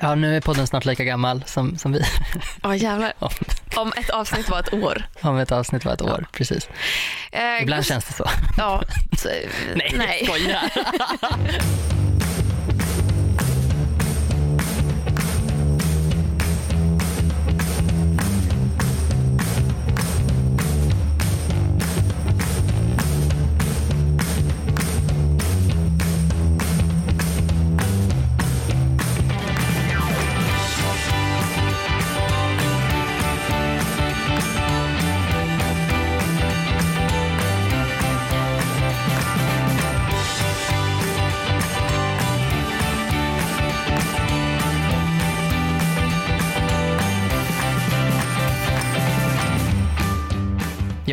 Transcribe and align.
Ja, 0.00 0.14
nu 0.14 0.36
är 0.36 0.40
podden 0.40 0.66
snart 0.66 0.84
lika 0.84 1.04
gammal 1.04 1.44
som, 1.46 1.78
som 1.78 1.92
vi. 1.92 2.00
Ja 2.62 2.76
jävlar. 2.76 3.12
Om, 3.18 3.30
Om 3.76 3.92
ett 3.96 4.10
avsnitt 4.10 4.48
var 4.48 4.60
ett 4.60 4.72
år. 4.74 5.02
om 5.20 5.36
ett 5.38 5.52
avsnitt 5.52 5.84
var 5.84 5.92
ett 5.92 6.02
år, 6.02 6.26
precis. 6.32 6.68
Eh, 7.32 7.62
Ibland 7.62 7.86
känns 7.86 8.04
det 8.04 8.12
så. 8.12 8.24
Ja. 8.58 8.82
Så, 9.18 9.28
Nej, 9.74 9.94
nej. 9.96 10.24
skojar. 10.24 10.70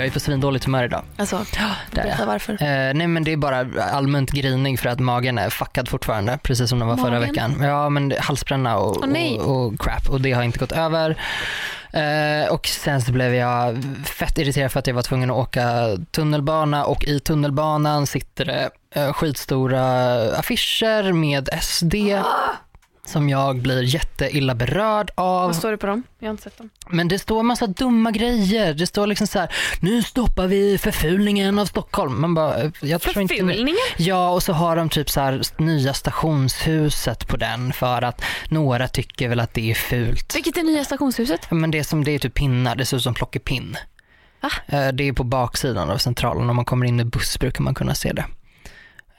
Jag 0.05 0.09
är 0.09 0.13
på 0.13 0.19
svindåligt 0.19 0.65
humör 0.65 0.83
idag. 0.83 1.03
Alltså, 1.17 1.45
berätta 1.91 2.25
varför. 2.25 2.53
Eh, 2.53 2.93
nej 2.93 3.07
men 3.07 3.23
det 3.23 3.31
är 3.31 3.37
bara 3.37 3.65
allmänt 3.91 4.31
grining 4.31 4.77
för 4.77 4.89
att 4.89 4.99
magen 4.99 5.37
är 5.37 5.49
fuckad 5.49 5.89
fortfarande, 5.89 6.39
precis 6.43 6.69
som 6.69 6.79
den 6.79 6.87
var 6.87 6.97
förra 6.97 7.19
Magen? 7.19 7.21
veckan. 7.29 7.55
Ja 7.61 7.89
men 7.89 8.13
halsbränna 8.19 8.77
och, 8.77 9.09
nej. 9.09 9.39
och, 9.39 9.65
och 9.65 9.79
crap 9.79 10.09
och 10.09 10.21
det 10.21 10.31
har 10.31 10.43
inte 10.43 10.59
gått 10.59 10.71
över. 10.71 11.21
Eh, 11.91 12.51
och 12.51 12.67
sen 12.67 13.01
så 13.01 13.12
blev 13.12 13.35
jag 13.35 13.84
fett 14.05 14.37
irriterad 14.37 14.71
för 14.71 14.79
att 14.79 14.87
jag 14.87 14.93
var 14.93 15.01
tvungen 15.01 15.31
att 15.31 15.37
åka 15.37 15.97
tunnelbana 16.12 16.85
och 16.85 17.03
i 17.03 17.19
tunnelbanan 17.19 18.07
sitter 18.07 18.45
det 18.45 18.69
eh, 18.95 19.13
skitstora 19.13 19.84
affischer 20.35 21.12
med 21.13 21.49
SD 21.62 21.95
som 23.05 23.29
jag 23.29 23.61
blir 23.61 23.81
jätteilla 23.84 24.55
berörd 24.55 25.11
av. 25.15 25.45
Vad 25.48 25.55
står 25.55 25.71
det 25.71 25.77
på 25.77 25.87
dem? 25.87 26.03
Jag 26.20 26.27
har 26.27 26.31
inte 26.31 26.43
sett 26.43 26.57
dem. 26.57 26.70
Men 26.89 27.07
det 27.07 27.20
står 27.20 27.43
massa 27.43 27.67
dumma 27.67 28.12
grejer. 28.12 28.73
Det 28.73 28.87
står 28.87 29.07
liksom 29.07 29.27
så 29.27 29.39
här, 29.39 29.53
nu 29.79 30.03
stoppar 30.03 30.47
vi 30.47 30.77
förfulningen 30.77 31.59
av 31.59 31.65
Stockholm. 31.65 32.21
Man 32.21 32.34
bara, 32.35 32.71
jag 32.81 33.01
tror 33.01 33.21
inte... 33.21 33.35
Förfulningen? 33.35 33.75
Ja, 33.97 34.29
och 34.29 34.43
så 34.43 34.53
har 34.53 34.75
de 34.75 34.89
typ 34.89 35.09
så 35.09 35.21
här 35.21 35.41
nya 35.57 35.93
stationshuset 35.93 37.27
på 37.27 37.37
den 37.37 37.73
för 37.73 38.01
att 38.01 38.21
några 38.49 38.87
tycker 38.87 39.29
väl 39.29 39.40
att 39.40 39.53
det 39.53 39.71
är 39.71 39.75
fult. 39.75 40.35
Vilket 40.35 40.57
är 40.57 40.63
nya 40.63 40.84
stationshuset? 40.85 41.51
Men 41.51 41.71
det 41.71 41.79
är 41.79 41.84
som 41.84 42.03
det 42.03 42.12
är 42.12 42.19
typ 42.19 42.34
pinnar, 42.34 42.75
det 42.75 42.85
ser 42.85 42.97
ut 42.97 43.03
som 43.03 43.13
plockepinn. 43.13 43.77
Va? 44.41 44.49
Eh, 44.67 44.87
Det 44.87 45.07
är 45.07 45.13
på 45.13 45.23
baksidan 45.23 45.90
av 45.90 45.97
centralen. 45.97 46.49
Om 46.49 46.55
man 46.55 46.65
kommer 46.65 46.85
in 46.85 46.95
med 46.95 47.07
buss 47.09 47.40
brukar 47.40 47.63
man 47.63 47.75
kunna 47.75 47.95
se 47.95 48.13
det. 48.13 48.25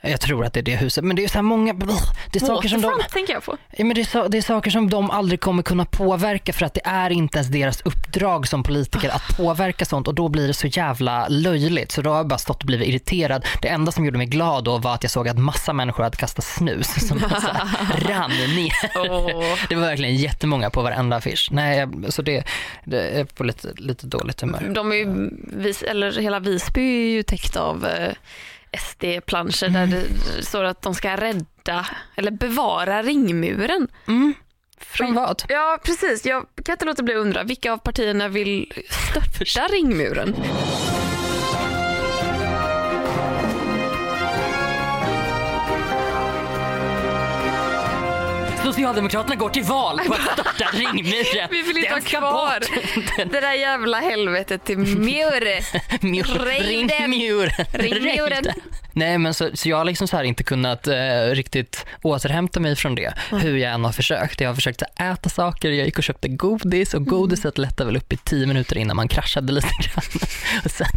Jag 0.09 0.21
tror 0.21 0.45
att 0.45 0.53
det 0.53 0.59
är 0.59 0.63
det 0.63 0.75
huset, 0.75 1.03
men 1.03 1.15
det 1.15 1.23
är 1.23 1.27
så 1.27 1.33
här 1.33 1.41
många, 1.41 1.73
det 1.73 2.41
är 2.41 2.45
saker 2.45 2.69
som 2.69 2.81
de, 2.81 3.01
tänker 3.11 3.33
jag 3.33 3.43
på. 3.43 3.57
Ja, 3.77 3.85
men 3.85 3.95
det, 3.95 4.01
är 4.01 4.05
så, 4.05 4.27
det 4.27 4.37
är 4.37 4.41
saker 4.41 4.71
som 4.71 4.89
de 4.89 5.11
aldrig 5.11 5.39
kommer 5.39 5.63
kunna 5.63 5.85
påverka 5.85 6.53
för 6.53 6.65
att 6.65 6.73
det 6.73 6.81
är 6.83 7.09
inte 7.09 7.37
ens 7.37 7.47
deras 7.47 7.81
uppdrag 7.81 8.47
som 8.47 8.63
politiker 8.63 9.09
att 9.09 9.37
påverka 9.37 9.85
sånt 9.85 10.07
och 10.07 10.15
då 10.15 10.29
blir 10.29 10.47
det 10.47 10.53
så 10.53 10.67
jävla 10.67 11.27
löjligt. 11.27 11.91
Så 11.91 12.01
då 12.01 12.09
har 12.09 12.17
jag 12.17 12.27
bara 12.27 12.37
stått 12.37 12.61
och 12.61 12.65
blivit 12.65 12.87
irriterad. 12.87 13.45
Det 13.61 13.67
enda 13.67 13.91
som 13.91 14.05
gjorde 14.05 14.17
mig 14.17 14.27
glad 14.27 14.63
då 14.63 14.77
var 14.77 14.93
att 14.93 15.03
jag 15.03 15.11
såg 15.11 15.27
att 15.27 15.37
massa 15.37 15.73
människor 15.73 16.03
hade 16.03 16.17
kastat 16.17 16.45
snus 16.45 17.07
som 17.07 17.19
bara 17.19 17.41
så 17.41 17.47
här 17.47 17.99
rann 18.09 18.31
ner. 18.55 18.73
Åh. 18.95 19.57
Det 19.69 19.75
var 19.75 19.81
verkligen 19.81 20.15
jättemånga 20.15 20.69
på 20.69 20.81
varenda 20.81 21.15
affisch. 21.15 21.49
Nej, 21.51 21.87
så 22.09 22.21
det, 22.21 22.43
det 22.83 23.01
är 23.01 23.25
på 23.25 23.43
lite, 23.43 23.73
lite 23.75 24.07
dåligt 24.07 24.41
humör. 24.41 24.71
De 24.75 24.91
är 24.91 24.95
ju, 24.95 25.29
eller 25.87 26.21
hela 26.21 26.39
Visby 26.39 26.81
är 26.81 27.09
ju 27.09 27.23
täckt 27.23 27.55
av 27.55 27.85
eh, 27.85 28.13
SD-planscher 28.79 29.69
där 29.69 29.87
det 29.87 30.43
står 30.45 30.63
att 30.63 30.81
de 30.81 30.95
ska 30.95 31.15
rädda 31.15 31.85
eller 32.15 32.31
bevara 32.31 33.03
ringmuren. 33.03 33.87
Mm. 34.07 34.33
Från 34.79 35.13
vad? 35.13 35.43
Ja 35.49 35.79
precis, 35.83 36.25
jag 36.25 36.45
kan 36.63 36.73
inte 36.73 36.85
låta 36.85 37.03
bli 37.03 37.13
att 37.13 37.21
undra 37.21 37.43
vilka 37.43 37.73
av 37.73 37.77
partierna 37.77 38.27
vill 38.27 38.73
störta 38.89 39.67
ringmuren? 39.73 40.35
Socialdemokraterna 48.67 49.35
går 49.35 49.49
till 49.49 49.63
val 49.63 49.99
på 50.07 50.13
att 50.13 50.21
starta 50.21 50.65
ringmuren. 50.77 51.47
Vi 51.51 51.61
vill 51.61 51.77
inte 51.77 51.89
Den 51.89 51.93
ha 51.93 52.01
ska 52.01 52.19
kvar 52.19 52.59
bort. 52.59 53.31
det 53.31 53.41
där 53.41 53.53
jävla 53.53 53.99
helvetet 53.99 54.63
till 54.65 54.77
mur. 54.77 55.47
Mur- 56.05 56.45
Ring 56.45 56.87
den. 58.29 58.53
Nej 58.93 59.17
men 59.17 59.33
så, 59.33 59.49
så 59.53 59.69
jag 59.69 59.77
har 59.77 59.85
liksom 59.85 60.07
så 60.07 60.17
här 60.17 60.23
inte 60.23 60.43
kunnat 60.43 60.87
eh, 60.87 60.95
riktigt 61.31 61.85
återhämta 62.01 62.59
mig 62.59 62.75
från 62.75 62.95
det 62.95 63.13
hur 63.31 63.57
jag 63.57 63.71
än 63.73 63.85
har 63.85 63.91
försökt. 63.91 64.41
Jag 64.41 64.49
har 64.49 64.55
försökt 64.55 64.83
här, 64.95 65.13
äta 65.13 65.29
saker, 65.29 65.71
jag 65.71 65.85
gick 65.85 65.97
och 65.97 66.03
köpte 66.03 66.27
godis 66.27 66.93
och 66.93 67.05
godiset 67.05 67.57
lättade 67.57 67.85
väl 67.85 67.97
upp 67.97 68.13
i 68.13 68.17
tio 68.17 68.47
minuter 68.47 68.77
innan 68.77 68.95
man 68.95 69.07
kraschade 69.07 69.53
lite 69.53 69.67
grann. 69.67 70.03
Och, 70.65 70.71
sen, 70.71 70.87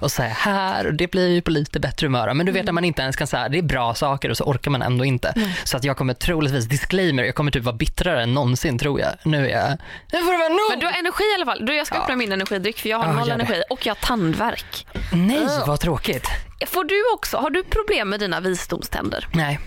och 0.00 0.12
så 0.12 0.22
är 0.22 0.26
jag 0.26 0.34
här 0.34 0.86
och 0.86 0.94
det 0.94 1.10
blir 1.10 1.28
ju 1.28 1.40
på 1.42 1.50
lite 1.50 1.80
bättre 1.80 2.06
humör. 2.06 2.34
Men 2.34 2.46
du 2.46 2.52
vet 2.52 2.64
när 2.64 2.72
man 2.72 2.84
inte 2.84 3.02
ens 3.02 3.16
kan 3.16 3.26
säga 3.26 3.48
det 3.48 3.58
är 3.58 3.62
bra 3.62 3.94
saker 3.94 4.30
och 4.30 4.36
så 4.36 4.44
orkar 4.44 4.70
man 4.70 4.82
ändå 4.82 5.04
inte. 5.04 5.34
Så 5.64 5.76
att 5.76 5.84
jag 5.84 5.96
kommer 5.96 6.14
troligtvis, 6.14 6.68
disclaimer, 6.74 7.24
jag 7.24 7.34
kommer 7.34 7.50
typ 7.50 7.64
vara 7.64 7.76
bittrare 7.76 8.22
än 8.22 8.34
någonsin 8.34 8.78
tror 8.78 9.00
jag. 9.00 9.10
Nu 9.22 9.50
är 9.50 9.60
jag, 9.60 9.78
nu 10.12 10.18
får 10.18 10.32
det 10.32 10.38
vara 10.38 10.48
nog! 10.48 10.70
Men 10.70 10.78
du 10.78 10.86
har 10.86 10.92
energi 10.98 11.24
i 11.24 11.34
alla 11.34 11.44
fall. 11.44 11.66
Du, 11.66 11.76
jag 11.76 11.86
ska 11.86 11.98
öppna 11.98 12.16
min 12.16 12.32
energidryck 12.32 12.78
för 12.78 12.88
jag 12.88 12.98
har 12.98 13.06
Ja, 13.06 13.12
noll 13.12 13.30
energi 13.30 13.62
och 13.70 13.86
jag 13.86 13.94
har 13.94 14.00
tandvärk. 14.06 14.86
Nej 15.12 15.46
vad 15.66 15.80
tråkigt. 15.80 16.26
Får 16.66 16.84
du 16.84 17.14
också, 17.14 17.36
har 17.36 17.50
du 17.50 17.64
problem 17.64 18.08
med 18.08 18.20
dina 18.20 18.40
visdomständer? 18.40 19.28
Nej. 19.32 19.60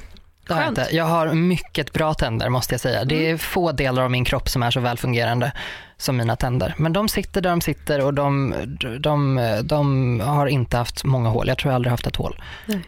Jag. 0.49 0.57
Mm. 0.57 0.69
inte. 0.69 0.87
jag 0.91 1.05
har 1.05 1.33
mycket 1.33 1.93
bra 1.93 2.13
tänder 2.13 2.49
måste 2.49 2.73
jag 2.73 2.81
säga. 2.81 3.05
Det 3.05 3.29
är 3.29 3.37
få 3.37 3.71
delar 3.71 4.03
av 4.03 4.11
min 4.11 4.25
kropp 4.25 4.49
som 4.49 4.63
är 4.63 4.71
så 4.71 4.79
välfungerande 4.79 5.51
som 5.97 6.17
mina 6.17 6.35
tänder. 6.35 6.75
Men 6.77 6.93
de 6.93 7.09
sitter 7.09 7.41
där 7.41 7.49
de 7.49 7.61
sitter 7.61 8.05
och 8.05 8.13
de, 8.13 8.53
de, 8.99 9.39
de 9.63 10.19
har 10.19 10.47
inte 10.47 10.77
haft 10.77 11.03
många 11.03 11.29
hål. 11.29 11.47
Jag 11.47 11.57
tror 11.57 11.71
jag 11.71 11.75
aldrig 11.75 11.91
haft 11.91 12.07
ett 12.07 12.15
hål. 12.15 12.41
Nej. 12.65 12.81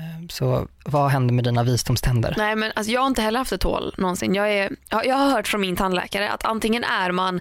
Eh, 0.00 0.26
Så 0.28 0.66
vad 0.84 1.10
händer 1.10 1.34
med 1.34 1.44
dina 1.44 1.62
visdomständer? 1.62 2.34
Nej 2.36 2.56
men 2.56 2.72
alltså, 2.76 2.92
jag 2.92 3.00
har 3.00 3.06
inte 3.06 3.22
heller 3.22 3.38
haft 3.38 3.52
ett 3.52 3.62
hål 3.62 3.94
någonsin. 3.98 4.34
Jag, 4.34 4.52
är, 4.52 4.70
ja, 4.90 5.04
jag 5.04 5.16
har 5.16 5.30
hört 5.30 5.48
från 5.48 5.60
min 5.60 5.76
tandläkare 5.76 6.30
att 6.30 6.44
antingen 6.44 6.84
är 6.84 7.12
man 7.12 7.40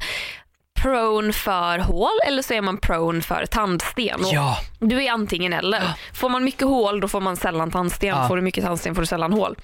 prone 0.82 1.34
för 1.34 1.80
hål 1.80 2.10
eller 2.28 2.42
så 2.42 2.54
är 2.54 2.62
man 2.62 2.78
prone 2.78 3.22
för 3.22 3.46
tandsten. 3.46 4.20
Ja, 4.32 4.58
Du 4.80 5.04
är 5.04 5.12
antingen 5.12 5.54
eller. 5.54 5.84
Får 6.14 6.30
man 6.30 6.44
mycket 6.44 6.68
hål 6.68 7.00
då 7.00 7.08
får 7.08 7.22
man 7.22 7.36
sällan 7.38 7.72
tandsten. 7.72 8.10
Ja. 8.10 8.28
Får 8.28 8.36
du 8.36 8.42
mycket 8.42 8.64
tandsten 8.64 8.96
får 8.96 9.02
du 9.02 9.06
sällan 9.08 9.34
hål. 9.34 9.56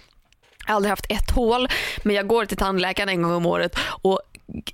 Jag 0.66 0.72
har 0.72 0.76
aldrig 0.76 0.90
haft 0.90 1.06
ett 1.12 1.32
hål 1.32 1.68
men 2.04 2.16
jag 2.16 2.28
går 2.28 2.46
till 2.46 2.58
tandläkaren 2.58 3.10
en 3.10 3.22
gång 3.22 3.32
om 3.32 3.46
året 3.46 3.78
och 3.86 4.20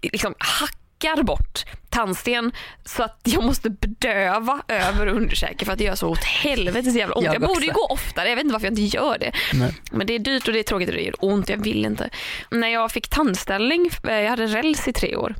liksom 0.02 0.34
hackar 0.38 1.24
bort 1.24 1.64
tandsten 1.92 2.52
så 2.86 3.04
att 3.04 3.20
jag 3.24 3.44
måste 3.44 3.70
bedöva 3.70 4.62
över 4.68 5.08
underkäke 5.08 5.66
för 5.66 5.72
att 5.72 5.78
det 5.78 5.84
gör 5.84 5.96
så 5.96 6.08
åt 6.08 6.24
helvetes 6.24 6.96
jävla 6.96 7.16
ont. 7.16 7.26
Jag 7.26 7.36
Jag, 7.36 7.42
borde 7.42 7.66
ju 7.66 7.72
gå 7.72 7.88
oftare, 7.90 8.30
jag 8.30 8.36
vet 8.36 8.44
inte 8.44 8.54
varför 8.54 8.68
jag 8.68 8.80
inte 8.80 8.98
gör 8.98 9.18
det. 9.18 9.32
Nej. 9.54 9.76
Men 9.92 10.08
det 10.08 10.16
är 10.16 10.20
dyrt 10.20 10.48
och 10.48 10.54
det 10.54 10.60
är 10.60 10.64
tråkigt 10.64 10.90
och 10.90 10.96
det 10.96 11.02
gör 11.02 11.16
ont, 11.20 11.50
jag 11.50 11.64
vill 11.64 11.86
inte. 11.86 12.10
När 12.52 12.68
jag 12.68 12.92
fick 12.92 13.08
tandställning, 13.08 13.90
eh, 14.08 14.20
jag 14.20 14.30
hade 14.30 14.46
räls 14.48 14.88
i 14.88 14.94
tre 14.94 15.16
år. 15.16 15.36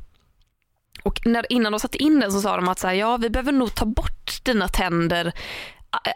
Och 1.02 1.26
när, 1.26 1.52
innan 1.52 1.72
de 1.72 1.80
satte 1.80 2.02
in 2.02 2.20
den 2.20 2.32
så 2.32 2.40
sa 2.40 2.56
de 2.56 2.68
att 2.68 2.78
så 2.78 2.86
här, 2.86 2.94
ja, 2.94 3.16
vi 3.16 3.30
behöver 3.30 3.52
nog 3.52 3.74
ta 3.74 3.84
bort 3.84 4.44
dina 4.44 4.68
tänder 4.68 5.32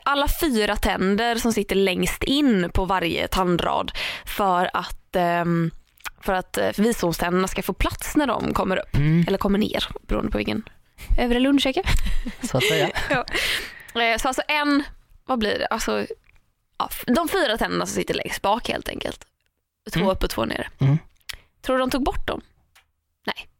alla 0.05 0.27
fyra 0.41 0.77
tänder 0.77 1.37
som 1.37 1.53
sitter 1.53 1.77
längst 1.77 2.23
in 2.23 2.71
på 2.75 2.85
varje 2.85 3.29
tandrad 3.29 3.93
för 4.25 4.71
att, 4.73 5.17
ehm, 5.17 5.71
för 6.27 6.33
att 6.33 6.59
eh, 6.59 6.71
visdomständerna 6.77 7.49
ska 7.49 7.63
få 7.63 7.73
plats 7.73 8.17
när 8.17 8.27
de 8.27 8.55
kommer 8.55 8.77
upp. 8.77 8.95
mm, 8.97 9.25
Eller 9.29 9.39
kommer 9.39 9.59
ner 9.59 9.85
beroende 10.07 10.31
på 10.31 10.39
vilken 10.39 10.69
övre 11.19 11.37
eller 11.37 11.49
underkäke. 11.49 11.83
så 12.43 12.57
att 12.59 12.65
säga. 12.65 12.91
Ja. 13.11 13.25
Eh, 14.03 14.19
Så 14.19 14.29
alltså 14.29 14.43
en, 14.49 14.83
vad 15.27 15.39
blir 15.39 15.59
det? 15.59 15.67
Alltså, 15.67 16.07
ja, 16.79 16.89
de 17.07 17.29
fyra 17.29 17.57
tänderna 17.59 17.87
som 17.87 17.95
sitter 17.95 18.15
längst 18.15 18.43
bak 18.43 18.69
helt 18.69 18.89
enkelt. 18.89 19.25
Två 19.93 20.01
Mm. 20.01 20.11
upp 20.13 20.23
och 20.25 20.31
två 20.31 20.45
ner. 20.45 20.69
Mm. 20.79 20.99
Tror 21.63 21.77
du 21.77 21.81
de 21.81 21.91
tog 21.91 22.05
bort 22.05 22.27
dem? 22.27 22.41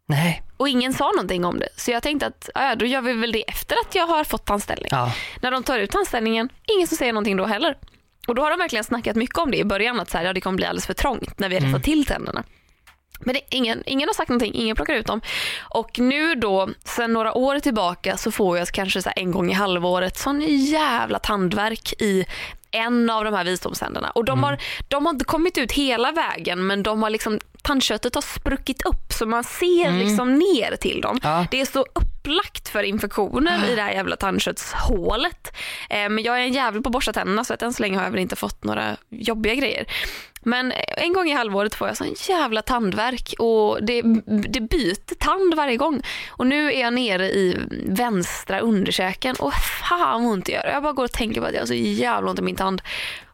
Nej, 0.09 0.43
Och 0.57 0.69
ingen 0.69 0.93
sa 0.95 1.05
någonting 1.11 1.45
om 1.45 1.59
det. 1.59 1.69
Så 1.77 1.91
jag 1.91 2.03
tänkte 2.03 2.27
att 2.27 2.51
ja, 2.55 2.75
då 2.75 2.87
gör 2.87 3.01
vi 3.01 3.13
väl 3.13 3.33
det 3.33 3.49
efter 3.49 3.77
att 3.87 3.95
jag 3.95 4.07
har 4.07 4.25
fått 4.25 4.45
tandställning. 4.47 4.89
ja. 4.91 5.13
När 5.43 5.51
de 5.51 5.63
tar 5.63 5.79
ut 5.79 5.91
tandställningen, 5.91 6.49
ingen 6.77 6.89
som 6.89 6.97
säger 6.97 7.13
någonting 7.13 7.37
då 7.37 7.45
heller. 7.47 7.77
Och 8.29 8.35
då 8.35 8.43
har 8.43 8.51
de 8.51 8.59
verkligen 8.59 8.85
snackat 8.85 9.17
mycket 9.17 9.39
om 9.39 9.51
det 9.51 9.57
i 9.59 9.65
början, 9.65 10.01
att 10.01 10.11
så 10.11 10.19
här, 10.19 10.25
ja, 10.25 10.33
det 10.33 10.41
kommer 10.41 10.57
bli 10.57 10.67
alldeles 10.67 10.87
för 10.87 10.95
trångt 10.95 11.39
när 11.39 11.49
vi 11.49 11.55
har 11.59 11.63
Mm. 11.69 11.83
till 11.83 12.07
tänderna. 12.07 12.45
Men 13.21 13.35
det, 13.35 13.41
ingen, 13.51 13.83
ingen 13.87 14.09
har 14.09 14.15
sagt 14.15 14.29
någonting, 14.29 14.55
ingen 14.55 14.77
plockar 14.77 14.95
ut 14.95 15.07
dem. 15.07 15.21
Och 15.61 15.99
nu 15.99 16.35
då, 16.35 16.69
sen 16.85 17.13
några 17.13 17.35
år 17.35 17.59
tillbaka 17.61 18.17
så 18.17 18.31
får 18.31 18.59
jag 18.59 18.69
kanske 18.69 19.03
så 19.03 19.11
en 19.17 19.31
gång 19.31 19.51
i 19.51 19.55
halvåret 19.55 20.19
sån 20.19 20.41
jävla 20.49 21.19
tandvärk 21.19 21.93
i 21.99 22.25
en 22.71 23.11
av 23.11 23.25
de 23.25 23.35
här 23.35 23.45
visdomständerna. 23.45 24.11
Och 24.11 24.25
de, 24.25 24.43
har, 24.43 24.59
de 24.89 25.07
har 25.07 25.13
inte 25.13 25.25
kommit 25.25 25.59
ut 25.59 25.73
hela 25.73 26.13
vägen 26.13 26.67
men 26.67 26.83
de 26.83 27.03
har 27.03 27.11
liksom, 27.11 27.41
tandköttet 27.63 28.15
har 28.15 28.23
spruckit 28.23 28.83
upp 28.87 29.13
så 29.13 29.27
man 29.27 29.45
ser 29.45 29.87
Mm. 29.87 29.99
liksom 29.99 30.35
ner 30.35 30.77
till 30.77 31.01
dem. 31.01 31.19
Ja. 31.23 31.47
Det 31.51 31.61
är 31.61 31.65
så 31.67 31.81
upplagt 31.95 32.69
för 32.69 32.83
infektioner 32.83 33.73
i 33.73 33.75
det 33.75 33.83
här 33.83 33.93
jävla 33.93 34.17
tandköttshålet. 34.17 35.53
Eh, 35.91 36.09
men 36.09 36.25
jag 36.25 36.37
är 36.39 36.43
en 36.43 36.53
jävel 36.53 36.83
på 36.83 36.89
att 36.89 36.93
borsta 36.93 37.13
tänderna 37.13 37.45
så 37.45 37.55
att 37.55 37.63
än 37.63 37.73
så 37.73 37.83
länge 37.83 37.97
har 37.97 38.05
jag 38.05 38.11
väl 38.11 38.21
inte 38.21 38.37
fått 38.37 38.65
några 38.65 38.97
jobbiga 39.11 39.55
grejer. 39.55 39.85
Men 40.47 40.73
en 40.97 41.13
gång 41.13 41.29
i 41.29 41.33
halvåret 41.33 41.75
får 41.75 41.89
jag 41.89 41.97
sån 41.97 42.15
jävla 42.29 42.63
tandvärk 42.63 43.35
och 43.39 43.85
det, 43.85 44.03
det 44.27 44.61
byter 44.61 45.15
tand 45.15 45.55
varje 45.55 45.77
gång. 45.77 46.03
Och 46.31 46.47
nu 46.47 46.73
är 46.73 46.81
jag 46.81 46.93
nere 46.93 47.27
i 47.31 47.57
vänstra 47.87 48.61
underkäken 48.61 49.37
och 49.39 49.53
fan 49.55 50.23
vad 50.23 50.33
ont 50.33 50.47
det 50.47 50.53
gör. 50.53 50.67
Jag 50.73 50.83
bara 50.83 50.93
går 50.93 51.05
och 51.05 51.13
tänker 51.13 51.41
på 51.41 51.47
att 51.47 51.53
jag 51.53 51.61
har 51.61 51.67
så 51.67 51.75
jävla 51.75 52.31
ont 52.31 52.39
i 52.39 52.43
min 52.43 52.57
tand. 52.57 52.83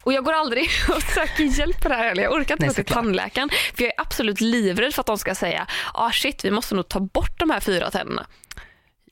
Och 0.03 0.13
jag 0.13 0.25
går 0.25 0.33
aldrig 0.33 0.69
och 0.95 1.01
söker 1.01 1.43
hjälp 1.43 1.81
på 1.81 1.89
det 1.89 1.95
här 1.95 2.03
heller. 2.03 2.23
Jag 2.23 2.33
orkar 2.33 2.55
inte 2.55 2.67
gå 2.67 2.73
till 2.73 2.85
tandläkaren. 2.85 3.49
För 3.49 3.83
jag 3.83 3.93
är 3.93 4.01
absolut 4.01 4.41
livrädd 4.41 4.93
för 4.93 5.01
att 5.01 5.07
de 5.07 5.17
ska 5.17 5.35
säga 5.35 5.67
ah 5.93 6.11
shit 6.11 6.45
vi 6.45 6.51
måste 6.51 6.75
nog 6.75 6.87
ta 6.87 6.99
bort 6.99 7.39
de 7.39 7.49
här 7.49 7.59
fyra 7.59 7.91
tänderna. 7.91 8.25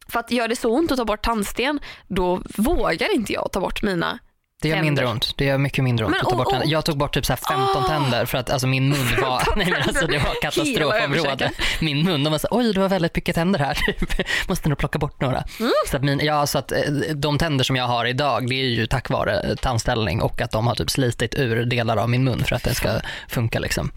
För 0.07 0.19
att 0.19 0.31
gör 0.31 0.47
det 0.47 0.55
så 0.55 0.69
ont 0.69 0.91
att 0.91 0.97
ta 0.97 1.05
bort 1.05 1.25
tandsten 1.25 1.79
då 2.07 2.41
vågar 2.57 3.15
inte 3.15 3.33
jag 3.33 3.51
ta 3.51 3.59
bort 3.59 3.81
mina 3.81 4.19
Det 4.61 4.67
gör 4.69 4.81
mindre 4.81 5.07
ont. 5.07 5.33
Det 5.37 5.45
gör 5.45 5.57
mycket 5.57 5.83
mindre 5.83 6.05
ont 6.05 6.11
Men, 6.15 6.21
att 6.21 6.29
ta 6.29 6.35
bort. 6.35 6.65
Jag 6.65 6.85
tog 6.85 6.97
bort 6.97 7.13
typ 7.13 7.25
så 7.25 7.33
här 7.33 7.37
15 7.57 7.83
Ah. 7.83 7.87
tänder 7.87 8.25
för 8.25 8.37
att 8.37 8.49
alltså 8.49 8.67
min 8.67 8.89
mun 8.89 9.07
var, 9.21 9.43
nej 9.55 9.67
men 9.71 9.81
alltså 9.81 10.07
det 10.07 10.17
var 10.17 10.41
katastrofområde. 10.41 11.51
Min 11.81 12.03
mun, 12.03 12.23
de 12.23 12.31
var 12.31 12.37
så 12.37 12.47
oj 12.51 12.73
det 12.73 12.79
var 12.79 12.89
väldigt 12.89 13.15
mycket 13.15 13.35
tänder 13.35 13.59
här, 13.59 13.77
måste 14.47 14.69
nog 14.69 14.77
plocka 14.77 14.99
bort 14.99 15.21
några. 15.21 15.43
Mm. 15.59 15.71
Så 15.87 15.97
att 15.97 16.03
min, 16.03 16.19
ja 16.19 16.47
så 16.47 16.57
att 16.57 16.71
eh, 16.71 16.77
de 17.15 17.37
tänder 17.37 17.63
som 17.63 17.75
jag 17.75 17.85
har 17.87 18.05
idag 18.05 18.49
det 18.49 18.55
är 18.55 18.65
ju 18.65 18.85
tack 18.87 19.09
vare 19.09 19.55
tandställning 19.55 20.21
och 20.21 20.41
att 20.41 20.51
de 20.51 20.67
har 20.67 20.75
typ 20.75 20.89
slitit 20.89 21.35
ur 21.35 21.65
delar 21.65 21.97
av 21.97 22.09
min 22.09 22.23
mun 22.23 22.43
för 22.43 22.55
att 22.55 22.63
den 22.63 22.75
ska 22.75 22.89
funka 23.27 23.59
liksom. 23.59 23.91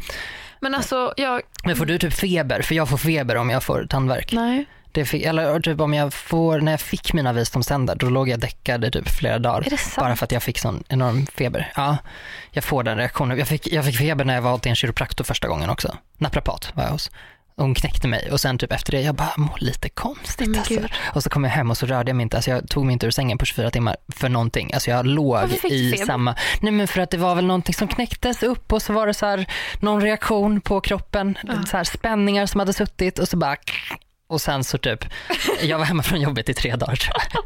Men 0.60 0.74
alltså 0.74 1.14
jag, 1.16 1.42
Men 1.64 1.76
får 1.76 1.86
du 1.86 1.98
typ 1.98 2.14
feber? 2.14 2.62
För 2.62 2.74
jag 2.74 2.88
får 2.88 2.96
feber 2.96 3.36
om 3.36 3.50
jag 3.50 3.62
får 3.62 3.86
tandvärk. 3.90 4.32
nej. 4.32 4.64
Det 4.94 5.04
fick, 5.04 5.22
eller 5.22 5.60
typ 5.60 5.80
om 5.80 5.94
jag 5.94 6.14
får, 6.14 6.60
när 6.60 6.72
jag 6.72 6.80
fick 6.80 7.12
mina 7.12 7.32
visdomständer 7.32 7.94
då 7.94 8.08
låg 8.10 8.28
jag 8.28 8.40
däckad 8.40 8.84
i 8.84 8.90
typ 8.90 9.08
flera 9.08 9.38
dagar. 9.38 9.66
Bara 10.00 10.16
för 10.16 10.24
att 10.24 10.32
jag 10.32 10.42
fick 10.42 10.58
sån 10.58 10.84
enorm 10.88 11.26
feber. 11.26 11.72
Ja, 11.76 11.96
jag 12.50 12.64
får 12.64 12.82
den 12.82 12.96
reaktionen. 12.98 13.38
Jag 13.38 13.48
fick, 13.48 13.72
jag 13.72 13.84
fick 13.84 13.98
feber 13.98 14.24
när 14.24 14.34
jag 14.34 14.42
var 14.42 14.58
till 14.58 14.70
en 14.70 14.76
kiropraktor 14.76 15.24
första 15.24 15.48
gången 15.48 15.70
också. 15.70 15.96
Naprapat 16.18 16.70
var 16.74 16.84
jag 16.84 16.90
hos. 16.90 17.10
Hon 17.56 17.74
knäckte 17.74 18.08
mig 18.08 18.30
och 18.32 18.40
sen 18.40 18.58
typ 18.58 18.72
efter 18.72 18.92
det, 18.92 19.00
jag 19.00 19.14
bara 19.14 19.32
mår 19.36 19.56
lite 19.58 19.88
konstigt 19.88 20.48
Men 20.48 20.58
alltså. 20.58 20.74
gud. 20.74 20.90
Och 21.14 21.22
så 21.22 21.30
kom 21.30 21.44
jag 21.44 21.50
hem 21.50 21.70
och 21.70 21.76
så 21.78 21.86
rörde 21.86 22.10
jag 22.10 22.16
mig 22.16 22.22
inte, 22.22 22.36
alltså 22.36 22.50
jag 22.50 22.68
tog 22.68 22.84
mig 22.86 22.92
inte 22.92 23.06
ur 23.06 23.10
sängen 23.10 23.38
på 23.38 23.44
24 23.44 23.70
timmar 23.70 23.96
för 24.08 24.28
någonting. 24.28 24.72
Alltså 24.74 24.90
jag 24.90 25.06
låg 25.06 25.50
i 25.64 25.96
samma, 25.96 26.34
nej 26.60 26.72
men 26.72 26.88
för 26.88 27.00
att 27.00 27.10
det 27.10 27.16
var 27.16 27.34
väl 27.34 27.46
någonting 27.46 27.74
som 27.74 27.88
knäcktes 27.88 28.42
upp 28.42 28.72
och 28.72 28.82
så 28.82 28.92
var 28.92 29.06
det 29.06 29.14
så 29.14 29.26
här 29.26 29.46
någon 29.80 30.02
reaktion 30.02 30.60
på 30.60 30.80
kroppen, 30.80 31.38
Ja. 31.42 31.52
så 31.70 31.76
här 31.76 31.84
spänningar 31.84 32.46
som 32.46 32.58
hade 32.60 32.72
suttit 32.72 33.18
och 33.18 33.28
så 33.28 33.36
bara 33.36 33.56
och 34.26 34.40
sen 34.40 34.64
så 34.64 34.78
typ, 34.78 35.04
jag 35.62 35.78
var 35.78 35.84
hemma 35.84 36.02
från 36.02 36.20
jobbet 36.20 36.48
i 36.48 36.54
tre 36.54 36.76
dagar 36.76 36.96
tror 36.96 37.14
jag. 37.32 37.44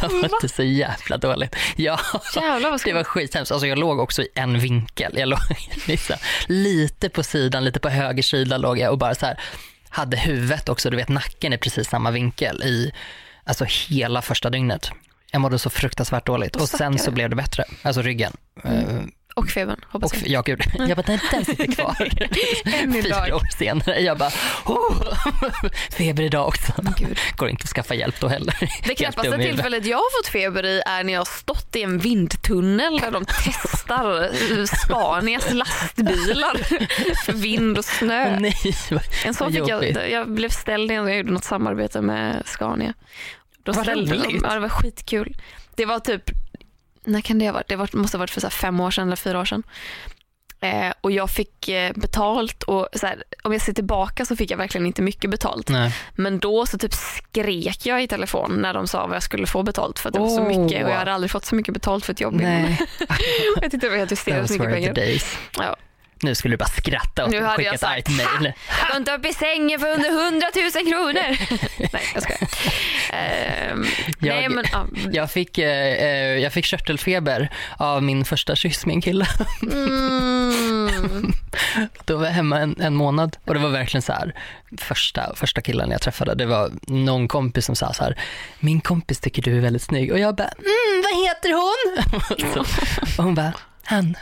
Jag 0.02 0.12
mådde 0.12 0.48
så 0.48 0.62
jävla 0.62 1.16
dåligt. 1.16 1.56
Ja, 1.76 2.00
Jävlar 2.34 2.60
vad 2.70 2.72
det 2.72 2.78
skumt. 2.78 2.94
var 2.94 3.04
skithemskt. 3.04 3.52
Alltså 3.52 3.66
jag 3.66 3.78
låg 3.78 3.98
också 4.00 4.22
i 4.22 4.28
en 4.34 4.58
vinkel. 4.58 5.12
Jag 5.18 5.28
låg 5.28 5.38
liksom, 5.86 6.16
lite 6.46 7.08
på 7.08 7.22
sidan, 7.22 7.64
lite 7.64 7.80
på 7.80 7.88
höger 7.88 8.22
sida 8.22 8.56
låg 8.58 8.78
jag 8.78 8.92
och 8.92 8.98
bara 8.98 9.14
så 9.14 9.26
här 9.26 9.40
hade 9.88 10.16
huvudet 10.16 10.68
också, 10.68 10.90
du 10.90 10.96
vet 10.96 11.08
nacken 11.08 11.52
är 11.52 11.56
precis 11.56 11.88
samma 11.88 12.10
vinkel 12.10 12.62
i 12.62 12.92
alltså 13.44 13.64
hela 13.88 14.22
första 14.22 14.50
dygnet. 14.50 14.90
Jag 15.32 15.40
mådde 15.40 15.58
så 15.58 15.70
fruktansvärt 15.70 16.26
dåligt 16.26 16.56
Åh, 16.56 16.62
och 16.62 16.68
sen 16.68 16.98
så 16.98 17.10
blev 17.10 17.30
det 17.30 17.36
bättre, 17.36 17.64
alltså 17.82 18.02
ryggen. 18.02 18.32
Eh, 18.64 18.72
Och 19.38 19.48
febern 19.50 19.80
hoppas 19.88 20.12
Och 20.12 20.18
jag. 20.18 20.28
ja, 20.28 20.42
gud, 20.42 20.60
jag 20.88 20.96
bara, 20.96 21.02
den, 21.02 21.18
den 21.30 21.44
sitter 21.44 21.72
kvar. 21.72 22.08
Än 22.82 22.94
idag. 22.96 23.24
Fyra 23.24 23.36
år 23.36 23.42
senare, 23.58 24.00
jag 24.00 24.18
bara, 24.18 24.30
oh, 24.64 25.02
feber 25.90 26.22
idag 26.22 26.48
också. 26.48 26.72
Gud. 26.98 27.18
Går 27.36 27.48
inte 27.48 27.62
att 27.64 27.68
skaffa 27.70 27.94
hjälp 27.94 28.20
då 28.20 28.28
heller. 28.28 28.54
Det 28.84 28.94
knappaste 28.94 29.36
tillfället 29.38 29.86
jag 29.86 29.96
har 29.98 30.18
fått 30.22 30.28
feber 30.28 30.64
i 30.66 30.82
är 30.86 31.04
när 31.04 31.12
jag 31.12 31.20
har 31.20 31.24
stått 31.24 31.76
i 31.76 31.82
en 31.82 31.98
vindtunnel 31.98 32.98
där 32.98 33.10
de 33.10 33.24
testar 33.44 34.30
Scanias 34.66 35.52
lastbilar 35.52 36.56
för 37.24 37.32
vind 37.32 37.78
och 37.78 37.84
snö. 37.84 38.36
Nej, 38.40 38.56
vad- 38.90 39.02
En 39.24 39.34
sån 39.34 39.52
fick 39.52 39.68
jag, 39.68 40.10
jag 40.10 40.30
blev 40.30 40.48
ställd 40.48 40.90
gång, 40.90 41.08
jag 41.08 41.16
gjorde 41.16 41.32
något 41.32 41.44
samarbete 41.44 42.00
med 42.00 42.42
Scania. 42.46 42.94
Då 43.62 43.72
Vad 43.72 43.84
ställde 43.84 44.12
de, 44.16 44.22
roligt. 44.24 44.42
ja, 44.44 44.54
det 44.54 44.60
var 44.60 44.68
skitkul. 44.68 45.36
Det 45.74 45.84
var 45.86 45.98
typ, 45.98 46.22
när 47.08 47.20
kan 47.20 47.38
det 47.38 47.46
ha 47.46 47.52
varit? 47.52 47.68
Det 47.68 47.76
måste 47.94 48.16
ha 48.16 48.18
varit 48.18 48.30
för 48.30 48.40
så 48.40 48.50
fem 48.50 48.80
år 48.80 48.90
sedan 48.90 49.06
eller 49.06 49.16
fyra 49.16 49.40
år 49.40 49.44
sedan. 49.44 49.62
Eh, 50.60 50.92
och 51.00 51.12
jag 51.12 51.30
fick 51.30 51.68
eh, 51.68 51.92
betalt 51.94 52.62
och 52.62 52.88
så 52.92 53.06
här, 53.06 53.24
om 53.42 53.52
jag 53.52 53.62
ser 53.62 53.72
tillbaka 53.72 54.24
så 54.24 54.36
fick 54.36 54.50
jag 54.50 54.58
verkligen 54.58 54.86
inte 54.86 55.02
mycket 55.02 55.30
betalt. 55.30 55.68
Nej. 55.68 55.94
Men 56.14 56.38
då 56.38 56.66
så 56.66 56.78
typ 56.78 56.94
skrek 56.94 57.86
jag 57.86 58.02
i 58.02 58.08
telefon 58.08 58.58
när 58.62 58.74
de 58.74 58.86
sa 58.86 59.06
vad 59.06 59.16
jag 59.16 59.22
skulle 59.22 59.46
få 59.46 59.62
betalt 59.62 59.98
för 59.98 60.08
att 60.08 60.14
det 60.14 60.20
var 60.20 60.28
så 60.28 60.42
mycket 60.42 60.84
och 60.84 60.90
jag 60.90 60.96
hade 60.96 61.12
aldrig 61.12 61.30
fått 61.30 61.44
så 61.44 61.54
mycket 61.54 61.74
betalt 61.74 62.04
för 62.04 62.12
ett 62.12 62.20
jobb 62.20 62.40
Jag 63.60 63.70
tyckte 63.70 63.86
det 63.86 63.88
var 63.88 63.96
helt 63.96 64.12
hysteriskt 64.12 64.58
mycket 64.58 64.94
pengar. 64.94 65.22
Ja. 65.58 65.76
Nu 66.22 66.34
skulle 66.34 66.52
du 66.52 66.58
bara 66.58 66.68
skratta 66.68 67.24
och 67.24 67.30
Nu 67.30 67.42
hade 67.42 67.56
skicka 67.56 67.66
jag 67.66 67.74
ett 67.74 67.80
sagt, 67.80 68.08
mejl. 68.10 68.52
Går 68.88 68.96
inte 68.96 69.12
upp 69.14 69.26
i 69.26 69.32
sängen 69.32 69.80
för 69.80 69.88
under 69.92 70.08
100 70.26 70.46
000 70.56 70.70
kronor. 70.92 71.36
Nej, 71.92 72.02
jag 72.14 72.22
skojar. 72.22 72.48
Nej, 74.20 74.42
Jag- 74.42 74.52
men, 74.52 74.64
ja. 74.72 74.86
Jag 75.12 75.30
fick, 75.30 75.58
eh, 75.58 76.38
jag 76.38 76.52
fick 76.52 76.64
körtelfeber 76.64 77.48
av 77.76 78.02
min 78.02 78.24
första 78.24 78.56
kyss 78.56 78.86
med 78.86 78.94
en 78.94 79.00
kille. 79.02 79.26
mm. 79.72 81.32
Då 82.04 82.16
var 82.16 82.24
jag 82.24 82.32
hemma 82.32 82.58
en, 82.58 82.76
en 82.80 82.94
månad 82.94 83.36
och 83.46 83.54
det 83.54 83.60
var 83.60 83.68
verkligen 83.70 84.02
så 84.02 84.12
här 84.12 84.34
första, 84.78 85.34
första 85.34 85.60
killen 85.60 85.90
jag 85.90 86.00
träffade. 86.02 86.34
Det 86.34 86.46
var 86.46 86.70
någon 86.86 87.28
kompis 87.28 87.66
som 87.66 87.76
sa 87.76 87.92
så 87.92 88.04
här, 88.04 88.18
min 88.60 88.80
kompis 88.80 89.20
tycker 89.20 89.42
du 89.42 89.56
är 89.56 89.60
väldigt 89.60 89.82
snygg 89.82 90.12
och 90.12 90.18
jag 90.18 90.36
bara, 90.36 90.48
mm, 90.48 91.02
vad 91.04 91.24
heter 91.28 91.52
hon? 91.52 92.54
så, 92.54 92.60
och 93.18 93.24
hon 93.24 93.34
bara, 93.34 93.52
han. 93.88 94.16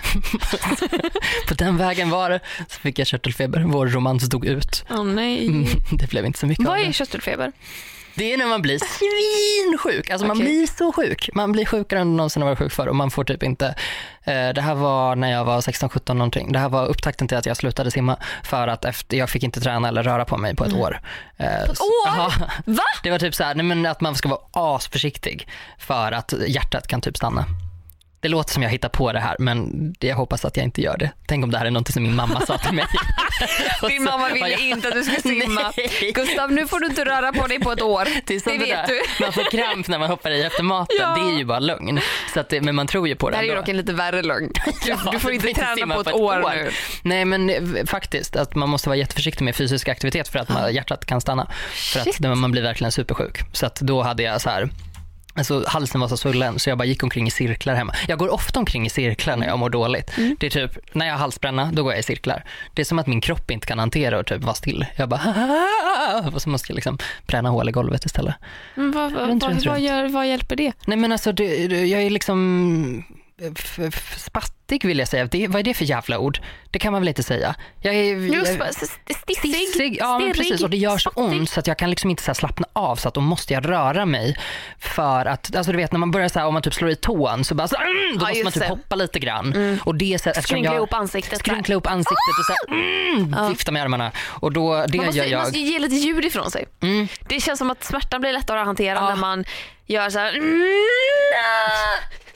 På 1.49 1.55
den 1.55 1.77
vägen 1.77 2.11
var 2.11 2.31
det. 2.31 2.41
Så 2.69 2.81
fick 2.81 2.99
jag 2.99 3.07
körtelfeber, 3.07 3.61
vår 3.61 3.87
romans 3.87 4.29
dog 4.29 4.47
ut. 4.47 4.85
Åh 4.91 5.05
nej. 5.05 5.47
Mm, 5.47 5.67
det 5.93 6.11
blev 6.11 6.27
inte 6.27 6.39
så 6.39 6.47
mycket 6.47 6.65
Vad 6.67 6.75
av 6.77 6.83
är 6.83 6.87
det. 6.87 6.93
körtelfeber? 6.93 7.53
Det 8.15 8.33
är 8.33 8.37
när 8.39 8.47
man 8.47 8.63
blir 8.63 8.79
svinsjuk. 8.79 10.11
Alltså 10.11 10.27
man 10.27 10.37
Okej. 10.37 10.47
blir 10.47 10.67
så 10.67 10.93
sjuk. 10.93 11.31
Man 11.35 11.53
blir 11.53 11.65
sjukare 11.65 12.01
än 12.01 12.17
någonsin 12.17 12.43
har 12.43 12.49
varit 12.49 12.59
sjuk 12.59 12.73
för 12.73 12.87
och 12.89 12.97
man 12.97 13.11
får 13.11 13.25
typ 13.25 13.43
inte. 13.43 13.67
Eh, 14.25 14.49
det 14.55 14.61
här 14.61 14.75
var 14.75 15.17
när 15.17 15.33
jag 15.33 15.45
var 15.45 15.61
16-17 15.61 16.15
någonting. 16.15 16.53
Det 16.53 16.59
här 16.59 16.69
var 16.69 16.87
upptakten 16.87 17.29
till 17.29 17.37
att 17.37 17.47
jag 17.47 17.57
slutade 17.57 17.91
simma 17.91 18.17
för 18.45 18.69
att 18.69 18.85
efter, 18.85 19.17
jag 19.17 19.31
fick 19.31 19.43
inte 19.43 19.61
träna 19.61 19.89
eller 19.89 20.03
röra 20.03 20.25
på 20.25 20.37
mig 20.37 20.57
på 20.57 20.65
ett 20.65 20.73
år. 20.73 21.01
Eh, 21.37 21.67
på 21.67 21.73
ett 21.73 21.81
år? 21.81 22.33
Va? 22.65 22.83
Det 23.03 23.11
var 23.11 23.19
typ 23.19 23.35
så 23.35 23.45
här, 23.45 23.55
nej, 23.55 23.65
men 23.65 23.87
att 23.87 24.01
man 24.01 24.15
ska 24.15 24.29
vara 24.29 24.41
asförsiktig 24.53 25.49
för 25.79 26.13
att 26.13 26.35
hjärtat 26.47 26.87
kan 26.89 27.01
typ 27.01 27.17
stanna. 27.17 27.45
Det 28.21 28.29
låter 28.29 28.53
som 28.53 28.63
jag 28.63 28.71
hittar 28.71 28.89
på 28.89 29.13
det 29.13 29.21
här 29.21 29.37
men 29.39 29.71
jag 30.01 30.17
hoppas 30.17 30.45
att 30.45 30.57
jag 30.57 30.65
inte 30.65 30.83
gör 30.83 30.97
det. 30.99 31.11
Tänk 31.27 31.45
om 31.45 31.51
det 31.51 31.59
här 31.59 31.67
är 31.67 31.71
något 31.71 31.93
som 31.93 32.03
min 32.03 32.15
mamma 32.15 32.41
sa 32.47 32.59
till 32.59 32.73
mig. 32.75 32.85
Din 33.89 34.05
mamma 34.05 34.29
ville 34.29 34.49
jag- 34.49 34.61
inte 34.61 34.89
att 34.89 34.95
du 34.95 35.05
skulle 35.05 35.21
simma. 35.21 35.61
Nej. 35.77 36.13
Gustav, 36.15 36.53
nu 36.53 36.67
får 36.67 36.81
du 36.81 36.87
inte 36.87 37.05
röra 37.05 37.33
på 37.33 37.47
dig 37.47 37.61
på 37.61 37.73
ett 37.73 37.83
år. 37.83 38.05
Det, 38.27 38.45
Det 38.45 38.59
vet 38.59 38.87
du. 38.87 39.03
Man 39.21 39.33
får 39.33 39.51
kramp 39.51 39.89
när 39.89 39.99
man 39.99 40.09
hoppar 40.11 40.31
i 40.31 40.43
efter 40.43 40.63
maten. 40.63 40.97
Ja. 41.01 41.15
Det 41.15 41.35
är 41.35 41.39
ju 41.39 41.45
bara 41.45 41.59
lögn. 41.59 42.01
Så 42.35 42.41
att 42.41 42.49
det, 42.49 42.61
men 42.61 42.75
man 42.75 42.87
tror 42.87 43.09
ju 43.09 43.15
på 43.17 43.31
det 43.31 43.33
Det 43.33 43.37
här 43.37 43.43
är 43.43 43.47
ju 43.47 43.51
ändå. 43.53 43.61
dock 43.63 43.69
en 43.69 43.77
lite 43.77 43.93
värre 43.93 44.23
lögn. 44.23 44.51
Du, 44.85 44.91
Ja, 44.91 44.99
du 45.13 45.19
får 45.19 45.33
inte 45.33 45.53
träna 45.55 45.75
simma 45.75 45.95
på 45.95 46.01
ett 46.01 46.13
år, 46.15 46.51
nu. 46.55 46.71
Nej 47.03 47.25
men 47.25 47.51
eh, 47.51 47.85
faktiskt 47.87 48.37
att 48.37 48.55
man 48.55 48.69
måste 48.69 48.89
vara 48.89 48.97
jätteförsiktig 48.97 49.45
med 49.45 49.57
fysisk 49.57 49.89
aktivitet 49.89 50.29
för 50.29 50.39
att 50.39 50.49
man, 50.49 50.75
hjärtat 50.75 51.05
kan 51.07 51.21
stanna. 51.21 51.47
För 51.93 52.01
Shit. 52.01 52.15
att 52.17 52.23
det- 52.23 52.35
man 52.35 52.51
blir 52.51 52.63
verkligen 52.63 52.93
supersjuk. 52.93 53.39
Så 53.53 53.67
att 53.67 53.81
då 53.81 54.03
hade 54.03 54.23
jag 54.23 54.41
så 54.41 54.51
här 54.51 54.69
Alltså 55.37 55.65
halsen 55.67 56.01
var 56.01 56.09
så 56.09 56.17
svullen 56.17 56.59
så 56.59 56.71
jag 56.71 56.79
bara 56.79 56.85
gick 56.85 57.03
omkring 57.03 57.27
i 57.27 57.31
cirklar 57.31 57.75
hemma. 57.75 57.95
Jag 58.09 58.19
går 58.19 58.29
ofta 58.35 58.59
omkring 58.59 58.87
i 58.87 58.91
cirklar 58.91 59.37
när 59.37 59.47
jag 59.47 59.59
mår 59.59 59.71
dåligt. 59.71 60.19
Mm. 60.19 60.37
Det 60.41 60.47
är 60.47 60.51
typ, 60.51 60.79
när 60.95 61.07
jag 61.07 61.13
har 61.15 61.19
halsbränna, 61.19 61.71
då 61.73 61.83
går 61.83 61.93
jag 61.93 62.01
i 62.01 62.03
cirklar. 62.03 62.45
Det 62.75 62.83
är 62.83 62.85
som 62.87 62.99
att 62.99 63.07
min 63.07 63.21
kropp 63.21 63.51
inte 63.51 63.67
kan 63.67 63.79
hantera 63.79 64.19
och 64.19 64.27
typ 64.27 64.43
vara 64.43 64.55
still. 64.55 64.87
Jag 64.97 65.09
bara 65.09 66.29
och 66.35 66.43
så 66.43 66.49
måste 66.49 66.73
jag 66.73 66.75
liksom 66.75 66.99
bränna 67.27 67.49
hål 67.49 67.69
i 67.69 67.73
golvet 67.73 68.05
istället. 68.05 68.35
Men 68.75 68.93
vad, 68.93 69.13
vad, 69.13 69.29
Runt, 69.29 69.43
vad, 69.43 69.53
runt, 69.53 69.67
vad, 69.67 69.75
runt. 69.75 69.85
gör, 69.85 70.09
vad 70.09 70.29
hjälper 70.29 70.57
det? 70.57 70.73
Nej 70.87 70.97
men 70.99 71.13
alltså 71.13 71.33
det, 71.33 71.67
det- 71.69 71.85
jag 71.87 72.03
är 72.03 72.11
liksom 72.11 73.05
spattig 74.17 74.85
vill 74.85 74.99
jag 74.99 75.09
säga. 75.09 75.25
Det, 75.25 75.49
vad 75.49 75.59
är 75.61 75.63
det 75.63 75.75
för 75.75 75.85
jävla 75.85 76.19
ord? 76.19 76.39
Det 76.71 76.79
kan 76.79 76.93
man 76.93 77.03
väl 77.03 77.09
inte 77.09 77.23
säga? 77.23 77.55
Jag 77.81 77.95
är, 77.95 78.35
jag, 78.35 78.47
stissig, 78.75 79.37
Stissig, 79.37 79.97
ja 80.01 80.19
men 80.19 80.33
precis 80.33 80.63
och 80.63 80.71
det 80.71 80.77
gör 80.77 80.99
så 80.99 81.11
ont 81.15 81.51
så 81.51 81.61
att 81.61 81.67
jag 81.67 81.79
kan 81.79 81.91
liksom 81.91 82.11
inte 82.11 82.23
så 82.23 82.27
här 82.27 82.35
slappna 82.35 82.67
av 82.73 82.97
så 82.97 83.09
att 83.09 83.15
då 83.15 83.21
måste 83.21 83.53
jag 83.55 83.69
röra 83.69 84.07
mig 84.07 84.37
för 84.79 85.27
att, 85.27 85.57
alltså 85.57 85.73
du 85.73 85.79
vet 85.79 85.93
när 85.93 85.99
man 85.99 86.11
börjar 86.11 86.29
så 86.29 86.39
här, 86.39 86.47
om 86.47 86.53
man 86.55 86.63
typ 86.63 86.75
slår 86.75 86.91
i 86.91 86.97
tån 86.97 87.45
så 87.45 87.55
bara 87.55 87.69
så, 87.69 87.77
mm, 87.77 88.19
då 88.19 88.19
måste 88.21 88.33
just 88.39 88.45
man 88.45 88.53
typ 88.53 88.63
det. 88.63 88.69
hoppa 88.69 88.95
lite 88.97 89.19
grann. 89.19 89.79
Och 89.85 89.95
det 89.95 90.15
är 90.15 90.19
så, 90.19 90.29
eftersom 90.31 90.43
Skrynkla 90.49 90.75
ihop 90.75 90.93
ansiktet. 90.95 91.39
skrynkla 91.39 91.75
upp 91.75 91.87
ansiktet 91.87 92.17
och 92.39 92.45
så 92.47 92.53
här, 92.53 92.79
mm, 93.15 93.49
vifta 93.49 93.73
med 93.73 93.83
armarna 93.83 94.13
och 94.29 94.53
då, 94.53 94.87
det 94.89 94.97
Man 94.99 95.07
måste, 95.07 95.19
gör 95.19 95.25
man 95.25 95.31
jag. 95.33 95.41
måste 95.41 95.59
ge 95.59 95.79
lite 95.79 95.95
ljud 95.95 96.25
ifrån 96.25 96.51
sig. 96.51 96.67
Mm. 96.83 97.09
Det 97.29 97.41
känns 97.41 97.59
som 97.59 97.71
att 97.71 97.85
smärtan 97.85 98.21
blir 98.21 98.33
lättare 98.33 98.61
att 98.61 98.67
hantera 98.67 98.95
Ja. 98.99 99.09
när 99.09 99.17
man 99.17 99.45
gör 99.87 100.11
så 100.11 100.19
här. 100.19 100.33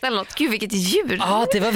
Mm, 0.03 0.05
ah. 0.05 0.07
eller 0.07 0.17
något. 0.17 0.35
Gud 0.35 0.51
vilket 0.51 0.73
ljud. 0.73 1.19
Ja, 1.21 1.47
det 1.53 1.61
var, 1.61 1.73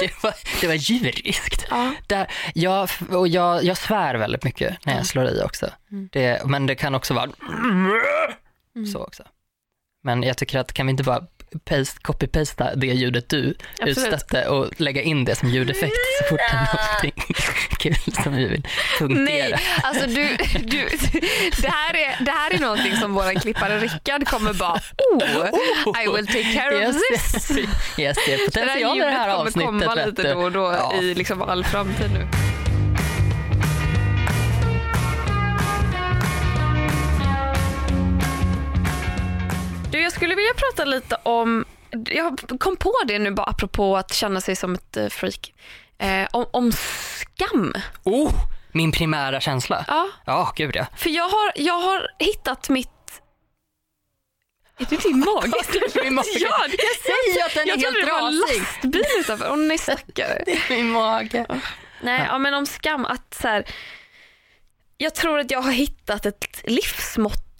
det 0.00 0.22
var, 0.22 0.34
det 0.60 0.66
var, 0.66 0.74
djuriskt. 0.74 1.66
Ja. 1.70 1.94
Där, 2.06 2.26
jag, 2.54 2.88
och 3.10 3.28
jag, 3.28 3.64
jag 3.64 3.76
svär 3.76 4.14
väldigt 4.14 4.44
mycket 4.44 4.86
när 4.86 4.96
jag 4.96 5.06
slår 5.06 5.28
i 5.28 5.42
också. 5.42 5.70
Det, 6.10 6.42
men 6.46 6.66
det 6.66 6.74
kan 6.74 6.94
också 6.94 7.14
vara 7.14 7.30
så 8.92 8.98
också. 9.04 9.22
Men 10.02 10.22
jag 10.22 10.36
tycker 10.36 10.58
att 10.58 10.72
kan 10.72 10.86
vi 10.86 10.90
inte 10.90 11.02
bara 11.02 11.26
paste, 11.64 11.98
copy-pasta 12.02 12.74
det 12.74 12.86
ljudet 12.86 13.28
du 13.28 13.54
Absolut. 13.80 13.98
utstötte 13.98 14.48
och 14.48 14.80
lägga 14.80 15.02
in 15.02 15.24
det 15.24 15.34
som 15.34 15.48
ljudeffekt 15.48 15.94
så 16.18 16.24
fort 16.28 16.38
det 16.38 16.56
är 16.56 16.68
någonting 16.74 17.34
kul 17.78 18.14
som 18.22 18.36
vi 18.36 18.44
vill 18.48 18.62
punktera. 18.98 19.24
Nej, 19.24 19.54
alltså 19.82 20.06
du, 20.06 20.36
du, 20.64 20.88
det, 21.62 21.68
här 21.68 21.94
är, 21.94 22.24
det 22.24 22.30
här 22.30 22.54
är 22.54 22.58
någonting 22.58 22.96
som 22.96 23.14
vår 23.14 23.40
klippare 23.40 23.78
Rickard 23.78 24.26
kommer 24.26 24.52
bara 24.52 24.80
oh, 25.14 26.02
I 26.04 26.16
will 26.16 26.26
take 26.26 26.52
care 26.54 26.76
of 26.76 26.82
Jag 26.82 26.94
this. 26.94 27.50
jag 27.96 28.16
ser 28.16 28.36
Det 28.36 28.36
där 28.36 28.44
potential 28.46 28.76
i 28.76 28.82
det 29.00 29.06
ljudet 29.06 29.12
här 29.12 29.30
kommer 29.30 29.46
avsnittet. 29.46 29.64
komma 29.88 29.94
vet 29.94 30.06
lite 30.06 30.22
du. 30.22 30.32
då 30.32 30.40
och 30.40 30.52
då 30.52 30.74
Ja. 30.78 31.02
i 31.02 31.14
liksom 31.14 31.42
all 31.42 31.64
framtid 31.64 32.10
nu. 32.12 32.26
Du, 39.90 40.00
jag 40.02 40.12
skulle 40.12 40.34
vilja 40.34 40.54
prata 40.54 40.84
lite 40.84 41.16
om, 41.22 41.64
jag 42.06 42.40
kom 42.60 42.76
på 42.76 42.94
det 43.06 43.18
nu 43.18 43.30
bara 43.30 43.46
apropå 43.46 43.96
att 43.96 44.14
känna 44.14 44.40
sig 44.40 44.56
som 44.56 44.74
ett 44.74 44.96
eh, 44.96 45.08
freak, 45.08 45.54
eh, 45.98 46.28
om, 46.32 46.46
om 46.52 46.72
skam. 46.72 47.74
Oh, 48.04 48.32
min 48.72 48.92
primära 48.92 49.40
känsla. 49.40 49.84
Ja, 49.88 50.08
Ja, 50.26 50.52
gud 50.56 50.76
ja. 50.76 50.86
för 50.96 51.10
jag 51.10 51.28
har, 51.28 51.52
jag 51.54 51.80
har 51.80 52.08
hittat 52.18 52.68
mitt 52.68 52.88
är 54.80 54.84
det 54.90 55.02
din 55.02 55.18
mage? 55.18 55.52
Min 56.04 56.14
mage. 56.14 56.28
Ja, 56.38 56.66
Jag 56.68 56.96
säger 57.02 57.46
att 57.46 57.54
den 57.54 57.62
är 57.62 57.68
jag 57.68 57.80
trodde 57.80 57.96
helt 57.96 58.06
det 58.06 58.12
var 58.12 58.28
en 58.28 58.38
lastbil 58.38 59.04
utanför. 59.20 59.50
Åh 59.50 59.56
nej 59.56 59.78
stackare. 59.78 60.44
Min 60.70 60.90
mage. 60.92 61.46
Nej, 62.02 62.26
Ja. 62.28 62.38
men 62.38 62.54
om 62.54 62.66
skam 62.66 63.04
att 63.04 63.34
så 63.34 63.48
här, 63.48 63.64
jag 64.96 65.14
tror 65.14 65.38
att 65.38 65.50
jag 65.50 65.60
har 65.62 65.72
hittat 65.72 66.26
ett 66.26 66.62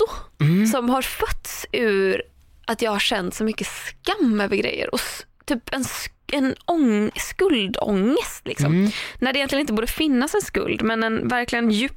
livsmotto 0.01 0.29
Mm. 0.41 0.67
som 0.67 0.91
har 0.91 1.03
fötts 1.03 1.67
ur 1.73 2.23
att 2.67 2.83
jag 2.83 2.91
har 2.91 2.99
känt 2.99 3.35
så 3.35 3.45
mycket 3.45 3.67
skam 3.67 4.41
över 4.41 4.57
grejer 4.57 4.95
och 4.95 5.01
typ 5.47 5.75
en, 5.75 5.85
en 6.33 6.55
ång, 6.67 7.11
skuldångest 7.17 8.47
liksom. 8.47 8.73
Mm. 8.73 8.91
När 9.19 9.33
det 9.33 9.39
egentligen 9.39 9.61
inte 9.61 9.73
borde 9.73 9.87
finnas 9.87 10.35
en 10.35 10.43
skuld 10.43 10.83
men 10.83 11.03
en 11.03 11.29
verkligen 11.29 11.71
djup 11.71 11.93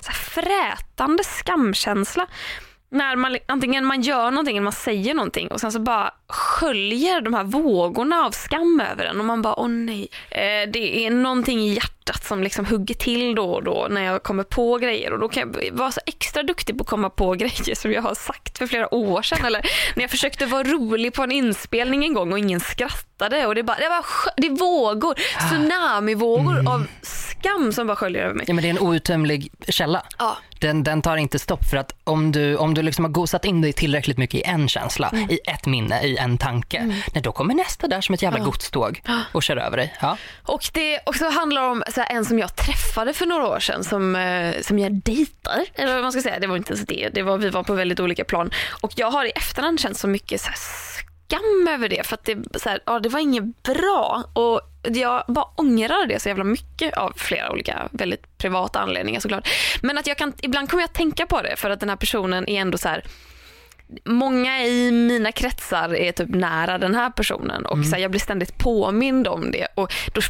så 0.00 0.12
frätande 0.12 1.24
skamkänsla. 1.24 2.26
När 2.90 3.16
man, 3.16 3.36
antingen 3.46 3.84
man 3.84 4.02
gör 4.02 4.30
någonting 4.30 4.56
eller 4.56 4.64
man 4.64 4.72
säger 4.72 5.14
någonting 5.14 5.48
och 5.48 5.60
sen 5.60 5.72
så 5.72 5.78
bara 5.80 6.14
sköljer 6.28 7.20
de 7.20 7.34
här 7.34 7.44
vågorna 7.44 8.24
av 8.24 8.30
skam 8.30 8.82
över 8.92 9.04
en 9.04 9.18
och 9.20 9.24
man 9.26 9.42
bara 9.42 9.60
åh 9.60 9.68
nej. 9.68 10.08
Eh, 10.30 10.70
det 10.72 11.06
är 11.06 11.10
någonting 11.10 11.60
i 11.60 11.74
hjärtat 11.74 11.97
som 12.14 12.42
liksom 12.42 12.64
hugger 12.66 12.94
till 12.94 13.34
då 13.34 13.44
och 13.54 13.64
då 13.64 13.86
när 13.90 14.02
jag 14.02 14.22
kommer 14.22 14.42
på 14.44 14.76
grejer 14.78 15.12
och 15.12 15.18
då 15.18 15.28
kan 15.28 15.54
jag 15.62 15.72
vara 15.72 15.92
så 15.92 16.00
extra 16.06 16.42
duktig 16.42 16.78
på 16.78 16.82
att 16.82 16.88
komma 16.88 17.10
på 17.10 17.32
grejer 17.34 17.74
som 17.74 17.92
jag 17.92 18.02
har 18.02 18.14
sagt 18.14 18.58
för 18.58 18.66
flera 18.66 18.94
år 18.94 19.22
sedan 19.22 19.44
eller 19.44 19.60
när 19.94 20.02
jag 20.02 20.10
försökte 20.10 20.46
vara 20.46 20.62
rolig 20.62 21.14
på 21.14 21.22
en 21.22 21.32
inspelning 21.32 22.04
en 22.04 22.14
gång 22.14 22.32
och 22.32 22.38
ingen 22.38 22.60
skrattade 22.60 23.46
och 23.46 23.54
det, 23.54 23.62
bara, 23.62 23.76
det, 23.78 23.88
var, 23.88 24.02
skö- 24.02 24.30
det 24.36 24.46
är 24.46 24.50
vågor, 24.50 25.14
tsunamivågor 25.48 26.68
av 26.68 26.86
skam 27.02 27.72
som 27.72 27.86
bara 27.86 27.96
sköljer 27.96 28.22
över 28.24 28.34
mig. 28.34 28.44
Ja, 28.48 28.54
men 28.54 28.62
det 28.62 28.68
är 28.68 28.70
en 28.70 28.78
outtömlig 28.78 29.52
källa. 29.68 30.02
Ja. 30.18 30.36
Den, 30.60 30.82
den 30.84 31.02
tar 31.02 31.16
inte 31.16 31.38
stopp 31.38 31.64
för 31.70 31.76
att 31.76 31.92
om 32.04 32.32
du, 32.32 32.56
om 32.56 32.74
du 32.74 32.82
liksom 32.82 33.04
har 33.04 33.12
gosat 33.12 33.44
in 33.44 33.60
dig 33.60 33.72
tillräckligt 33.72 34.18
mycket 34.18 34.40
i 34.40 34.42
en 34.42 34.68
känsla, 34.68 35.08
Mm. 35.12 35.30
i 35.30 35.38
ett 35.46 35.66
minne, 35.66 36.02
i 36.02 36.16
en 36.16 36.38
tanke, 36.38 36.82
nej, 37.12 37.22
då 37.22 37.32
kommer 37.32 37.54
nästa 37.54 37.88
där 37.88 38.00
som 38.00 38.14
ett 38.14 38.22
jävla 38.22 38.38
godståg 38.40 39.02
och 39.32 39.42
kör 39.42 39.56
över 39.56 39.76
dig. 39.76 39.94
Ja. 40.00 40.16
Och 40.42 40.62
det 40.72 41.00
också 41.06 41.28
handlar 41.28 41.62
om 41.62 41.82
så 41.98 42.04
en 42.14 42.24
som 42.24 42.38
jag 42.38 42.56
träffade 42.56 43.12
för 43.12 43.26
några 43.26 43.46
år 43.46 43.60
sedan 43.60 43.84
som, 43.84 44.16
eh, 44.16 44.60
som 44.60 44.78
jag 44.78 44.92
dejtar. 44.92 45.64
Eller 45.74 45.94
vad 45.94 46.02
man 46.02 46.12
ska 46.12 46.22
säga, 46.22 46.38
det 46.38 46.46
var 46.46 46.56
inte 46.56 46.72
ens 46.72 46.86
det. 46.86 47.08
det 47.14 47.22
var, 47.22 47.38
vi 47.38 47.50
var 47.50 47.62
på 47.62 47.74
väldigt 47.74 48.00
olika 48.00 48.24
plan. 48.24 48.50
Och 48.80 48.92
jag 48.96 49.10
har 49.10 49.24
i 49.24 49.30
efterhand 49.30 49.80
känt 49.80 49.96
så 49.96 50.08
mycket 50.08 50.40
så 50.40 50.48
här, 50.48 50.56
skam 50.56 51.68
över 51.68 51.88
det. 51.88 52.06
För 52.06 52.14
att 52.14 52.24
det, 52.24 52.36
så 52.54 52.68
här, 52.68 52.80
ja, 52.86 53.00
det 53.00 53.08
var 53.08 53.20
inget 53.20 53.62
bra. 53.62 54.24
Och 54.32 54.60
jag 54.82 55.24
bara 55.28 55.44
ångrar 55.56 56.06
det 56.06 56.20
så 56.20 56.28
jävla 56.28 56.44
mycket 56.44 56.94
av 56.94 57.12
flera 57.16 57.52
olika 57.52 57.88
väldigt 57.90 58.38
privata 58.38 58.80
anledningar 58.80 59.20
såklart. 59.20 59.48
Men 59.82 59.98
att 59.98 60.06
jag 60.06 60.18
kan, 60.18 60.32
ibland 60.42 60.70
kommer 60.70 60.82
jag 60.82 60.88
att 60.88 60.94
tänka 60.94 61.26
på 61.26 61.42
det 61.42 61.56
för 61.56 61.70
att 61.70 61.80
den 61.80 61.88
här 61.88 61.96
personen 61.96 62.48
är 62.48 62.60
ändå 62.60 62.78
så 62.78 62.88
här 62.88 63.04
Många 64.04 64.64
i 64.64 64.90
mina 64.90 65.32
kretsar 65.32 65.94
är 65.94 66.12
typ 66.12 66.28
nära 66.28 66.78
den 66.78 66.94
här 66.94 67.10
personen 67.10 67.66
och 67.66 67.84
så 67.84 67.90
här, 67.90 67.98
jag 67.98 68.10
blir 68.10 68.20
ständigt 68.20 68.58
påmind 68.58 69.28
om 69.28 69.50
det 69.50 69.66
och 69.74 69.92
då 70.14 70.20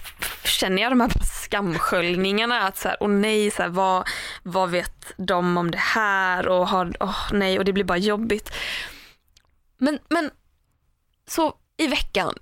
känner 0.44 0.82
jag 0.82 0.92
de 0.92 1.00
här 1.00 1.10
skamsköljningarna 1.42 2.62
att 2.62 2.76
så 2.76 2.88
här, 2.88 2.96
åh 3.00 3.08
nej, 3.08 3.50
så 3.50 3.62
här, 3.62 3.68
vad, 3.68 4.08
vad 4.42 4.70
vet 4.70 5.12
de 5.16 5.56
om 5.56 5.70
det 5.70 5.78
här 5.78 6.48
och 6.48 6.68
har, 6.68 6.92
åh 7.00 7.32
nej 7.32 7.58
och 7.58 7.64
det 7.64 7.72
blir 7.72 7.84
bara 7.84 7.98
jobbigt. 7.98 8.52
Men, 9.78 9.98
men 10.08 10.30
så 11.26 11.54
i 11.76 11.86
veckan 11.86 12.34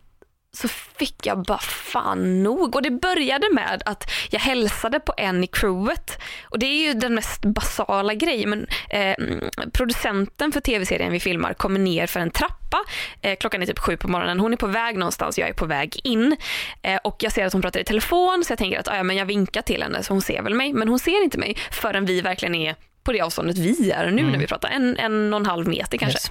så 0.56 0.68
fick 0.68 1.26
jag 1.26 1.42
bara 1.42 1.58
fan 1.58 2.42
nog. 2.42 2.74
Och 2.74 2.82
det 2.82 2.90
började 2.90 3.46
med 3.52 3.82
att 3.86 4.10
jag 4.30 4.40
hälsade 4.40 5.00
på 5.00 5.14
en 5.16 5.44
i 5.44 5.46
crewet. 5.46 6.18
Och 6.44 6.58
det 6.58 6.66
är 6.66 6.86
ju 6.86 6.94
den 6.94 7.14
mest 7.14 7.44
basala 7.44 8.14
grejen. 8.14 8.50
Men 8.50 8.66
eh, 8.90 9.14
mm, 9.18 9.50
producenten 9.72 10.52
för 10.52 10.60
tv-serien 10.60 11.12
vi 11.12 11.20
filmar 11.20 11.54
kommer 11.54 11.80
ner 11.80 12.06
för 12.06 12.20
en 12.20 12.30
trappa. 12.30 12.78
Eh, 13.20 13.36
klockan 13.36 13.62
är 13.62 13.66
typ 13.66 13.78
sju 13.78 13.96
på 13.96 14.08
morgonen. 14.08 14.40
Hon 14.40 14.52
är 14.52 14.56
på 14.56 14.66
väg 14.66 14.98
någonstans, 14.98 15.38
jag 15.38 15.48
är 15.48 15.52
på 15.52 15.66
väg 15.66 16.00
in. 16.04 16.36
Eh, 16.82 17.00
och 17.04 17.16
jag 17.20 17.32
ser 17.32 17.46
att 17.46 17.52
hon 17.52 17.62
pratar 17.62 17.80
i 17.80 17.84
telefon 17.84 18.44
så 18.46 18.52
jag 18.52 18.58
tänker 18.58 18.80
att 18.80 18.88
ah, 18.88 18.96
ja, 18.96 19.02
men 19.02 19.16
jag 19.16 19.26
vinkar 19.26 19.62
till 19.62 19.82
henne 19.82 20.02
så 20.02 20.12
hon 20.12 20.22
ser 20.22 20.42
väl 20.42 20.54
mig. 20.54 20.72
Men 20.72 20.88
hon 20.88 20.98
ser 20.98 21.24
inte 21.24 21.38
mig 21.38 21.56
förrän 21.70 22.06
vi 22.06 22.20
verkligen 22.20 22.54
är 22.54 22.74
på 23.04 23.12
det 23.12 23.20
avståndet 23.20 23.58
vi 23.58 23.90
är 23.90 24.10
nu 24.10 24.22
när 24.22 24.38
vi 24.38 24.46
pratar. 24.46 24.68
En, 24.68 24.96
en 24.96 25.34
och 25.34 25.40
en 25.40 25.46
halv 25.46 25.68
meter 25.68 25.98
kanske. 25.98 26.18
Yes. 26.18 26.30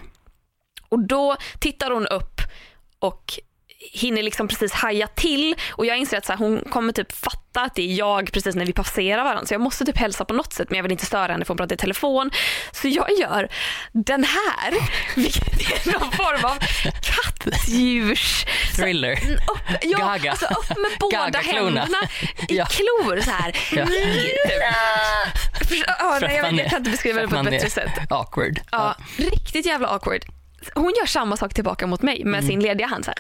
Och 0.90 1.08
då 1.08 1.36
tittar 1.60 1.92
hon 1.92 2.08
upp 2.08 2.42
och 3.00 3.40
hinner 3.94 4.24
liksom 4.24 4.48
precis 4.48 4.72
haja 4.74 5.08
till 5.08 5.56
och 5.72 5.86
jag 5.86 5.98
inser 5.98 6.18
att 6.18 6.26
så 6.26 6.32
här, 6.32 6.38
hon 6.40 6.60
kommer 6.70 6.94
typ 6.94 7.12
fatta 7.12 7.62
att 7.62 7.76
det 7.76 7.82
är 7.92 7.96
jag 7.96 8.32
precis 8.34 8.56
när 8.56 8.66
vi 8.66 8.74
passerar 8.74 9.24
varandra 9.24 9.46
så 9.46 9.54
jag 9.54 9.62
måste 9.62 9.86
typ 9.86 9.98
hälsa 9.98 10.26
på 10.26 10.34
något 10.34 10.54
sätt 10.54 10.70
men 10.70 10.78
jag 10.78 10.84
vill 10.84 10.92
inte 10.92 11.06
störa 11.06 11.32
henne 11.32 11.46
för 11.46 11.50
hon 11.54 11.58
pratar 11.58 11.76
i 11.76 11.78
telefon. 11.78 12.32
Så 12.72 12.88
jag 12.88 13.08
gör 13.20 13.50
den 13.92 14.24
här, 14.24 14.74
vilket 15.16 15.88
är 15.88 15.92
någon 16.00 16.12
form 16.12 16.46
av 16.46 16.58
kattdjurs... 17.02 18.46
Thriller. 18.76 19.14
Upp, 19.52 19.78
ja, 19.82 19.98
Gaga. 19.98 20.32
alltså 20.32 20.46
upp 20.46 20.70
med 20.78 20.92
båda 21.00 21.18
Gaga-klorna. 21.18 21.82
händerna 21.82 21.98
i 22.50 22.58
Ja. 22.58 22.66
klor 22.66 23.22
så 23.22 23.32
här. 23.32 23.56
Ja. 23.72 23.86
Förstå- 25.60 25.84
ja, 26.00 26.18
nej, 26.22 26.36
jag, 26.36 26.44
vet, 26.44 26.60
jag 26.60 26.70
kan 26.70 26.78
inte 26.80 26.92
beskriva 26.92 27.22
det 27.22 27.28
på 27.28 27.36
ett 27.36 27.46
bättre 27.46 27.70
sätt. 27.70 27.92
Awkward. 28.12 28.60
Ja, 28.72 28.96
riktigt 29.18 29.66
jävla 29.66 29.88
awkward. 29.88 30.26
Hon 30.74 30.94
gör 31.00 31.06
samma 31.06 31.38
sak 31.38 31.54
tillbaka 31.54 31.88
mot 31.88 32.02
mig 32.02 32.24
med 32.26 32.44
sin 32.46 32.60
lediga 32.60 32.88
hand. 32.88 33.06
Så 33.06 33.12
här. 33.12 33.20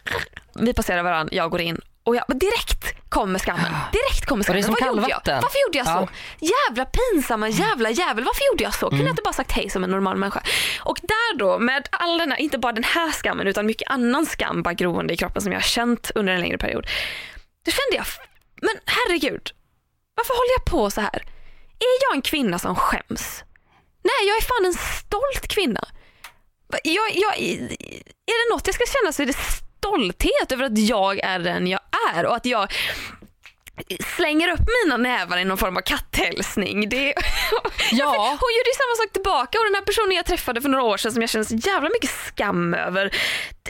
Vi 0.59 0.73
passerar 0.73 1.03
varandra, 1.03 1.35
jag 1.35 1.51
går 1.51 1.61
in 1.61 1.81
och 2.03 2.15
jag, 2.15 2.23
direkt 2.27 3.09
kommer 3.09 3.39
skammen. 3.39 3.73
Direkt 3.91 4.25
kommer 4.25 4.43
skammen. 4.43 4.63
Vad 4.71 4.81
gjorde 4.81 5.09
jag? 5.09 5.41
Varför 5.41 5.67
gjorde 5.67 5.77
jag 5.77 5.87
så? 5.87 6.07
Jävla 6.39 6.85
pinsamma 6.85 7.49
jävla 7.49 7.89
jävel. 7.89 8.23
Varför 8.23 8.45
gjorde 8.51 8.63
jag 8.63 8.73
så? 8.73 8.89
Kunde 8.89 9.03
jag 9.03 9.11
inte 9.11 9.21
bara 9.23 9.33
sagt 9.33 9.51
hej 9.51 9.69
som 9.69 9.83
en 9.83 9.89
normal 9.89 10.17
människa? 10.17 10.43
Och 10.81 10.97
där 11.01 11.37
då 11.37 11.59
med 11.59 11.87
all 11.91 12.17
den 12.17 12.31
här, 12.31 12.39
inte 12.39 12.57
bara 12.57 12.71
den 12.71 12.83
här 12.83 13.11
skammen 13.11 13.47
utan 13.47 13.65
mycket 13.65 13.89
annan 13.89 14.25
skam 14.25 14.63
bara 14.63 14.73
groende 14.73 15.13
i 15.13 15.17
kroppen 15.17 15.41
som 15.41 15.51
jag 15.51 15.59
har 15.59 15.63
känt 15.63 16.11
under 16.15 16.33
en 16.33 16.41
längre 16.41 16.57
period. 16.57 16.87
Då 17.65 17.71
kände 17.71 17.95
jag, 17.95 18.05
men 18.61 18.75
herregud, 18.85 19.51
varför 20.15 20.33
håller 20.33 20.51
jag 20.57 20.65
på 20.65 20.91
så 20.91 21.01
här? 21.01 21.23
Är 21.79 22.09
jag 22.09 22.15
en 22.15 22.21
kvinna 22.21 22.59
som 22.59 22.75
skäms? 22.75 23.43
Nej, 24.03 24.27
jag 24.27 24.37
är 24.37 24.41
fan 24.41 24.65
en 24.65 24.73
stolt 24.73 25.47
kvinna. 25.47 25.87
Jag, 26.83 27.15
jag, 27.15 27.37
är 27.39 28.47
det 28.47 28.53
något 28.53 28.67
jag 28.67 28.75
ska 28.75 28.83
känna 28.99 29.13
så 29.13 29.21
är 29.21 29.25
det 29.25 29.37
stolthet 29.85 30.51
över 30.51 30.63
att 30.63 30.77
jag 30.77 31.19
är 31.19 31.39
den 31.39 31.67
jag 31.67 31.79
är 32.15 32.25
och 32.25 32.35
att 32.35 32.45
jag 32.45 32.73
slänger 34.15 34.47
upp 34.51 34.59
mina 34.83 34.97
nävar 34.97 35.37
i 35.37 35.45
någon 35.45 35.57
form 35.57 35.77
av 35.77 35.81
katthälsning. 35.81 36.89
Det... 36.89 37.13
Ja. 37.91 38.37
Hon 38.41 38.51
gjorde 38.57 38.69
ju 38.69 38.77
samma 38.83 38.95
sak 39.03 39.13
tillbaka 39.13 39.59
och 39.59 39.65
den 39.65 39.75
här 39.75 39.81
personen 39.81 40.11
jag 40.11 40.25
träffade 40.25 40.61
för 40.61 40.69
några 40.69 40.83
år 40.83 40.97
sedan 40.97 41.11
som 41.11 41.21
jag 41.21 41.29
kände 41.29 41.45
så 41.47 41.55
jävla 41.55 41.89
mycket 41.89 42.09
skam 42.27 42.73
över. 42.73 43.03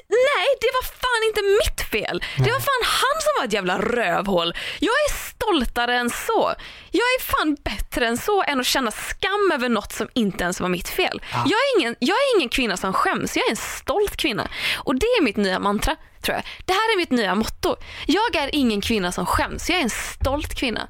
Nej, 0.09 0.47
det 0.61 0.71
var 0.73 0.83
fan 0.83 1.21
inte 1.27 1.41
mitt 1.41 1.81
fel. 1.91 2.23
Det 2.37 2.51
var 2.51 2.59
fan 2.59 2.83
han 2.83 3.21
som 3.21 3.31
var 3.37 3.45
ett 3.45 3.53
jävla 3.53 3.77
rövhål. 3.79 4.53
Jag 4.79 4.93
är 4.93 5.13
stoltare 5.13 5.95
än 5.97 6.09
så. 6.09 6.53
Jag 6.91 7.01
är 7.01 7.21
fan 7.21 7.57
bättre 7.63 8.07
än 8.07 8.17
så 8.17 8.43
än 8.43 8.59
att 8.59 8.65
känna 8.65 8.91
skam 8.91 9.51
över 9.53 9.69
något 9.69 9.93
som 9.93 10.07
inte 10.13 10.43
ens 10.43 10.59
var 10.59 10.69
mitt 10.69 10.89
fel. 10.89 11.21
Jag, 11.31 11.59
är 11.59 11.79
ingen, 11.79 11.95
jag 11.99 12.17
är 12.17 12.37
ingen 12.37 12.49
kvinna 12.49 12.77
som 12.77 12.93
skäms, 12.93 13.35
jag 13.35 13.45
är 13.45 13.49
en 13.49 13.55
stolt 13.55 14.17
kvinna. 14.17 14.47
Och 14.77 14.95
det 14.95 15.05
är 15.05 15.21
mitt 15.21 15.37
nya 15.37 15.59
mantra, 15.59 15.95
tror 16.25 16.35
jag. 16.35 16.45
Det 16.65 16.73
här 16.73 16.93
är 16.93 16.97
mitt 16.97 17.11
nya 17.11 17.35
motto. 17.35 17.75
Jag 18.07 18.35
är 18.35 18.49
ingen 18.55 18.81
kvinna 18.81 19.11
som 19.11 19.25
skäms, 19.25 19.69
jag 19.69 19.79
är 19.79 19.83
en 19.83 19.89
stolt 19.89 20.55
kvinna. 20.55 20.87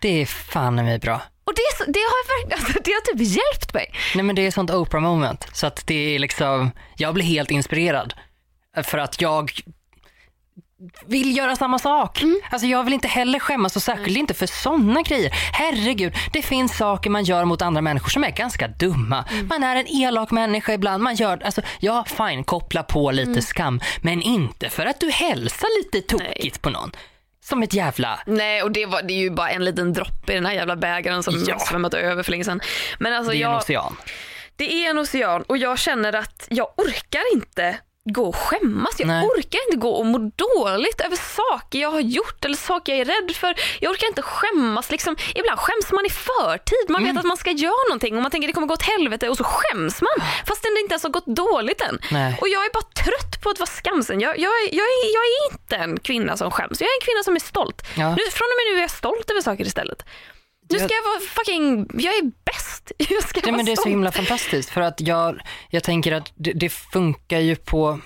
Det 0.00 0.22
är 0.22 0.26
fan 0.26 0.74
mig 0.74 0.98
bra. 0.98 1.22
Och 1.44 1.52
det, 1.54 1.62
är 1.62 1.92
det, 1.92 1.98
har, 1.98 2.52
alltså, 2.52 2.72
det 2.84 2.90
har 2.90 3.00
typ 3.00 3.36
hjälpt 3.36 3.74
mig. 3.74 3.92
Nej 4.14 4.24
men 4.24 4.36
det 4.36 4.46
är 4.46 4.50
sånt 4.50 4.70
Oprah 4.70 5.02
moment. 5.02 5.48
Så 5.52 5.66
att 5.66 5.86
det 5.86 6.14
är 6.14 6.18
liksom, 6.18 6.70
jag 6.96 7.14
blir 7.14 7.24
helt 7.24 7.50
inspirerad. 7.50 8.14
För 8.82 8.98
att 8.98 9.20
jag 9.20 9.52
vill 11.06 11.36
göra 11.36 11.56
samma 11.56 11.78
sak. 11.78 12.22
Alltså 12.50 12.66
jag 12.66 12.84
vill 12.84 12.94
inte 12.94 13.08
heller 13.08 13.38
skämmas 13.38 13.76
och 13.76 13.82
särskilt 13.82 14.16
inte 14.18 14.34
för 14.34 14.46
sådana 14.46 15.02
grejer. 15.02 15.30
Herregud, 15.52 16.12
det 16.32 16.42
finns 16.42 16.76
saker 16.76 17.10
man 17.10 17.24
gör 17.24 17.44
mot 17.44 17.62
andra 17.62 17.80
människor 17.82 18.08
som 18.10 18.24
är 18.24 18.30
ganska 18.30 18.68
dumma. 18.68 19.24
Man 19.50 19.62
är 19.64 19.76
en 19.76 19.86
elak 19.88 20.30
människa 20.30 20.72
ibland. 20.72 21.02
Man 21.02 21.14
gör, 21.14 21.42
alltså, 21.44 21.62
ja 21.80 22.04
fine, 22.04 22.44
koppla 22.44 22.82
på 22.82 23.10
lite 23.10 23.42
skam. 23.42 23.80
Men 24.02 24.22
inte 24.22 24.68
för 24.70 24.86
att 24.86 25.00
du 25.00 25.10
hälsar 25.10 25.78
lite 25.84 26.08
tokigt 26.16 26.62
på 26.62 26.70
någon. 26.70 26.90
Som 27.44 27.62
ett 27.62 27.74
jävla... 27.74 28.20
Nej, 28.26 28.62
och 28.62 28.72
det, 28.72 28.86
var, 28.86 29.02
det 29.02 29.12
är 29.12 29.18
ju 29.18 29.30
bara 29.30 29.50
en 29.50 29.64
liten 29.64 29.92
droppe 29.92 30.32
i 30.32 30.34
den 30.34 30.46
här 30.46 30.52
jävla 30.54 30.76
bägaren 30.76 31.22
som 31.22 31.44
Ja. 31.48 31.58
svämmat 31.58 31.94
över 31.94 32.22
för 32.22 32.30
länge 32.30 32.44
sedan. 32.44 32.60
Men 32.98 33.12
alltså, 33.12 33.30
Det 33.32 33.36
är 33.36 33.46
en 33.46 33.50
jag, 33.52 33.58
ocean. 33.58 33.96
det 34.56 34.72
är 34.84 34.90
en 34.90 34.98
ocean 34.98 35.42
och 35.42 35.56
jag 35.58 35.78
känner 35.78 36.12
att 36.12 36.46
jag 36.50 36.66
orkar 36.76 37.22
inte 37.34 37.76
gå 38.12 38.26
och 38.28 38.36
skämmas. 38.36 38.94
Jag 38.98 39.06
Nej. 39.08 39.26
orkar 39.26 39.60
inte 39.68 39.76
gå 39.78 39.90
och 39.90 40.06
må 40.06 40.18
dåligt 40.36 41.00
över 41.00 41.16
saker 41.16 41.78
jag 41.78 41.90
har 41.90 42.00
gjort 42.00 42.44
eller 42.44 42.56
saker 42.56 42.92
jag 42.92 43.00
är 43.00 43.04
rädd 43.04 43.36
för. 43.36 43.54
Jag 43.80 43.90
orkar 43.90 44.06
inte 44.06 44.22
skämmas. 44.22 44.90
Liksom, 44.90 45.16
ibland 45.34 45.58
skäms 45.60 45.92
man 45.92 46.06
i 46.06 46.10
förtid. 46.10 46.84
Man 46.88 47.02
Mm. 47.02 47.14
vet 47.14 47.20
att 47.20 47.26
man 47.26 47.36
ska 47.36 47.50
göra 47.50 47.84
någonting 47.88 48.16
och 48.16 48.22
man 48.22 48.30
tänker 48.30 48.48
att 48.48 48.50
det 48.50 48.54
kommer 48.54 48.66
gå 48.66 48.74
åt 48.74 48.82
helvete 48.82 49.28
och 49.28 49.36
så 49.36 49.44
skäms 49.44 50.02
man 50.02 50.26
fastän 50.46 50.74
det 50.74 50.80
inte 50.80 50.92
ens 50.92 51.02
har 51.02 51.10
gått 51.10 51.26
dåligt 51.26 51.80
än. 51.80 51.98
Nej. 52.10 52.38
Och 52.40 52.48
jag 52.48 52.64
är 52.64 52.70
bara 52.72 52.88
trött 53.04 53.42
på 53.42 53.50
att 53.50 53.58
vara 53.58 53.70
skamsen. 53.70 54.20
Jag, 54.20 54.38
jag, 54.38 54.52
är- 54.62 54.74
jag, 54.74 54.86
är, 54.86 55.04
jag 55.16 55.24
är 55.24 55.52
inte 55.52 55.76
en 55.76 56.00
kvinna 56.00 56.36
som 56.36 56.50
skäms. 56.50 56.80
Jag 56.80 56.88
är 56.88 56.94
en 57.00 57.04
kvinna 57.06 57.22
som 57.24 57.36
är 57.36 57.40
stolt. 57.40 57.82
Ja. 57.96 58.08
Nu, 58.10 58.22
från 58.38 58.48
och 58.52 58.56
med 58.58 58.64
nu 58.72 58.76
är 58.78 58.80
jag 58.80 58.90
stolt 58.90 59.30
över 59.30 59.40
saker 59.40 59.64
istället. 59.66 60.02
Nu 60.70 60.78
ska 60.78 60.88
Jag- 60.94 61.02
vara 61.10 61.20
fucking, 61.20 61.86
jag 62.02 62.14
är 62.14 62.22
bäst. 62.44 62.92
Jag 63.10 63.22
ska 63.22 63.40
Nej, 63.40 63.42
vara 63.52 63.56
men 63.56 63.66
det 63.66 63.72
är 63.72 63.76
så 63.76 63.88
himla 63.88 64.12
fantastiskt 64.12 64.70
för 64.70 64.80
att 64.80 65.00
jag, 65.00 65.40
jag 65.70 65.82
tänker 65.84 66.12
att 66.12 66.32
det, 66.34 66.52
det 66.52 66.68
funkar 66.68 67.38
ju 67.38 67.56
på 67.56 68.00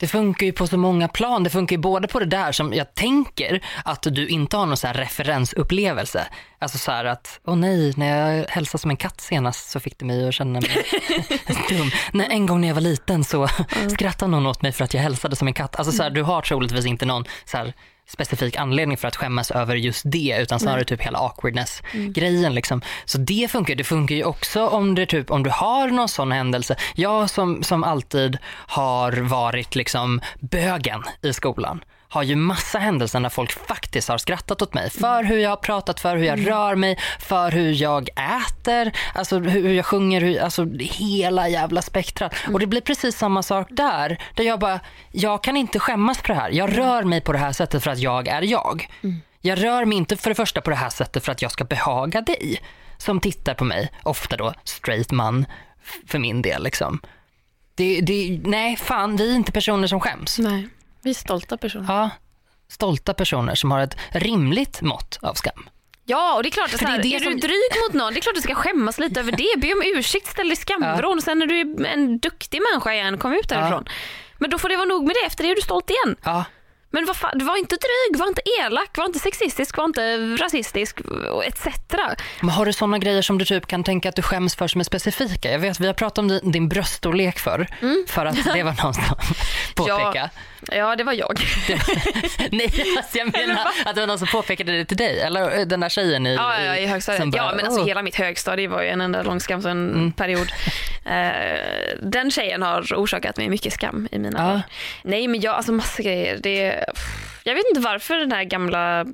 det 0.00 0.06
funkar 0.08 0.46
ju 0.46 0.52
på 0.52 0.66
så 0.66 0.76
många 0.76 1.08
plan. 1.08 1.44
Det 1.44 1.50
funkar 1.50 1.76
ju 1.76 1.80
både 1.82 2.08
på 2.08 2.18
det 2.18 2.24
där 2.26 2.52
som 2.52 2.72
jag 2.74 2.94
tänker 2.94 3.64
att 3.84 4.02
du 4.02 4.28
inte 4.28 4.56
har 4.56 4.66
någon 4.66 4.76
så 4.76 4.86
här 4.86 4.94
referensupplevelse. 4.94 6.26
Alltså 6.58 6.78
så 6.78 6.90
här 6.92 7.04
att, 7.04 7.40
åh 7.46 7.56
nej, 7.56 7.94
när 7.96 8.36
jag 8.38 8.46
hälsade 8.48 8.80
som 8.80 8.90
en 8.90 8.96
katt 8.96 9.20
senast 9.20 9.70
så 9.70 9.80
fick 9.80 9.98
det 9.98 10.04
mig 10.04 10.28
att 10.28 10.34
känna 10.34 10.60
mig 10.60 10.84
dum. 11.68 11.90
Nej, 12.12 12.26
en 12.30 12.46
gång 12.46 12.60
när 12.60 12.68
jag 12.68 12.74
var 12.74 12.80
liten 12.82 13.24
så 13.24 13.48
skrattade 13.94 14.30
någon 14.30 14.46
åt 14.46 14.62
mig 14.62 14.72
för 14.72 14.84
att 14.84 14.94
jag 14.94 15.00
hälsade 15.02 15.36
som 15.36 15.48
en 15.48 15.54
katt. 15.54 15.76
Alltså 15.76 15.92
så 15.92 16.02
här, 16.02 16.10
du 16.10 16.22
har 16.22 16.42
troligtvis 16.42 16.86
inte 16.86 17.06
någon 17.06 17.24
så 17.44 17.56
här 17.56 17.72
specifik 18.08 18.56
anledning 18.56 18.96
för 18.96 19.08
att 19.08 19.16
skämmas 19.16 19.50
över 19.50 19.76
just 19.76 20.02
det 20.06 20.38
utan 20.40 20.60
snarare 20.60 20.84
typ 20.84 21.00
hela 21.00 21.18
awkwardness-grejen. 21.18 22.54
Liksom. 22.54 22.82
Så 23.04 23.18
det 23.18 23.50
funkar 23.50 23.74
Det 23.74 23.84
funkar 23.84 24.14
ju 24.14 24.24
också 24.24 24.66
om, 24.66 24.94
det 24.94 25.06
typ, 25.06 25.30
om 25.30 25.42
du 25.42 25.50
har 25.50 25.88
någon 25.88 26.08
sån 26.08 26.32
händelse. 26.32 26.76
Jag 26.94 27.30
som, 27.30 27.62
som 27.62 27.84
alltid 27.84 28.38
har 28.66 29.12
varit 29.12 29.74
liksom 29.74 30.20
bögen 30.40 31.02
i 31.22 31.32
skolan 31.32 31.80
har 32.08 32.22
ju 32.22 32.36
massa 32.36 32.78
händelser 32.78 33.20
när 33.20 33.28
folk 33.28 33.52
faktiskt 33.52 34.08
har 34.08 34.18
skrattat 34.18 34.62
åt 34.62 34.74
mig 34.74 34.90
för 34.90 35.24
hur 35.24 35.38
jag 35.38 35.50
har 35.50 35.56
pratat, 35.56 36.00
för 36.00 36.16
hur 36.16 36.24
jag 36.24 36.46
rör 36.46 36.74
mig, 36.74 36.98
för 37.18 37.50
hur 37.50 37.82
jag 37.82 38.08
äter, 38.08 38.92
alltså 39.14 39.38
hur 39.38 39.72
jag 39.72 39.86
sjunger, 39.86 40.20
hur, 40.20 40.40
alltså 40.40 40.66
hela 40.80 41.48
jävla 41.48 41.82
spektrat. 41.82 42.34
Och 42.52 42.60
det 42.60 42.66
blir 42.66 42.80
precis 42.80 43.16
samma 43.16 43.42
sak 43.42 43.68
där, 43.70 44.22
där 44.34 44.44
jag 44.44 44.60
bara, 44.60 44.80
jag 45.12 45.42
kan 45.42 45.56
inte 45.56 45.78
skämmas 45.78 46.18
för 46.18 46.28
det 46.28 46.34
här. 46.34 46.50
Jag 46.50 46.78
rör 46.78 47.02
mig 47.02 47.20
på 47.20 47.32
det 47.32 47.38
här 47.38 47.52
sättet 47.52 47.84
för 47.84 47.90
att 47.90 47.98
jag 47.98 48.28
är 48.28 48.42
jag. 48.42 48.88
Jag 49.40 49.64
rör 49.64 49.84
mig 49.84 49.98
inte 49.98 50.16
för 50.16 50.30
det 50.30 50.34
första 50.34 50.60
på 50.60 50.70
det 50.70 50.76
här 50.76 50.90
sättet 50.90 51.24
för 51.24 51.32
att 51.32 51.42
jag 51.42 51.50
ska 51.50 51.64
behaga 51.64 52.20
dig 52.20 52.60
som 52.98 53.20
tittar 53.20 53.54
på 53.54 53.64
mig, 53.64 53.90
ofta 54.02 54.36
då 54.36 54.54
straight 54.64 55.10
man 55.10 55.46
för 56.06 56.18
min 56.18 56.42
del 56.42 56.62
liksom. 56.62 57.00
Det, 57.74 58.00
det, 58.00 58.40
nej, 58.44 58.76
fan, 58.76 59.16
vi 59.16 59.30
är 59.30 59.36
inte 59.36 59.52
personer 59.52 59.86
som 59.86 60.00
skäms. 60.00 60.38
Nej, 60.38 60.68
vi 61.02 61.10
är 61.10 61.14
stolta 61.14 61.56
personer. 61.56 61.84
Ja, 61.88 62.10
stolta 62.68 63.14
personer 63.14 63.54
som 63.54 63.70
har 63.70 63.80
ett 63.80 63.96
rimligt 64.12 64.80
mått 64.82 65.18
av 65.22 65.34
skam. 65.34 65.68
Ja, 66.04 66.34
och 66.34 66.42
det 66.42 66.48
är 66.48 66.50
klart 66.50 66.74
att 66.74 66.80
så 66.80 66.86
här, 66.86 66.98
det 67.02 67.08
är 67.08 67.10
det 67.10 67.16
är 67.16 67.20
som- 67.20 67.32
du 67.32 67.38
dryg 67.38 67.72
mot 67.86 67.94
någon, 67.94 68.12
det 68.12 68.18
är 68.18 68.20
klart 68.20 68.34
du 68.34 68.40
ska 68.40 68.54
skämmas 68.54 68.98
lite 68.98 69.20
över 69.20 69.32
det. 69.32 69.60
Be 69.60 69.72
om 69.72 69.82
ursäkt, 69.98 70.26
ställ 70.26 70.46
dig 70.48 70.52
i 70.52 70.56
skamvrån. 70.56 71.22
Sen 71.22 71.38
när 71.38 71.46
du 71.46 71.60
är 71.60 71.86
en 71.86 72.18
duktig 72.18 72.60
människa 72.72 72.92
igen, 72.94 73.18
kom 73.18 73.32
ut 73.32 73.48
därifrån. 73.48 73.84
Men 74.38 74.50
då 74.50 74.58
får 74.58 74.68
det 74.68 74.76
vara 74.76 74.86
nog 74.86 75.06
med 75.06 75.16
det, 75.22 75.26
efter 75.26 75.44
det 75.44 75.50
är 75.50 75.54
du 75.56 75.60
stolt 75.62 75.90
igen. 75.90 76.16
Ja, 76.24 76.44
Men 76.90 77.06
vad 77.06 77.16
fan, 77.16 77.46
var 77.46 77.56
inte 77.58 77.76
dryg, 77.76 78.20
var 78.20 78.26
inte 78.28 78.42
elak, 78.60 78.96
var 78.98 79.04
inte 79.06 79.18
sexistisk, 79.18 79.76
var 79.76 79.84
inte 79.84 80.16
rasistisk 80.36 80.98
etc. 81.44 81.66
men 82.40 82.50
har 82.50 82.66
du 82.66 82.72
sådana 82.72 82.98
grejer 82.98 83.22
som 83.22 83.38
du 83.38 83.44
typ 83.44 83.66
kan 83.66 83.84
tänka 83.84 84.08
att 84.08 84.16
du 84.16 84.22
skäms 84.22 84.54
för 84.56 84.68
som 84.68 84.80
är 84.80 84.84
specifika? 84.84 85.52
Jag 85.52 85.58
vet, 85.58 85.80
vi 85.80 85.86
har 85.86 85.94
pratat 85.94 86.18
om 86.18 86.28
din, 86.28 86.52
din 86.52 86.68
bröststorlek 86.68 87.38
för 87.38 87.68
för 88.08 88.26
att 88.26 88.44
det 88.44 88.62
var 88.62 88.82
någon 88.84 88.94
som 88.94 89.04
påpekade. 89.74 90.30
Ja, 90.57 90.57
det 90.96 91.04
var 91.04 91.12
jag. 91.12 91.40
Nej, 92.52 92.72
alltså 92.96 93.18
jag 93.18 93.32
menar 93.38 93.66
att 93.84 93.94
det 93.94 94.00
var 94.00 94.06
någon 94.06 94.18
som 94.18 94.28
påpekade 94.28 94.72
det 94.72 94.84
till 94.84 94.96
dig, 94.96 95.20
eller 95.20 95.64
den 95.64 95.80
där 95.80 95.88
tjejen 95.88 96.26
i, 96.26 96.34
Ja, 96.34 96.60
ja, 96.62 96.76
i 96.76 96.86
högstadiet. 96.86 97.30
bara, 97.30 97.36
ja, 97.36 97.52
men 97.56 97.64
alltså 97.64 97.80
"Åh." 97.80 97.86
hela 97.86 98.02
mitt 98.02 98.16
högstadie 98.16 98.68
var 98.68 98.82
ju 98.82 98.88
en 98.88 99.00
enda 99.00 99.22
lång 99.22 99.40
skamsen 99.40 99.90
Mm. 99.90 100.12
period. 100.12 100.48
Eh, 101.04 101.98
den 102.02 102.30
tjejen 102.30 102.62
har 102.62 102.82
orsakat 102.96 103.36
mig 103.36 103.48
mycket 103.48 103.72
skam 103.72 104.08
i 104.12 104.18
mina 104.18 104.38
Ja. 104.38 104.60
Nej, 105.02 105.28
men 105.28 105.40
jag, 105.40 105.54
alltså 105.54 105.72
massa 105.72 106.02
grejer. 106.02 106.38
Det, 106.42 106.84
jag 107.44 107.54
vet 107.54 107.64
inte 107.68 107.80
varför 107.80 108.14
den 108.16 108.32
här 108.32 108.44
gamla 108.44 109.06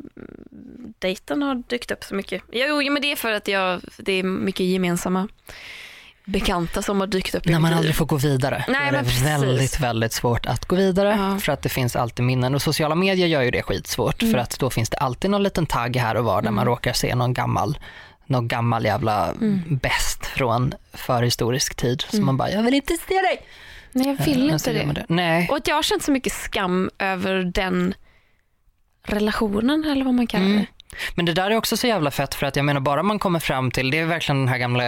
dejten 0.98 1.42
har 1.42 1.54
dykt 1.54 1.90
upp 1.90 2.04
så 2.04 2.14
mycket. 2.14 2.42
Jo, 2.52 2.90
men 2.92 3.02
det 3.02 3.12
är 3.12 3.16
för 3.16 3.32
att 3.32 3.48
jag, 3.48 3.80
det 3.98 4.12
är 4.12 4.22
mycket 4.22 4.66
gemensamma 4.66 5.28
bekanta 6.24 6.82
som 6.82 7.00
har 7.00 7.06
dykt 7.06 7.34
upp 7.34 7.44
När 7.44 7.58
man 7.60 7.74
aldrig 7.74 7.94
får 7.94 8.06
gå 8.06 8.16
vidare. 8.16 8.64
Nej, 8.68 8.76
då 8.80 8.86
är 8.86 8.92
men 8.92 9.04
det 9.04 9.10
precis. 9.10 9.26
väldigt, 9.26 9.80
väldigt 9.80 10.12
svårt 10.12 10.46
att 10.46 10.64
gå 10.66 10.76
vidare 10.76 11.16
Ja. 11.18 11.38
för 11.38 11.52
att 11.52 11.62
det 11.62 11.68
finns 11.68 11.96
alltid 11.96 12.24
minnen. 12.24 12.54
Och 12.54 12.62
sociala 12.62 12.94
medier 12.94 13.26
gör 13.26 13.42
ju 13.42 13.50
det 13.50 13.62
skitsvårt 13.62 14.22
Mm. 14.22 14.32
för 14.32 14.38
att 14.38 14.58
då 14.58 14.70
finns 14.70 14.90
det 14.90 14.96
alltid 14.96 15.30
någon 15.30 15.42
liten 15.42 15.66
tagg 15.66 15.96
här 15.96 16.14
och 16.14 16.24
var 16.24 16.42
där 16.42 16.50
man 16.50 16.64
råkar 16.66 16.92
se 16.92 17.14
någon 17.14 17.34
gammal 17.34 17.78
någon 18.26 18.48
gammal 18.48 18.84
jävla 18.84 19.30
Mm. 19.30 19.60
bäst 19.82 20.26
från 20.26 20.74
förhistorisk 20.92 21.74
tid. 21.74 22.04
Så 22.08 22.16
man 22.20 22.36
bara, 22.36 22.50
jag 22.50 22.62
vill 22.62 22.74
inte 22.74 22.96
se 23.08 23.14
dig. 23.14 23.40
Nej, 23.92 24.06
jag 24.06 24.24
vill 24.24 24.58
så 24.60 24.70
inte 24.70 24.86
man 24.86 24.94
det. 24.94 25.04
Nej. 25.08 25.48
Och 25.50 25.56
att 25.56 25.68
jag 25.68 25.74
har 25.74 25.82
känt 25.82 26.02
så 26.02 26.12
mycket 26.12 26.32
skam 26.32 26.90
över 26.98 27.34
den 27.54 27.94
relationen 29.06 29.84
eller 29.84 30.04
vad 30.04 30.14
man 30.14 30.26
kallar 30.26 30.44
Mm. 30.44 30.58
det. 30.58 30.66
Men 31.14 31.24
det 31.24 31.32
där 31.32 31.50
är 31.50 31.56
också 31.56 31.76
så 31.76 31.86
jävla 31.86 32.10
fett 32.10 32.34
för 32.34 32.46
att 32.46 32.56
jag 32.56 32.64
menar 32.64 32.80
bara 32.80 33.02
man 33.02 33.18
kommer 33.18 33.38
fram 33.40 33.70
till, 33.70 33.90
det 33.90 33.98
är 33.98 34.06
verkligen 34.06 34.38
den 34.38 34.48
här 34.48 34.58
gamla 34.58 34.82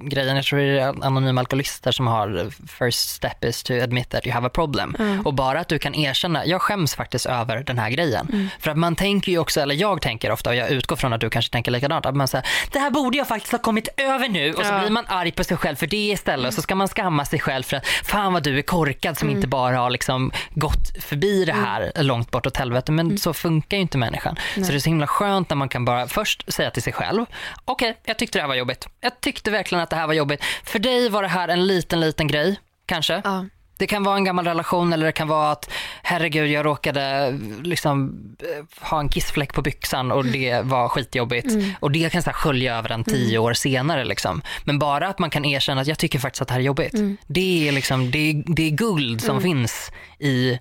grejen, 0.00 0.36
jag 0.36 0.44
tror 0.44 0.58
det 0.58 0.80
är 0.80 1.04
anonyma 1.06 1.40
alkoholister 1.40 1.92
som 1.92 2.06
har 2.06 2.50
first 2.78 3.08
step 3.10 3.44
is 3.44 3.62
to 3.62 3.72
admit 3.82 4.10
that 4.10 4.26
you 4.26 4.34
have 4.34 4.46
a 4.46 4.50
problem. 4.54 4.96
Och 5.24 5.34
bara 5.34 5.60
att 5.60 5.68
du 5.68 5.78
kan 5.78 5.94
erkänna, 5.94 6.46
jag 6.46 6.62
skäms 6.62 6.94
faktiskt 6.94 7.26
över 7.26 7.56
den 7.64 7.78
här 7.78 7.90
grejen. 7.90 8.50
För 8.60 8.70
att 8.70 8.76
man 8.76 8.96
tänker 8.96 9.32
ju 9.32 9.38
också, 9.38 9.60
eller 9.60 9.74
jag 9.74 10.02
tänker 10.02 10.30
ofta 10.30 10.50
och 10.50 10.56
jag 10.56 10.70
utgår 10.70 10.96
från 10.96 11.12
att 11.12 11.20
du 11.20 11.30
kanske 11.30 11.52
tänker 11.52 11.70
likadant, 11.70 12.06
att 12.06 12.16
man 12.16 12.28
säger 12.28 12.46
det 12.72 12.78
här 12.78 12.90
borde 12.90 13.18
jag 13.18 13.28
faktiskt 13.28 13.52
ha 13.52 13.58
kommit 13.58 13.88
över 13.96 14.28
nu. 14.28 14.52
Och 14.52 14.64
så 14.66 14.72
Ja. 14.72 14.78
blir 14.80 14.90
man 14.90 15.04
arg 15.08 15.30
på 15.32 15.44
sig 15.44 15.56
själv 15.56 15.76
för 15.76 15.86
det 15.86 15.96
istället. 16.10 16.48
Och 16.48 16.54
så 16.54 16.62
ska 16.62 16.74
man 16.74 16.88
skamma 16.88 17.24
sig 17.24 17.40
själv 17.40 17.62
för 17.62 17.76
att 17.76 17.86
fan 17.86 18.32
vad 18.32 18.42
du 18.42 18.58
är 18.58 18.62
korkad 18.62 19.18
som 19.18 19.30
inte 19.30 19.46
bara 19.48 19.78
har 19.78 19.90
liksom 19.90 20.32
gått 20.54 21.02
förbi 21.04 21.44
det 21.44 21.52
här 21.52 21.92
långt 22.02 22.30
bort 22.30 22.46
åt 22.46 22.56
helvete. 22.56 22.92
Men 22.92 23.18
så 23.18 23.32
funkar 23.34 23.76
ju 23.76 23.80
inte 23.80 23.98
människan. 23.98 24.36
Så 24.54 24.60
det 24.60 24.74
är 24.74 24.78
så 24.78 24.88
himla 24.88 25.06
skönt 25.06 25.43
när 25.50 25.56
man 25.56 25.68
kan 25.68 25.84
bara 25.84 26.06
först 26.06 26.52
säga 26.52 26.70
till 26.70 26.82
sig 26.82 26.92
själv, 26.92 27.26
okej 27.64 27.96
jag 28.04 28.18
tyckte 28.18 28.38
det 28.38 28.42
här 28.42 28.48
var 28.48 28.54
jobbigt. 28.54 28.88
Jag 29.00 29.20
tyckte 29.20 29.50
verkligen 29.50 29.82
att 29.82 29.90
det 29.90 29.96
här 29.96 30.06
var 30.06 30.14
jobbigt. 30.14 30.44
För 30.64 30.78
dig 30.78 31.08
var 31.08 31.22
det 31.22 31.28
här 31.28 31.48
en 31.48 31.66
liten 31.66 32.00
liten 32.00 32.28
grej 32.28 32.60
kanske. 32.86 33.22
Ja. 33.24 33.44
Det 33.78 33.86
kan 33.86 34.02
vara 34.02 34.16
en 34.16 34.24
gammal 34.24 34.44
relation 34.44 34.92
eller 34.92 35.06
det 35.06 35.12
kan 35.12 35.28
vara 35.28 35.50
att 35.50 35.70
herregud 36.02 36.50
jag 36.50 36.66
råkade 36.66 37.32
liksom 37.62 38.20
eh, 38.40 38.88
ha 38.88 39.00
en 39.00 39.08
kissfläck 39.08 39.54
på 39.54 39.62
byxan 39.62 40.12
och 40.12 40.24
det 40.24 40.60
var 40.64 40.88
skitjobbigt. 40.88 41.46
Och 41.80 41.90
det 41.90 42.12
kan 42.12 42.22
så 42.22 42.30
här 42.30 42.34
skölja 42.34 42.78
över 42.78 42.90
en 42.92 43.04
tio 43.04 43.38
år 43.38 43.52
senare. 43.52 44.04
Liksom. 44.04 44.42
Men 44.64 44.78
bara 44.78 45.08
att 45.08 45.18
man 45.18 45.30
kan 45.30 45.44
erkänna 45.44 45.80
att 45.80 45.86
jag 45.86 45.98
tycker 45.98 46.18
faktiskt 46.18 46.42
att 46.42 46.48
det 46.48 46.54
här 46.54 46.60
är 46.60 46.64
jobbigt. 46.64 46.94
Det, 47.26 47.68
är 47.68 47.72
liksom, 47.72 48.10
det, 48.10 48.18
är, 48.18 48.44
det 48.46 48.62
är 48.62 48.70
guld 48.70 49.20
som 49.20 49.40
finns 49.40 49.92
i 50.18 50.58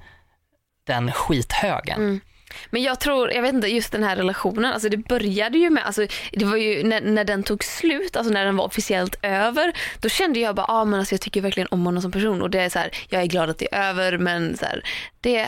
den 0.88 1.12
skithögen. 1.12 2.22
Men 2.70 2.84
jag 2.84 3.00
tror, 3.00 3.32
jag 3.32 3.42
vet 3.42 3.54
inte, 3.54 3.68
just 3.68 3.92
den 3.92 4.04
här 4.04 4.16
relationen, 4.16 4.74
alltså 4.74 4.90
det 4.90 4.98
började 4.98 5.58
ju 5.58 5.70
med, 5.70 5.86
alltså 5.86 6.08
det 6.32 6.46
var 6.46 6.58
ju 6.58 6.84
när, 6.84 7.02
när 7.02 7.24
den 7.24 7.44
tog 7.44 7.64
slut, 7.64 8.16
alltså 8.16 8.34
när 8.34 8.46
den 8.46 8.58
var 8.58 8.66
officiellt 8.66 9.16
över, 9.22 9.74
då 10.00 10.10
kände 10.10 10.40
jag 10.40 10.56
bara, 10.56 10.66
ah, 10.70 10.86
men 10.86 11.00
alltså 11.00 11.14
jag 11.14 11.22
tycker 11.22 11.42
verkligen 11.42 11.68
om 11.72 11.86
honom 11.86 12.02
som 12.02 12.12
person 12.12 12.42
och 12.42 12.50
det 12.50 12.60
är 12.60 12.70
så 12.70 12.80
här, 12.80 12.92
jag 13.10 13.22
är 13.22 13.26
glad 13.26 13.50
att 13.50 13.58
det 13.58 13.74
är 13.74 13.90
över 13.90 14.18
men 14.18 14.58
så 14.58 14.66
här, 14.66 14.84
det, 15.22 15.48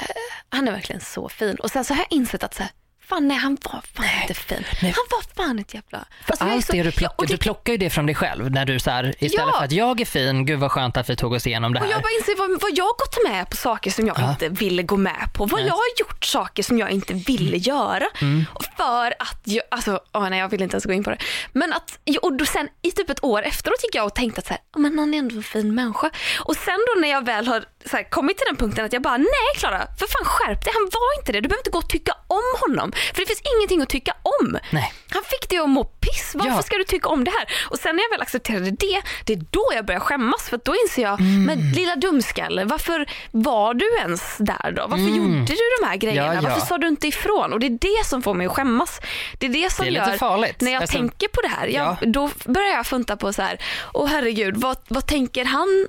han 0.50 0.68
är 0.68 0.72
verkligen 0.72 1.02
så 1.02 1.30
fin. 1.30 1.56
Och 1.56 1.72
sen 1.72 1.86
så 1.86 1.94
har 1.94 2.02
jag 2.02 2.18
insett 2.18 2.44
att 2.44 2.54
så 2.54 2.64
här, 2.64 2.72
Fan 3.10 3.28
nej 3.28 3.38
han 3.38 3.58
var 3.64 3.82
fan 3.94 4.06
inte 4.22 4.34
fin. 4.34 4.64
Nej. 4.82 4.92
Han 4.96 5.04
var 5.12 5.46
fan 5.46 5.60
ett 5.60 5.74
jävla... 5.74 6.06
För 6.26 6.32
Alltså, 6.32 6.46
allt 6.46 6.66
så- 6.66 6.72
det 6.74 6.84
du 6.84 6.92
plockar, 6.92 7.16
och 7.18 7.28
det- 7.28 7.34
du 7.34 7.38
plockar 7.38 7.72
ju 7.74 7.78
det 7.78 7.90
från 7.90 8.06
dig 8.06 8.16
själv 8.16 8.52
när 8.52 8.66
du 8.66 8.80
så 8.80 8.90
här, 8.92 9.04
istället 9.20 9.34
Ja. 9.54 9.58
för 9.58 9.66
att 9.66 9.72
jag 9.72 10.02
är 10.02 10.06
fin, 10.06 10.46
gud 10.46 10.60
vad 10.60 10.72
skönt 10.72 10.98
att 10.98 11.10
vi 11.10 11.16
tog 11.16 11.34
oss 11.34 11.48
igenom 11.48 11.74
det 11.74 11.80
Och 11.80 11.86
här. 11.86 11.92
jag 11.94 12.02
bara 12.02 12.12
inser 12.20 12.36
vad, 12.38 12.62
vad 12.62 12.72
jag 12.78 12.88
gått 12.88 13.18
med 13.32 13.50
på 13.50 13.56
saker 13.58 13.92
som 13.92 14.08
jag 14.08 14.20
Ja. 14.20 14.30
inte 14.30 14.50
ville 14.50 14.84
gå 14.84 14.98
med 14.98 15.28
på. 15.34 15.46
Vad 15.46 15.60
Nej. 15.60 15.68
jag 15.68 15.74
har 15.76 16.00
gjort 16.00 16.26
saker 16.26 16.64
som 16.64 16.78
jag 16.80 16.92
inte 16.92 17.14
ville 17.14 17.58
göra. 17.58 18.06
Och 18.54 18.66
För 18.78 19.08
att 19.20 19.42
jag, 19.44 19.64
alltså, 19.72 20.00
åh 20.14 20.30
nej 20.30 20.40
jag 20.40 20.50
vill 20.50 20.62
inte 20.62 20.74
ens 20.76 20.86
gå 20.86 20.94
in 20.94 21.04
på 21.04 21.10
det. 21.10 21.18
Men 21.54 21.74
att, 21.74 22.00
och 22.22 22.34
då 22.34 22.46
sen 22.46 22.68
i 22.82 22.92
typ 22.92 23.10
ett 23.10 23.24
år 23.24 23.42
efteråt 23.44 23.84
gick 23.84 23.96
jag 23.96 24.06
och 24.06 24.16
tänkte 24.16 24.40
att 24.40 24.48
så 24.48 24.54
här, 24.54 24.62
"Ja, 24.74 24.80
men 24.80 25.00
han 25.00 25.14
är 25.14 25.18
ändå 25.18 25.36
en 25.36 25.44
fin 25.44 25.76
människa. 25.76 26.10
Och 26.40 26.56
sen 26.56 26.80
då 26.96 27.02
när 27.02 27.08
jag 27.10 27.26
väl 27.26 27.48
har 27.48 27.66
så 27.90 27.98
här, 27.98 28.10
kommit 28.10 28.38
till 28.38 28.46
den 28.48 28.56
punkten 28.58 28.86
att 28.86 28.94
jag 28.94 29.02
bara, 29.02 29.18
nej 29.18 29.50
Klara, 29.58 29.88
för 30.00 30.08
fan 30.08 30.26
skärp 30.26 30.64
dig, 30.66 30.74
han 30.74 30.84
var 30.92 31.20
inte 31.20 31.32
det. 31.32 31.42
Du 31.42 31.48
behöver 31.50 31.60
inte 31.62 31.70
gå 31.70 31.78
och 31.78 31.90
tycka 31.90 32.14
om 32.28 32.44
honom. 32.62 32.92
För 33.14 33.20
det 33.22 33.26
finns 33.26 33.42
ingenting 33.58 33.82
att 33.82 33.90
tycka 33.90 34.14
om. 34.42 34.58
Nej. 34.72 34.94
Han 35.10 35.24
fick 35.24 35.50
dig 35.50 35.60
att 35.60 35.70
må 35.70 35.84
piss. 35.84 36.32
Varför 36.36 36.52
Ja. 36.52 36.62
ska 36.62 36.78
du 36.78 36.84
tycka 36.84 37.10
om 37.10 37.24
det 37.24 37.32
här? 37.32 37.48
Och 37.70 37.78
sen 37.80 37.96
när 37.96 38.04
jag 38.04 38.10
väl 38.10 38.22
accepterade 38.22 38.72
det, 38.72 39.02
det 39.26 39.34
är 39.34 39.42
då 39.50 39.66
jag 39.76 39.86
börjar 39.86 40.00
skämmas. 40.00 40.50
För 40.50 40.60
då 40.66 40.76
inser 40.76 41.02
jag, 41.02 41.20
Mm. 41.22 41.44
men 41.46 41.72
lilla 41.72 41.96
dumskalle, 41.96 42.64
varför 42.66 43.06
var 43.32 43.74
du 43.74 43.96
ens 44.00 44.38
där 44.40 44.72
då? 44.72 44.82
Varför 44.82 45.04
Mm. 45.04 45.16
gjorde 45.16 45.46
du 45.54 45.58
de 45.82 45.88
här 45.88 45.96
grejerna? 45.96 46.28
Ja, 46.28 46.34
ja. 46.34 46.42
Varför 46.50 46.62
sa 46.66 46.78
du 46.78 46.88
inte 46.88 47.08
ifrån? 47.08 47.54
Och 47.54 47.60
det 47.60 47.66
är 47.68 47.70
det 48.00 48.06
som 48.06 48.22
får 48.22 48.34
mig 48.34 48.48
att 48.48 48.54
skämmas. 48.54 49.02
Det 49.40 49.46
är 49.46 49.50
det 49.50 49.72
som 49.72 49.86
Det 49.86 49.92
är 49.98 50.08
gör, 50.10 50.18
farligt. 50.18 50.62
när 50.62 50.72
jag 50.72 50.82
Alltså- 50.82 50.98
tänker 50.98 51.28
på 51.28 51.42
det 51.42 51.48
här, 51.48 51.68
jag, 51.68 51.98
Ja. 52.02 52.08
då 52.08 52.30
börjar 52.46 52.70
jag 52.70 52.86
funta 52.88 53.18
på 53.18 53.34
så 53.34 53.42
här, 53.42 53.58
åh 53.94 54.08
herregud, 54.08 54.58
vad, 54.58 54.78
vad 54.88 55.08
tänker 55.08 55.46
han 55.46 55.88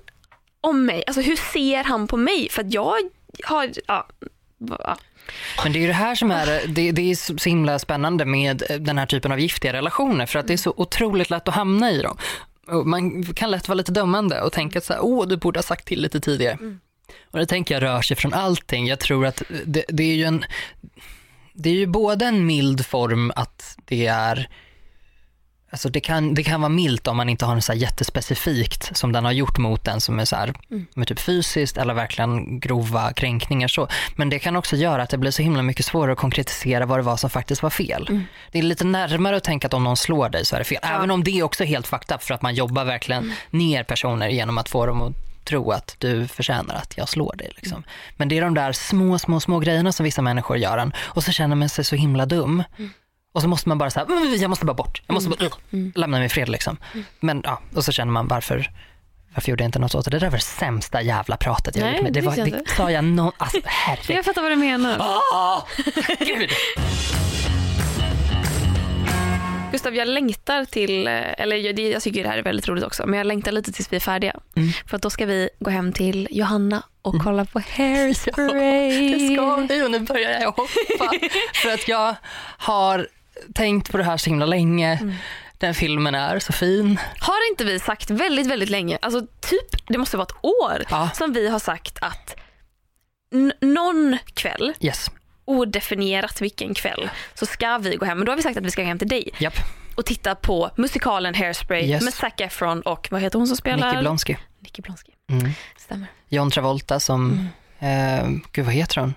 om 0.67 0.87
mig? 0.87 1.05
Alltså 1.07 1.21
hur 1.21 1.37
ser 1.37 1.85
han 1.85 2.07
på 2.07 2.17
mig? 2.17 2.49
För 2.51 2.63
att 2.63 2.73
jag 2.73 2.95
har, 3.45 3.71
ja, 3.87 4.09
ja. 4.59 4.97
Men 5.63 5.73
det 5.73 5.79
är 5.79 5.81
ju 5.81 5.87
det 5.87 5.93
här 5.93 6.15
som 6.15 6.31
är, 6.31 6.67
det, 6.67 6.93
det 6.93 7.11
är 7.11 7.15
så 7.15 7.49
himla 7.49 7.79
spännande 7.79 8.25
med 8.25 8.63
eh, 8.71 8.77
den 8.77 8.99
här 8.99 9.07
typen 9.07 9.33
av 9.33 9.41
giftiga 9.41 9.73
relationer 9.73 10.27
för 10.27 10.39
att 10.39 10.47
det 10.47 10.53
är 10.53 10.57
så 10.57 10.75
otroligt 10.77 11.31
lätt 11.31 11.49
att 11.49 11.55
hamna 11.55 11.91
i 11.91 12.03
dem. 12.03 12.17
Man 12.85 13.23
kan 13.23 13.51
lätt 13.51 13.69
vara 13.69 13.77
lite 13.77 13.93
dömande 13.93 14.43
och 14.43 14.53
tänka 14.53 14.79
att 14.79 14.85
så 14.85 14.93
här, 14.93 15.05
åh 15.05 15.27
du 15.27 15.37
borde 15.37 15.59
ha 15.59 15.63
sagt 15.63 15.87
till 15.87 16.03
lite 16.03 16.21
tidigare. 16.21 16.59
Och 17.31 17.39
det 17.39 17.47
tänker 17.47 17.75
jag 17.75 17.83
rör 17.83 18.03
sig 18.03 18.17
från 18.17 18.35
allting. 18.35 18.87
Jag 18.87 19.01
tror 19.01 19.27
att 19.27 19.43
det, 19.65 19.85
det 19.89 20.03
är 20.03 20.15
ju 20.15 20.25
en, 20.25 20.45
det 21.53 21.71
är 21.71 21.75
ju 21.75 21.87
både 21.87 22.27
en 22.27 22.47
mild 22.47 22.87
form 22.87 23.33
att 23.37 23.77
det 23.85 24.07
är 24.07 24.49
Alltså 25.71 25.89
det 25.89 26.01
kan, 26.01 26.35
det 26.35 26.45
kan 26.45 26.61
vara 26.61 26.69
milt 26.69 27.07
om 27.07 27.17
man 27.17 27.29
inte 27.29 27.45
har 27.45 27.55
en 27.55 27.63
så 27.63 27.73
jättespecifikt 27.73 28.97
som 28.97 29.13
den 29.13 29.25
har 29.25 29.33
gjort 29.33 29.59
mot 29.59 29.85
den 29.85 30.01
som 30.01 30.19
är 30.19 30.25
så 30.25 30.37
här, 30.37 30.55
med 30.95 31.09
typ 31.09 31.21
fysiskt 31.21 31.77
eller 31.77 31.95
verkligen 31.95 32.61
grova 32.61 33.13
kränkningar 33.13 33.69
så. 33.69 33.89
Men 34.17 34.31
det 34.31 34.39
kan 34.39 34.57
också 34.57 34.77
göra 34.77 35.03
att 35.03 35.11
det 35.11 35.19
blir 35.19 35.31
så 35.31 35.43
himla 35.43 35.63
mycket 35.63 35.87
svårare 35.87 36.13
att 36.13 36.19
konkretisera 36.19 36.87
vad 36.87 36.99
det 36.99 37.03
var 37.03 37.17
som 37.17 37.31
faktiskt 37.31 37.63
var 37.63 37.71
fel. 37.71 38.21
Det 38.53 38.59
är 38.59 38.63
lite 38.63 38.85
närmare 38.85 39.37
att 39.37 39.45
tänka 39.45 39.67
att 39.67 39.75
om 39.75 39.85
någon 39.85 39.97
slår 39.97 40.29
dig 40.29 40.45
så 40.45 40.55
är 40.57 40.59
det 40.59 40.65
fel. 40.65 40.79
Även 40.83 41.11
om 41.11 41.25
det 41.25 41.39
är 41.39 41.43
också 41.43 41.65
helt 41.65 41.87
fucked 41.87 42.15
up 42.15 42.23
för 42.23 42.35
att 42.35 42.43
man 42.43 42.55
jobbar 42.55 42.85
verkligen 42.85 43.33
ner 43.51 43.83
personer 43.83 44.29
genom 44.29 44.59
att 44.59 44.69
få 44.69 44.87
dem 44.87 45.03
att 45.03 45.13
tro 45.45 45.71
att 45.71 45.97
du 45.99 46.29
förtjänar 46.29 46.75
att 46.75 46.97
jag 46.97 47.09
slår 47.09 47.35
dig. 47.37 47.53
Liksom. 47.57 47.85
Men 48.17 48.29
det 48.29 48.39
är 48.39 48.41
de 48.43 48.55
där 48.55 48.73
små, 48.73 49.19
små, 49.19 49.41
små 49.41 49.59
grejerna 49.59 49.93
som 49.93 50.05
vissa 50.05 50.23
människor 50.23 50.57
gör 50.57 50.79
en 50.79 50.93
och 50.99 51.25
så 51.25 51.33
känner 51.33 51.57
man 51.57 51.69
sig 51.69 51.85
så 51.85 51.97
himla 51.97 52.27
dum. 52.27 52.63
Och 53.37 53.43
så 53.43 53.49
måste 53.49 53.69
man 53.69 53.79
bara 53.79 53.91
säga, 53.91 54.07
jag 54.39 54.49
måste 54.51 54.65
bara 54.65 54.75
bort, 54.75 55.03
jag 55.07 55.15
måste 55.15 55.31
bara, 55.31 55.51
lämna 55.95 56.19
mig 56.19 56.27
i 56.27 56.29
fred 56.29 56.49
liksom. 56.49 56.77
Men 57.21 57.41
ja, 57.45 57.61
och 57.75 57.85
så 57.85 57.93
känner 57.93 58.13
man 58.13 58.29
varför, 58.29 58.71
varför 59.35 59.51
gjorde 59.51 59.63
jag 59.65 59.69
inte 59.69 59.79
något 59.79 59.95
åt 59.95 60.05
det? 60.05 60.11
Det 60.11 60.19
där 60.19 60.31
var 60.31 60.39
det 60.39 60.45
sämsta 60.45 61.03
jävla 61.03 61.37
pratet 61.37 61.77
jag 61.77 61.85
Nej, 61.85 61.95
gjort. 61.95 62.03
med. 62.03 62.13
Det, 62.13 62.21
var, 62.21 62.37
det 62.37 62.69
sa 62.77 62.91
jag 62.91 63.05
någon, 63.05 63.33
alltså 63.39 63.59
herregud. 63.65 64.17
Jag 64.17 64.25
fattar 64.25 64.43
vad 64.43 64.51
du 64.51 64.57
menar. 64.57 64.97
Ah, 64.99 65.67
gud. 66.19 66.51
Gustav, 69.73 69.95
jag 69.95 70.09
längtar 70.09 70.65
till, 70.65 71.07
eh, 71.07 71.41
eller 71.41 71.57
jag, 71.57 71.79
jag 71.79 72.03
tycker 72.03 72.23
det 72.23 72.29
här 72.29 72.39
är 72.39 72.43
väldigt 72.43 72.69
roligt 72.69 72.85
också, 72.85 73.07
men 73.07 73.19
jag 73.19 73.27
längtar 73.27 73.53
lite 73.53 73.73
tills 73.73 73.93
vi 73.93 73.97
är 73.97 74.01
färdiga. 74.01 74.37
Mm. 74.57 74.69
För 74.87 74.97
att 74.97 75.03
då 75.03 75.11
ska 75.11 75.27
vi 75.27 75.49
gå 75.61 75.71
hem 75.71 75.93
till 75.93 76.29
Johanna 76.31 76.83
och 77.03 77.23
kolla 77.23 77.45
på 77.45 77.63
Hairspray. 77.77 79.13
Det 79.19 79.35
ska 79.35 79.55
vi 79.57 79.83
och 79.83 79.91
nu 79.91 80.01
börjar 80.01 80.41
jag 80.41 80.53
hoppa. 80.53 81.13
För 81.55 81.75
att 81.75 81.89
jag 81.89 82.15
har 82.59 83.09
tänkt 83.55 83.91
på 83.93 83.97
det 83.99 84.05
här 84.05 84.17
så 84.17 84.31
himla 84.31 84.47
länge. 84.47 84.99
Mm. 85.03 85.15
Den 85.59 85.75
filmen 85.75 86.15
är 86.15 86.39
så 86.39 86.53
fin. 86.53 87.01
Har 87.21 87.51
inte 87.51 87.65
vi 87.65 87.79
sagt 87.79 88.11
väldigt, 88.11 88.47
väldigt 88.47 88.69
länge, 88.71 88.99
alltså 89.03 89.21
typ, 89.21 89.87
det 89.89 89.99
måste 89.99 90.17
vara 90.17 90.27
ett 90.27 90.45
år, 90.45 90.83
Ja. 90.91 91.11
som 91.15 91.33
vi 91.33 91.49
har 91.49 91.59
sagt 91.59 91.99
att 92.01 92.37
någon 93.61 94.19
kväll, 94.35 94.73
Yes, 94.81 95.11
odefinierat 95.45 96.41
vilken 96.41 96.75
kväll, 96.75 97.11
så 97.35 97.47
ska 97.47 97.79
vi 97.79 97.97
gå 97.97 98.05
hem. 98.07 98.19
Men 98.19 98.25
då 98.27 98.33
har 98.33 98.37
vi 98.37 98.43
sagt 98.43 98.57
att 98.59 98.65
vi 98.65 98.71
ska 98.71 98.83
gå 98.83 98.89
hem 98.89 98.99
till 98.99 99.09
dig 99.09 99.31
japp. 99.39 99.55
och 99.97 100.05
titta 100.07 100.35
på 100.35 100.71
musikalen 100.77 101.35
Hairspray 101.35 101.83
Yes. 101.91 102.05
med 102.05 102.15
Zac 102.15 102.33
Efron 102.39 102.81
och 102.83 103.09
vad 103.11 103.21
heter 103.21 103.39
hon 103.39 103.49
som 103.49 103.57
spelar? 103.57 103.89
Nicky 103.91 104.01
Blonsky. 104.01 104.37
Nicky 104.61 104.83
Blonsky. 104.83 105.13
Mm. 105.31 105.51
Stämmer. 105.77 106.07
John 106.29 106.51
Travolta 106.51 107.01
som, 107.01 107.49
Mm. 107.79 108.37
eh, 108.37 108.41
gud 108.53 108.65
vad 108.65 108.75
heter 108.75 109.01
hon? 109.01 109.15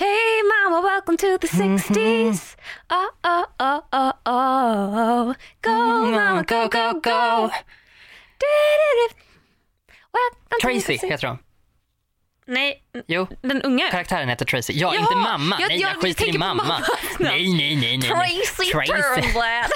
Hey 0.00 0.42
mama, 0.52 0.80
welcome 0.80 1.16
to 1.18 1.38
the 1.38 1.46
60s. 1.46 2.56
Oh, 2.88 3.10
oh, 3.24 3.44
oh, 3.58 3.82
oh, 3.92 4.12
oh. 4.26 5.34
Go 5.62 5.74
mama, 6.10 6.42
go, 6.46 6.68
go, 6.68 6.92
go. 7.02 7.50
Welcome 10.12 10.40
to 10.50 10.56
Tracy 10.62 10.96
the 10.96 11.06
60s. 11.06 11.10
heter 11.10 11.26
hon. 11.28 11.38
Nej, 12.46 12.82
Jo, 13.08 13.26
den 13.42 13.62
unga. 13.62 13.90
karaktären 13.90 14.28
heter 14.28 14.44
Tracy. 14.44 14.72
Ja, 14.72 14.94
Jaha, 14.94 15.00
inte 15.02 15.14
mamma. 15.16 15.56
jag- 15.60 15.68
nej, 15.68 15.80
jag, 15.80 15.90
jag 15.90 16.00
skiter 16.02 16.28
i 16.34 16.38
mamma. 16.38 16.54
mammas 16.64 16.88
namn. 17.18 17.30
Nej, 17.30 17.52
nej, 17.54 17.76
nej, 17.76 17.98
nej. 17.98 18.08
Tracy. 18.10 18.70
Tracy 18.72 19.20
Turnblad. 19.20 19.70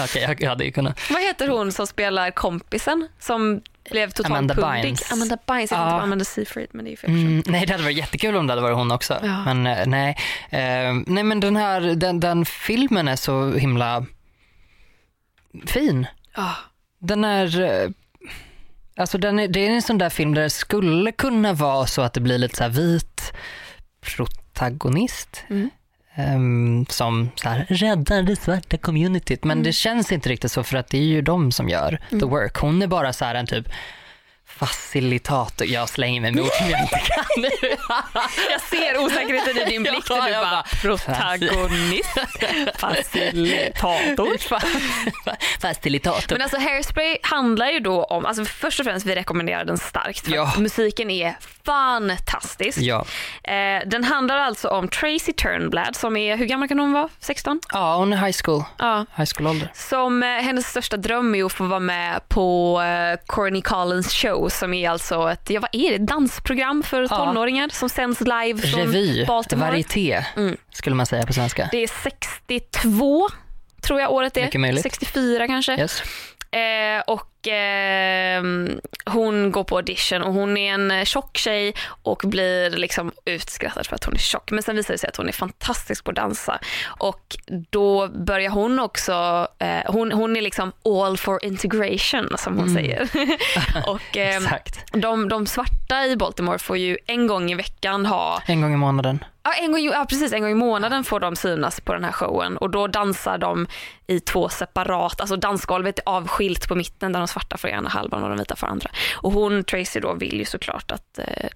Okej, 0.04 0.22
jag, 0.22 0.42
jag 0.42 0.48
hade 0.48 0.64
ju 0.64 0.72
kunnat. 0.72 1.10
Vad 1.10 1.22
heter 1.22 1.48
hon 1.48 1.72
som 1.72 1.86
spelar 1.86 2.30
kompisen 2.30 3.08
som 3.18 3.62
blev 3.90 4.10
totalt 4.10 4.26
Amanda 4.30 4.54
pundig? 4.54 4.82
Bynes. 4.82 5.12
Amanda 5.12 5.38
Bynes. 5.46 5.70
Jag 5.70 5.80
Ja. 5.80 5.82
tänkte 5.84 5.98
på 5.98 6.02
Amanda 6.04 6.24
Seyfried 6.24 6.68
men 6.72 6.84
det 6.84 6.88
är 6.88 6.92
ju 6.92 6.96
fel. 6.96 7.10
Mm, 7.10 7.42
nej, 7.46 7.66
det 7.66 7.72
hade 7.72 7.84
varit 7.84 7.96
jättekul 7.96 8.36
om 8.36 8.46
det 8.46 8.52
hade 8.52 8.62
varit 8.62 8.76
hon 8.76 8.90
också. 8.92 9.20
Ja. 9.22 9.44
Men 9.44 9.66
eh, 9.66 9.86
nej. 9.86 10.16
Eh, 10.50 10.94
nej, 11.06 11.24
men 11.24 11.40
den 11.40 11.56
här, 11.56 11.80
den, 11.80 12.20
den 12.20 12.44
filmen 12.44 13.08
är 13.08 13.16
så 13.16 13.52
himla 13.52 14.06
fin. 15.66 16.06
Ah. 16.34 16.54
Den 16.98 17.24
är, 17.24 17.60
eh, 17.60 17.90
alltså 18.96 19.18
den 19.18 19.38
är, 19.38 19.48
det 19.48 19.66
är 19.66 19.70
en 19.70 19.82
sån 19.82 19.98
där 19.98 20.10
film 20.10 20.34
där 20.34 20.42
det 20.42 20.50
skulle 20.50 21.12
kunna 21.12 21.52
vara 21.52 21.86
så 21.86 22.02
att 22.02 22.12
det 22.12 22.20
blir 22.20 22.38
lite 22.38 22.56
så 22.56 22.68
vit 22.68 23.32
protagonist. 24.16 25.44
Mm. 25.50 25.70
Ehm, 26.14 26.86
som 26.88 27.30
så 27.34 27.48
här, 27.48 27.66
räddar 27.68 28.22
det 28.22 28.36
svarta 28.36 28.76
communityt. 28.78 29.44
Men 29.44 29.52
Mm. 29.58 29.64
det 29.64 29.72
känns 29.72 30.12
inte 30.12 30.28
riktigt 30.28 30.52
så 30.52 30.62
för 30.62 30.76
att 30.76 30.88
det 30.88 30.98
är 30.98 31.02
ju 31.02 31.22
de 31.22 31.52
som 31.52 31.68
gör 31.68 31.98
the 32.10 32.16
work. 32.26 32.56
Hon 32.56 32.82
är 32.82 32.86
bara 32.86 33.12
så 33.12 33.24
här 33.24 33.34
en 33.34 33.46
typ 33.46 33.68
facilitator. 34.66 35.66
Jag 35.66 35.88
slänger 35.88 36.20
mig 36.20 36.32
med 36.32 36.42
ord 36.44 36.50
som 36.52 36.70
jag 36.70 36.80
inte 36.80 36.98
kan 36.98 37.24
nu. 37.42 37.48
Jag 38.50 38.60
ser 38.60 38.98
osäkerheten 39.04 39.58
i 39.58 39.64
din 39.70 39.82
blick 39.82 40.04
Ja, 40.08 40.14
du 40.26 40.32
bara, 40.32 40.40
bara, 40.40 40.62
protagonist, 40.82 42.18
facilitator. 42.76 44.38
Facilitator. 45.60 46.32
Men 46.34 46.42
alltså 46.42 46.58
Hairspray 46.58 47.16
handlar 47.22 47.66
ju 47.70 47.80
då 47.80 48.04
om, 48.04 48.26
alltså 48.26 48.44
först 48.44 48.80
och 48.80 48.86
främst 48.86 49.06
vi 49.06 49.14
rekommenderar 49.14 49.64
den 49.64 49.78
starkt 49.78 50.24
för 50.24 50.32
Ja. 50.34 50.52
musiken 50.58 51.10
är 51.10 51.36
fantastisk. 51.64 52.78
Ja. 52.78 53.04
Eh, 53.44 53.82
den 53.86 54.04
handlar 54.04 54.38
alltså 54.38 54.68
om 54.68 54.88
Tracy 54.88 55.32
Turnblad 55.32 55.96
som 55.96 56.16
är, 56.16 56.36
hur 56.36 56.46
gammal 56.46 56.68
kan 56.68 56.78
hon 56.78 56.92
vara? 56.92 57.08
16? 57.20 57.60
ja, 57.72 57.96
hon 57.96 58.12
är 58.12 58.16
high 58.16 58.36
school. 58.44 58.64
Ja. 58.78 59.06
High 59.16 59.30
school-ålder. 59.36 59.70
Som 59.74 60.22
eh, 60.22 60.28
hennes 60.28 60.66
största 60.66 60.96
dröm 60.96 61.34
är 61.34 61.44
att 61.44 61.52
få 61.52 61.64
vara 61.64 61.80
med 61.80 62.28
på 62.28 62.80
eh, 62.82 63.20
Courtney 63.28 63.62
Collins 63.62 64.12
show 64.14 64.48
som 64.52 64.74
är 64.74 64.90
alltså 64.90 65.30
ett, 65.30 65.50
ja 65.50 65.60
vad 65.60 65.70
är 65.72 65.90
det, 65.98 65.98
dansprogram 65.98 66.82
för 66.82 67.06
tonåringar 67.06 67.68
som 67.68 67.88
sänds 67.88 68.20
live 68.20 68.58
från 68.58 68.80
Revy, 68.80 69.26
Baltimore. 69.26 69.70
varieté 69.70 70.24
Mm. 70.36 70.56
skulle 70.72 70.96
man 70.96 71.06
säga 71.06 71.26
på 71.26 71.32
svenska. 71.32 71.68
Det 71.72 71.82
är 71.82 71.88
62 72.02 73.28
tror 73.82 74.00
jag 74.00 74.12
året 74.12 74.36
är. 74.36 74.44
Mycket 74.44 74.60
möjligt. 74.60 74.82
64 74.82 75.46
kanske. 75.46 75.76
Yes. 75.76 76.02
Eh, 76.52 77.00
och 77.06 77.48
eh, 77.48 78.42
hon 79.06 79.52
går 79.52 79.64
på 79.64 79.76
audition 79.76 80.22
och 80.22 80.32
hon 80.34 80.56
är 80.56 80.74
en 80.74 80.90
eh, 80.90 81.04
tjock 81.04 81.36
tjej 81.36 81.74
och 82.02 82.22
blir 82.24 82.70
liksom 82.70 83.12
utskrattad 83.24 83.86
för 83.86 83.94
att 83.94 84.04
hon 84.04 84.14
är 84.14 84.18
tjock. 84.18 84.50
Men 84.50 84.62
sen 84.62 84.76
visar 84.76 84.94
det 84.94 84.98
sig 84.98 85.08
att 85.08 85.16
hon 85.16 85.28
är 85.28 85.32
fantastisk 85.32 86.04
på 86.04 86.10
att 86.10 86.16
dansa 86.16 86.58
och 86.84 87.36
då 87.70 88.08
börjar 88.08 88.50
hon 88.50 88.80
också, 88.80 89.48
eh, 89.58 89.92
hon, 89.92 90.12
hon 90.12 90.36
är 90.36 90.40
liksom 90.42 90.72
all 90.84 91.16
for 91.16 91.44
integration 91.44 92.28
som 92.38 92.56
hon 92.58 92.68
Mm. 92.68 92.74
säger. 92.82 93.08
och 93.86 94.16
eh, 94.16 94.36
Exakt. 94.36 94.92
de, 94.92 95.28
de 95.28 95.46
svarta 95.46 96.06
i 96.06 96.16
Baltimore 96.16 96.58
får 96.58 96.76
ju 96.76 96.96
en 97.06 97.26
gång 97.26 97.50
i 97.50 97.54
veckan 97.54 98.06
ha 98.06 98.42
En 98.46 98.60
gång 98.60 98.72
i 98.74 98.76
månaden. 98.76 99.24
Ja, 99.44 99.52
en 99.52 99.72
gång, 99.72 99.80
i- 99.80 99.84
ja, 99.86 100.06
precis. 100.08 100.32
En 100.32 100.40
gång 100.40 100.50
i 100.50 100.54
månaden 100.54 101.04
får 101.04 101.20
de 101.20 101.36
synas 101.36 101.80
på 101.80 101.92
den 101.92 102.04
här 102.04 102.12
showen 102.12 102.56
och 102.56 102.70
då 102.70 102.86
dansar 102.86 103.38
de 103.38 103.66
i 104.06 104.20
två 104.20 104.48
separat, 104.48 105.20
alltså 105.20 105.36
dansgolvet 105.36 105.98
är 105.98 106.02
avskilt 106.08 106.68
på 106.68 106.74
mitten 106.74 107.12
där 107.12 107.20
de 107.20 107.28
svarta 107.28 107.56
får 107.56 107.70
ena 107.70 107.88
halvan 107.88 108.22
och 108.22 108.28
de 108.28 108.38
vita 108.38 108.56
får 108.56 108.66
andra. 108.66 108.90
Och 109.16 109.32
hon, 109.32 109.64
Tracy 109.64 110.00
då, 110.00 110.14
vill 110.14 110.38
ju 110.38 110.44
såklart 110.44 110.90
att 110.90 111.18
eh, 111.18 111.48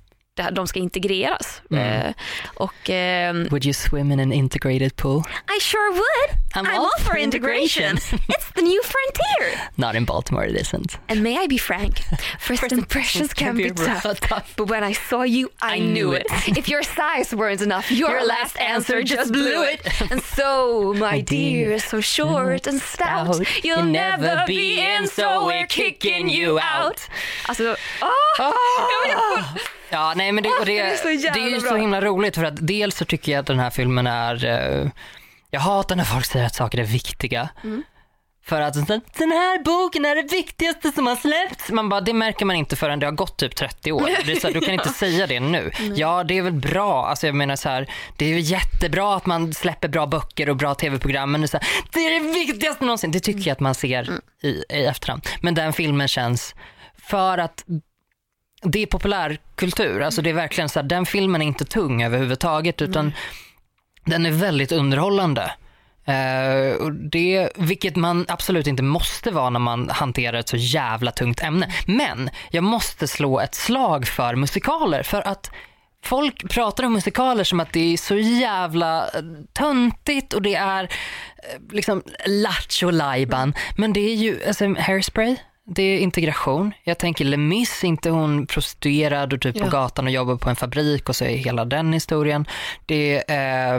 här, 0.43 0.51
de 0.51 0.67
ska 0.67 0.79
integreras. 0.79 1.63
Mm. 1.71 2.07
Eh, 2.07 2.15
och 2.55 2.91
ehm, 2.91 3.49
Would 3.51 3.65
you 3.65 3.75
swim 3.75 4.13
in 4.13 4.21
an 4.21 4.33
integrated 4.33 4.97
pool? 4.97 5.23
I 5.57 5.61
sure 5.61 5.91
would! 5.93 6.37
I'm, 6.55 6.67
all 6.79 6.99
for 6.99 7.17
integration. 7.17 7.97
It's 8.29 8.53
the 8.55 8.63
new 8.63 8.83
frontier! 8.83 9.61
Not 9.75 9.95
in 9.95 10.05
Baltimore 10.05 10.47
it 10.47 10.61
isn't. 10.61 10.99
And 11.09 11.23
may 11.23 11.37
I 11.45 11.47
be 11.47 11.59
frank, 11.59 12.01
first 12.39 12.73
impressions 12.73 13.35
can 13.35 13.57
be 13.57 13.71
tough. 13.71 14.57
But 14.57 14.71
when 14.71 14.85
I 14.85 14.93
saw 14.95 15.23
you, 15.23 15.51
I, 15.61 15.75
I 15.75 15.79
knew 15.79 15.97
knew 15.97 16.13
it. 16.13 16.27
If 16.57 16.69
your 16.69 16.83
size 16.83 17.35
weren't 17.35 17.63
enough, 17.63 17.91
your, 17.91 18.11
Your 18.11 18.27
last 18.27 18.59
answer 18.61 19.03
just 19.03 19.33
blew 19.33 19.63
it. 19.63 19.81
And 20.11 20.23
so, 20.23 20.93
my 21.07 21.21
dear, 21.21 21.79
so 21.79 22.01
short 22.01 22.67
and 22.67 22.81
stout, 22.81 23.35
Stout, 23.37 23.65
you'll 23.65 23.85
never 23.85 24.45
be 24.47 24.81
in, 24.81 25.07
so 25.07 25.47
we're 25.47 25.67
kicking 25.67 26.29
you 26.29 26.59
out. 26.59 27.09
Alltså, 27.49 27.77
åh! 28.03 29.73
Ja, 29.91 30.13
nej 30.17 30.33
men 30.33 30.45
det, 30.45 30.51
det, 30.59 30.65
det 30.65 30.79
är 30.79 30.97
så 30.97 31.09
det 31.09 31.41
är 31.41 31.51
ju 31.51 31.61
bra. 31.61 31.71
så 31.71 31.77
himla 31.77 32.01
roligt 32.01 32.35
för 32.35 32.45
att 32.45 32.67
dels 32.67 32.97
så 32.97 33.05
tycker 33.05 33.33
jag 33.33 33.41
att 33.41 33.47
den 33.47 33.59
här 33.59 33.71
filmen 33.71 34.07
är, 34.07 34.45
eh, 34.45 34.91
jag 35.51 35.61
hatar 35.61 35.97
när 35.97 36.05
folk 36.05 36.25
säger 36.25 36.47
att 36.47 36.55
saker 36.55 36.79
är 36.79 36.85
viktiga. 36.85 37.49
Mm. 37.65 37.83
För 38.47 38.61
att 38.61 38.75
den 39.19 39.33
här 39.33 39.65
boken 39.65 40.05
är 40.05 40.17
det 40.17 40.33
viktigaste 40.33 40.93
som 40.93 41.07
har 41.07 41.17
släppts. 41.17 41.71
Man 41.71 41.89
bara, 41.89 42.01
det 42.01 42.13
märker 42.13 42.47
man 42.47 42.57
inte 42.57 42.77
förrän 42.77 43.01
det 43.01 43.07
har 43.07 43.13
gått 43.13 43.37
typ 43.37 43.57
30 43.57 43.93
år. 43.93 44.11
Det 44.25 44.33
är 44.33 44.41
så 44.41 44.47
här, 44.47 44.55
du 44.55 44.61
kan 44.61 44.75
inte 44.75 44.89
säga 44.99 45.27
det 45.27 45.41
nu. 45.41 45.71
Ja, 45.97 46.25
det 46.25 46.39
är 46.39 46.43
väl 46.43 46.53
bra. 46.53 47.07
Alltså 47.07 47.27
jag 47.27 47.35
menar 47.35 47.57
så 47.57 47.69
här, 47.69 47.91
det 48.17 48.25
är 48.25 48.29
ju 48.29 48.41
jättebra 48.41 49.17
att 49.17 49.27
man 49.27 49.55
släpper 49.55 49.89
bra 49.89 50.07
böcker 50.07 50.49
och 50.49 50.57
bra 50.57 50.75
tv-program. 50.75 51.33
Men 51.33 51.41
det 51.41 51.45
är, 51.45 51.49
så 51.49 51.57
här, 51.57 51.67
det 51.93 52.01
är 52.01 52.21
det 52.21 52.33
viktigaste 52.33 52.85
någonsin. 52.85 53.11
Det 53.11 53.21
tycker 53.21 53.41
jag 53.41 53.53
att 53.53 53.61
man 53.61 53.75
ser 53.75 54.11
i, 54.43 54.65
i 54.71 54.85
efterhand. 54.85 55.27
Men 55.41 55.55
den 55.55 55.73
filmen 55.73 56.09
känns, 56.09 56.55
för 56.99 57.39
att 57.39 57.65
det 58.63 58.83
är 58.83 58.87
populärkultur. 58.87 60.03
Alltså 60.03 60.23
det 60.23 60.31
är 60.31 60.35
verkligen 60.35 60.69
så 60.69 60.81
här, 60.81 60.87
den 60.87 61.07
filmen 61.07 61.43
är 61.43 61.47
inte 61.47 61.65
tung 61.65 62.03
överhuvudtaget 62.03 62.83
utan 62.83 63.13
den 64.05 64.27
är 64.27 64.31
väldigt 64.31 64.73
underhållande. 64.73 65.53
Och 66.81 66.93
det, 66.93 67.51
vilket 67.57 67.97
man 67.97 68.27
absolut 68.29 68.67
inte 68.67 68.83
måste 68.83 69.31
vara 69.31 69.51
när 69.51 69.61
man 69.61 69.91
hanterar 69.91 70.39
ett 70.39 70.49
så 70.49 70.57
jävla 70.57 71.11
tungt 71.11 71.43
ämne. 71.43 71.73
Men 71.87 72.31
jag 72.51 72.65
måste 72.65 73.09
slå 73.09 73.41
ett 73.41 73.55
slag 73.55 74.07
för 74.07 74.35
musikaler 74.35 75.03
för 75.03 75.29
att 75.29 75.51
folk 76.07 76.51
pratar 76.51 76.85
om 76.85 76.93
musikaler 76.93 77.45
som 77.45 77.61
att 77.61 77.73
det 77.73 77.93
är 77.93 77.97
så 77.97 78.17
jävla 78.17 79.03
eh, 79.05 79.23
töntigt 79.53 80.33
och 80.33 80.43
det 80.43 80.55
är 80.55 80.85
eh, 80.85 81.61
liksom 81.71 82.03
lattjo 82.27 82.91
lajban. 82.91 83.55
Men 83.77 83.93
det 83.93 84.01
är 84.01 84.15
ju, 84.15 84.45
alltså 84.47 84.75
Hairspray, 84.79 85.37
det 85.67 85.83
är 85.83 85.99
integration. 85.99 86.73
Jag 86.85 86.99
tänker 86.99 87.25
Lemis, 87.25 87.85
inte 87.85 88.11
hon 88.11 88.47
prostituerad 88.47 89.33
och 89.33 89.41
typ 89.41 89.59
på 89.59 89.65
Ja. 89.65 89.71
gatan 89.71 90.05
och 90.05 90.11
jobbar 90.11 90.37
på 90.37 90.51
en 90.51 90.57
fabrik 90.57 91.09
och 91.09 91.17
så 91.17 91.25
är 91.25 91.37
hela 91.37 91.65
den 91.65 91.93
historien. 91.93 92.47
Det 92.87 93.31
är 93.31 93.75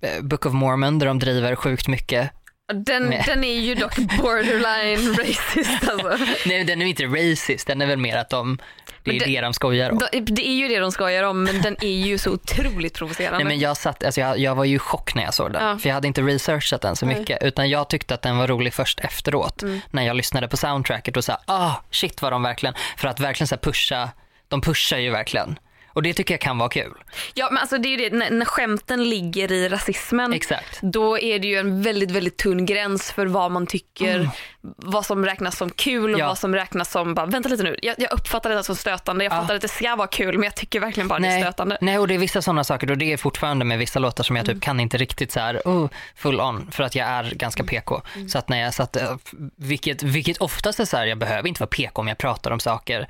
eh, 0.00 0.22
Book 0.22 0.46
of 0.46 0.52
Mormon 0.52 0.98
där 0.98 1.06
de 1.06 1.18
driver 1.18 1.54
sjukt 1.56 1.88
mycket. 1.88 2.30
Den, 2.74 3.02
Nej. 3.02 3.22
den 3.26 3.44
är 3.44 3.60
ju 3.60 3.74
dock 3.74 3.96
borderline 3.96 5.14
racist 5.18 5.88
alltså. 5.88 6.16
Nej 6.46 6.64
den 6.64 6.82
är 6.82 6.86
inte 6.86 7.04
racist, 7.04 7.66
den 7.66 7.82
är 7.82 7.86
väl 7.86 7.98
mer 7.98 8.16
att 8.16 8.30
de, 8.30 8.58
det 9.02 9.10
är 9.16 9.18
det- 9.20 9.24
det 9.26 9.40
de 9.40 9.54
skojar 9.54 9.90
om. 9.90 9.98
De- 9.98 10.20
Det 10.34 10.48
är 10.48 10.52
ju 10.54 10.68
det 10.68 10.78
de 10.78 10.92
skojar 10.92 11.22
om 11.22 11.44
men 11.44 11.62
den 11.62 11.76
är 11.80 12.06
ju 12.06 12.18
så 12.18 12.30
otroligt 12.32 12.94
provocerande. 12.94 13.38
Nej, 13.38 13.44
men 13.46 13.58
jag, 13.58 13.76
satt, 13.76 14.04
alltså 14.04 14.20
jag, 14.20 14.38
jag 14.38 14.54
var 14.54 14.64
ju 14.64 14.76
i 14.76 14.78
chock 14.78 15.14
när 15.14 15.22
jag 15.22 15.34
såg 15.34 15.52
den, 15.52 15.64
Ja. 15.64 15.78
för 15.78 15.88
jag 15.88 15.94
hade 15.94 16.08
inte 16.08 16.22
researchat 16.22 16.80
den 16.82 16.96
så 16.96 17.06
Nej. 17.06 17.18
mycket, 17.18 17.42
utan 17.42 17.70
jag 17.70 17.88
tyckte 17.90 18.14
att 18.14 18.22
den 18.22 18.36
var 18.36 18.46
rolig 18.48 18.74
först 18.74 19.00
efteråt, 19.00 19.62
Mm. 19.62 19.80
när 19.90 20.02
jag 20.02 20.16
lyssnade 20.16 20.48
på 20.48 20.56
soundtracket 20.56 21.16
och 21.16 21.24
sa, 21.24 21.38
ah 21.46 21.72
shit 21.90 22.22
vad 22.22 22.32
de 22.32 22.42
verkligen, 22.42 22.74
för 22.96 23.08
att 23.08 23.20
verkligen 23.20 23.48
så 23.48 23.56
pusha, 23.56 24.08
de 24.48 24.60
pushar 24.60 24.98
ju 24.98 25.10
verkligen. 25.10 25.58
Och 25.96 26.02
det 26.02 26.14
tycker 26.14 26.34
jag 26.34 26.40
kan 26.40 26.58
vara 26.58 26.68
kul. 26.68 26.92
Ja 27.34 27.48
men 27.50 27.58
alltså 27.58 27.78
det 27.78 27.88
är 27.88 27.90
ju 27.98 28.08
det, 28.08 28.16
när, 28.16 28.30
när 28.30 28.46
skämten 28.46 29.08
ligger 29.08 29.52
i 29.52 29.68
rasismen 29.68 30.32
Exakt. 30.32 30.80
då 30.82 31.18
är 31.18 31.38
det 31.38 31.46
ju 31.48 31.56
en 31.56 31.82
väldigt, 31.82 32.10
väldigt 32.10 32.36
tunn 32.36 32.66
gräns 32.66 33.12
för 33.12 33.26
vad 33.26 33.50
man 33.50 33.66
tycker, 33.66 34.28
vad 34.76 35.06
som 35.06 35.24
räknas 35.24 35.56
som 35.56 35.70
kul 35.70 36.02
och 36.02 36.08
Mm. 36.08 36.20
Ja. 36.20 36.26
vad 36.28 36.38
som 36.38 36.54
räknas 36.54 36.90
som, 36.90 37.14
bara, 37.14 37.26
vänta 37.26 37.48
lite 37.48 37.62
nu, 37.62 37.76
jag, 37.82 37.94
jag 37.98 38.12
uppfattar 38.12 38.50
det 38.50 38.64
som 38.64 38.76
stötande, 38.76 39.24
jag 39.24 39.32
Ja. 39.32 39.40
fattar 39.40 39.54
att 39.54 39.60
det 39.62 39.68
ska 39.68 39.96
vara 39.96 40.08
kul 40.08 40.34
men 40.38 40.44
jag 40.44 40.54
tycker 40.56 40.80
verkligen 40.80 41.08
bara 41.08 41.18
det 41.18 41.26
är 41.26 41.30
Nej, 41.30 41.42
stötande. 41.42 41.78
nej, 41.80 41.98
och 41.98 42.08
det 42.08 42.14
är 42.14 42.18
vissa 42.18 42.42
sådana 42.42 42.64
saker 42.64 42.90
och 42.90 42.98
det 42.98 43.12
är 43.12 43.16
fortfarande 43.16 43.64
med 43.64 43.78
vissa 43.78 43.98
låtar 43.98 44.24
som 44.24 44.36
jag 44.36 44.46
typ 44.46 44.62
kan 44.62 44.80
inte 44.80 44.96
riktigt 44.96 45.32
så 45.32 45.40
här, 45.40 45.62
oh, 45.64 45.88
full 46.16 46.40
on 46.40 46.70
för 46.72 46.82
att 46.84 46.94
jag 46.94 47.08
är 47.08 47.30
ganska 47.34 47.64
PK. 47.64 48.02
Så 48.28 48.38
att 48.38 48.48
när 48.48 48.60
jag 48.60 48.74
satt, 48.74 48.96
eh, 48.96 49.16
vilket, 49.56 50.02
vilket 50.02 50.38
oftast 50.38 50.80
är 50.80 50.84
så 50.84 50.96
här, 50.96 51.06
jag 51.06 51.18
behöver 51.18 51.48
inte 51.48 51.60
vara 51.62 51.68
PK 51.70 52.00
om 52.02 52.08
jag 52.08 52.18
pratar 52.18 52.50
om 52.50 52.60
saker 52.60 53.08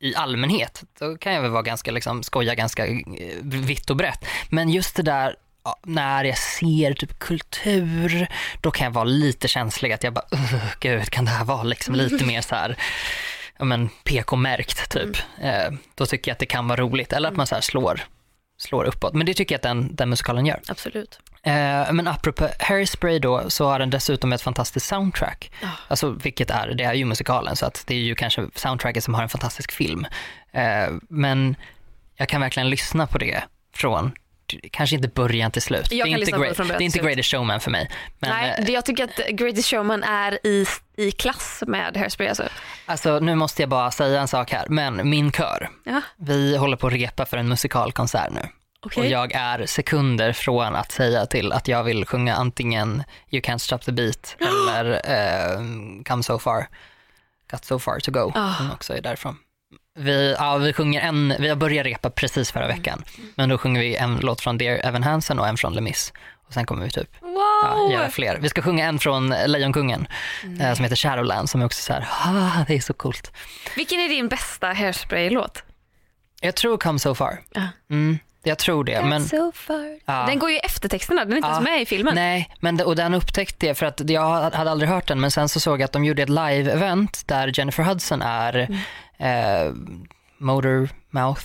i 0.00 0.14
allmänhet. 0.14 0.82
Då 0.98 1.16
kan 1.16 1.32
jag 1.32 1.42
väl 1.42 1.50
vara 1.50 1.62
ganska, 1.62 1.90
liksom, 1.90 2.22
skoja 2.22 2.54
ganska 2.54 2.86
eh, 2.86 2.96
vitt 3.42 3.90
och 3.90 3.96
brett. 3.96 4.24
Men 4.48 4.68
just 4.68 4.96
det 4.96 5.02
där 5.02 5.36
ja, 5.64 5.80
när 5.82 6.24
jag 6.24 6.38
ser 6.38 6.94
typ 6.94 7.18
kultur, 7.18 8.26
då 8.60 8.70
kan 8.70 8.84
jag 8.84 8.92
vara 8.92 9.04
lite 9.04 9.48
känslig 9.48 9.92
att 9.92 10.04
jag 10.04 10.12
bara, 10.12 10.26
"Ugh, 10.32 10.64
gud 10.80 11.10
kan 11.10 11.24
det 11.24 11.30
här 11.30 11.44
vara 11.44 11.62
liksom 11.62 11.94
lite 11.94 12.24
mer 12.24 12.40
så 12.40 12.54
här 12.54 12.76
ja, 13.58 13.64
men 13.64 13.88
PK-märkt 14.04 14.90
typ. 14.90 15.16
Eh, 15.42 15.72
då 15.94 16.06
tycker 16.06 16.30
jag 16.30 16.32
att 16.34 16.38
det 16.38 16.46
kan 16.46 16.68
vara 16.68 16.80
roligt. 16.80 17.12
Eller 17.12 17.28
att 17.28 17.36
man 17.36 17.46
så 17.46 17.56
slår, 17.60 18.00
slår 18.58 18.84
uppåt. 18.84 19.14
Men 19.14 19.26
det 19.26 19.34
tycker 19.34 19.54
jag 19.54 19.58
att 19.58 19.62
den, 19.62 19.96
den 19.96 20.10
musikalen 20.10 20.46
gör. 20.46 20.60
Absolut. 20.68 21.20
Eh, 21.46 21.92
men 21.92 22.08
apropå 22.08 22.48
Hairspray 22.58 23.18
då, 23.18 23.50
så 23.50 23.68
har 23.68 23.78
den 23.78 23.90
dessutom 23.90 24.32
ett 24.32 24.42
fantastiskt 24.42 24.86
soundtrack. 24.86 25.52
Ja. 25.62 25.68
Alltså 25.88 26.10
vilket 26.10 26.50
är, 26.50 26.68
det 26.68 26.84
är 26.84 26.94
ju 26.94 27.04
musikalen 27.04 27.56
så 27.56 27.66
att 27.66 27.84
det 27.86 27.94
är 27.94 27.98
ju 27.98 28.14
kanske 28.14 28.46
soundtracket 28.54 29.04
som 29.04 29.14
har 29.14 29.22
en 29.22 29.28
fantastisk 29.28 29.72
film. 29.72 30.06
Eh, 30.52 30.92
men 31.08 31.56
jag 32.16 32.28
kan 32.28 32.40
verkligen 32.40 32.70
lyssna 32.70 33.06
på 33.06 33.18
det 33.18 33.42
från, 33.74 34.12
kanske 34.70 34.96
inte 34.96 35.08
början 35.08 35.50
till 35.50 35.62
slut. 35.62 35.92
Jag 35.92 36.08
det 36.08 36.12
är 36.12 36.18
inte, 36.18 36.30
great, 36.30 36.56
det 36.56 36.74
är 36.74 36.82
inte. 36.82 36.98
Greatest 36.98 37.30
Showman 37.30 37.60
för 37.60 37.70
mig. 37.70 37.90
Men 38.18 38.30
Nej, 38.30 38.54
eh, 38.58 38.70
jag 38.70 38.84
tycker 38.84 39.04
att 39.04 39.28
Greatest 39.28 39.68
Showman 39.68 40.02
är 40.02 40.46
i, 40.46 40.66
i 40.96 41.10
klass 41.10 41.62
med 41.66 41.96
Hairspray. 41.96 42.28
Alltså. 42.28 42.44
alltså 42.86 43.18
nu 43.18 43.34
måste 43.34 43.62
jag 43.62 43.68
bara 43.68 43.90
säga 43.90 44.20
en 44.20 44.28
sak 44.28 44.52
här, 44.52 44.66
men 44.68 45.10
min 45.10 45.32
kör, 45.32 45.70
Ja, 45.84 46.00
vi 46.16 46.56
håller 46.56 46.76
på 46.76 46.86
att 46.86 46.92
repa 46.92 47.26
för 47.26 47.36
en 47.36 47.48
musikalkonsert 47.48 48.30
nu. 48.30 48.40
Okej. 48.82 49.00
Och 49.02 49.06
jag 49.10 49.32
är 49.32 49.66
sekunder 49.66 50.32
från 50.32 50.74
att 50.76 50.92
säga 50.92 51.26
till 51.26 51.52
att 51.52 51.68
jag 51.68 51.84
vill 51.84 52.04
sjunga 52.06 52.34
antingen 52.34 53.02
You 53.30 53.42
can't 53.42 53.58
stop 53.58 53.78
the 53.78 53.92
beat 53.92 54.36
eller 54.68 54.92
eh, 55.04 55.58
Come 56.04 56.22
so 56.22 56.38
far, 56.38 56.66
Got 57.50 57.64
so 57.64 57.78
far 57.78 58.00
to 58.00 58.10
go, 58.10 58.32
Ah. 58.34 58.54
som 58.54 58.72
också 58.72 58.96
är 58.96 59.00
därifrån. 59.02 59.36
Vi, 59.98 60.34
ja, 60.38 60.56
vi 60.56 60.72
sjunger 60.72 61.00
en, 61.00 61.34
vi 61.38 61.48
har 61.48 61.56
börjat 61.56 61.86
repa 61.86 62.10
precis 62.10 62.52
förra 62.52 62.66
veckan, 62.66 63.04
men 63.34 63.48
då 63.48 63.58
sjunger 63.58 63.80
vi 63.80 63.96
en 63.96 64.16
låt 64.22 64.40
från 64.40 64.58
Dear 64.58 64.86
Evan 64.86 65.02
Hansen 65.02 65.38
och 65.38 65.48
en 65.48 65.56
från 65.56 65.74
Lemis. 65.74 66.12
Och 66.46 66.52
sen 66.54 66.66
kommer 66.66 66.84
vi 66.84 66.90
typ 66.90 67.08
ja, 67.20 67.74
Wow! 67.76 67.92
göra 67.92 68.10
fler. 68.10 68.38
Vi 68.40 68.48
ska 68.48 68.62
sjunga 68.62 68.86
en 68.86 68.98
från 68.98 69.28
Lejonkungen 69.46 70.06
eh, 70.60 70.74
som 70.74 70.84
heter 70.84 70.96
Shadowland 70.96 71.50
som 71.50 71.60
är 71.60 71.64
också 71.66 71.82
så 71.82 71.92
här, 71.92 72.08
ah, 72.10 72.64
det 72.68 72.74
är 72.74 72.80
så 72.80 72.92
coolt. 72.94 73.32
Vilken 73.76 74.00
är 74.00 74.08
din 74.08 74.28
bästa 74.28 74.66
Hairspray-låt? 74.72 75.62
Jag 76.40 76.54
tror 76.56 76.76
Come 76.78 76.98
so 76.98 77.14
far. 77.14 77.40
Ja. 77.52 77.68
Mm, 77.90 78.18
jag 78.42 78.58
tror 78.58 78.84
det. 78.84 79.02
Men, 79.04 79.24
so. 79.24 79.52
Ja. 80.04 80.24
Den 80.26 80.38
går 80.38 80.50
ju 80.50 80.56
i 80.56 80.58
eftertexterna, 80.58 81.24
den 81.24 81.32
är 81.32 81.36
inte 81.36 81.48
Ja. 81.48 81.52
ens 81.54 81.64
med 81.68 81.82
i 81.82 81.86
filmen. 81.86 82.14
Nej, 82.14 82.54
men 82.60 82.80
och 82.80 82.96
den 82.96 83.14
upptäckte 83.14 83.66
jag 83.66 83.76
för 83.76 83.86
att 83.86 84.10
jag 84.10 84.50
hade 84.50 84.70
aldrig 84.70 84.90
hört 84.90 85.08
den 85.08 85.20
men 85.20 85.30
sen 85.30 85.48
så 85.48 85.60
såg 85.60 85.80
jag 85.80 85.84
att 85.84 85.92
de 85.92 86.04
gjorde 86.04 86.22
ett 86.22 86.28
live-event 86.28 87.22
där 87.26 87.58
Jennifer 87.58 87.82
Hudson 87.82 88.22
är 88.22 88.68
eh, 89.18 89.72
Motor 90.38 90.88
Mouth 91.10 91.42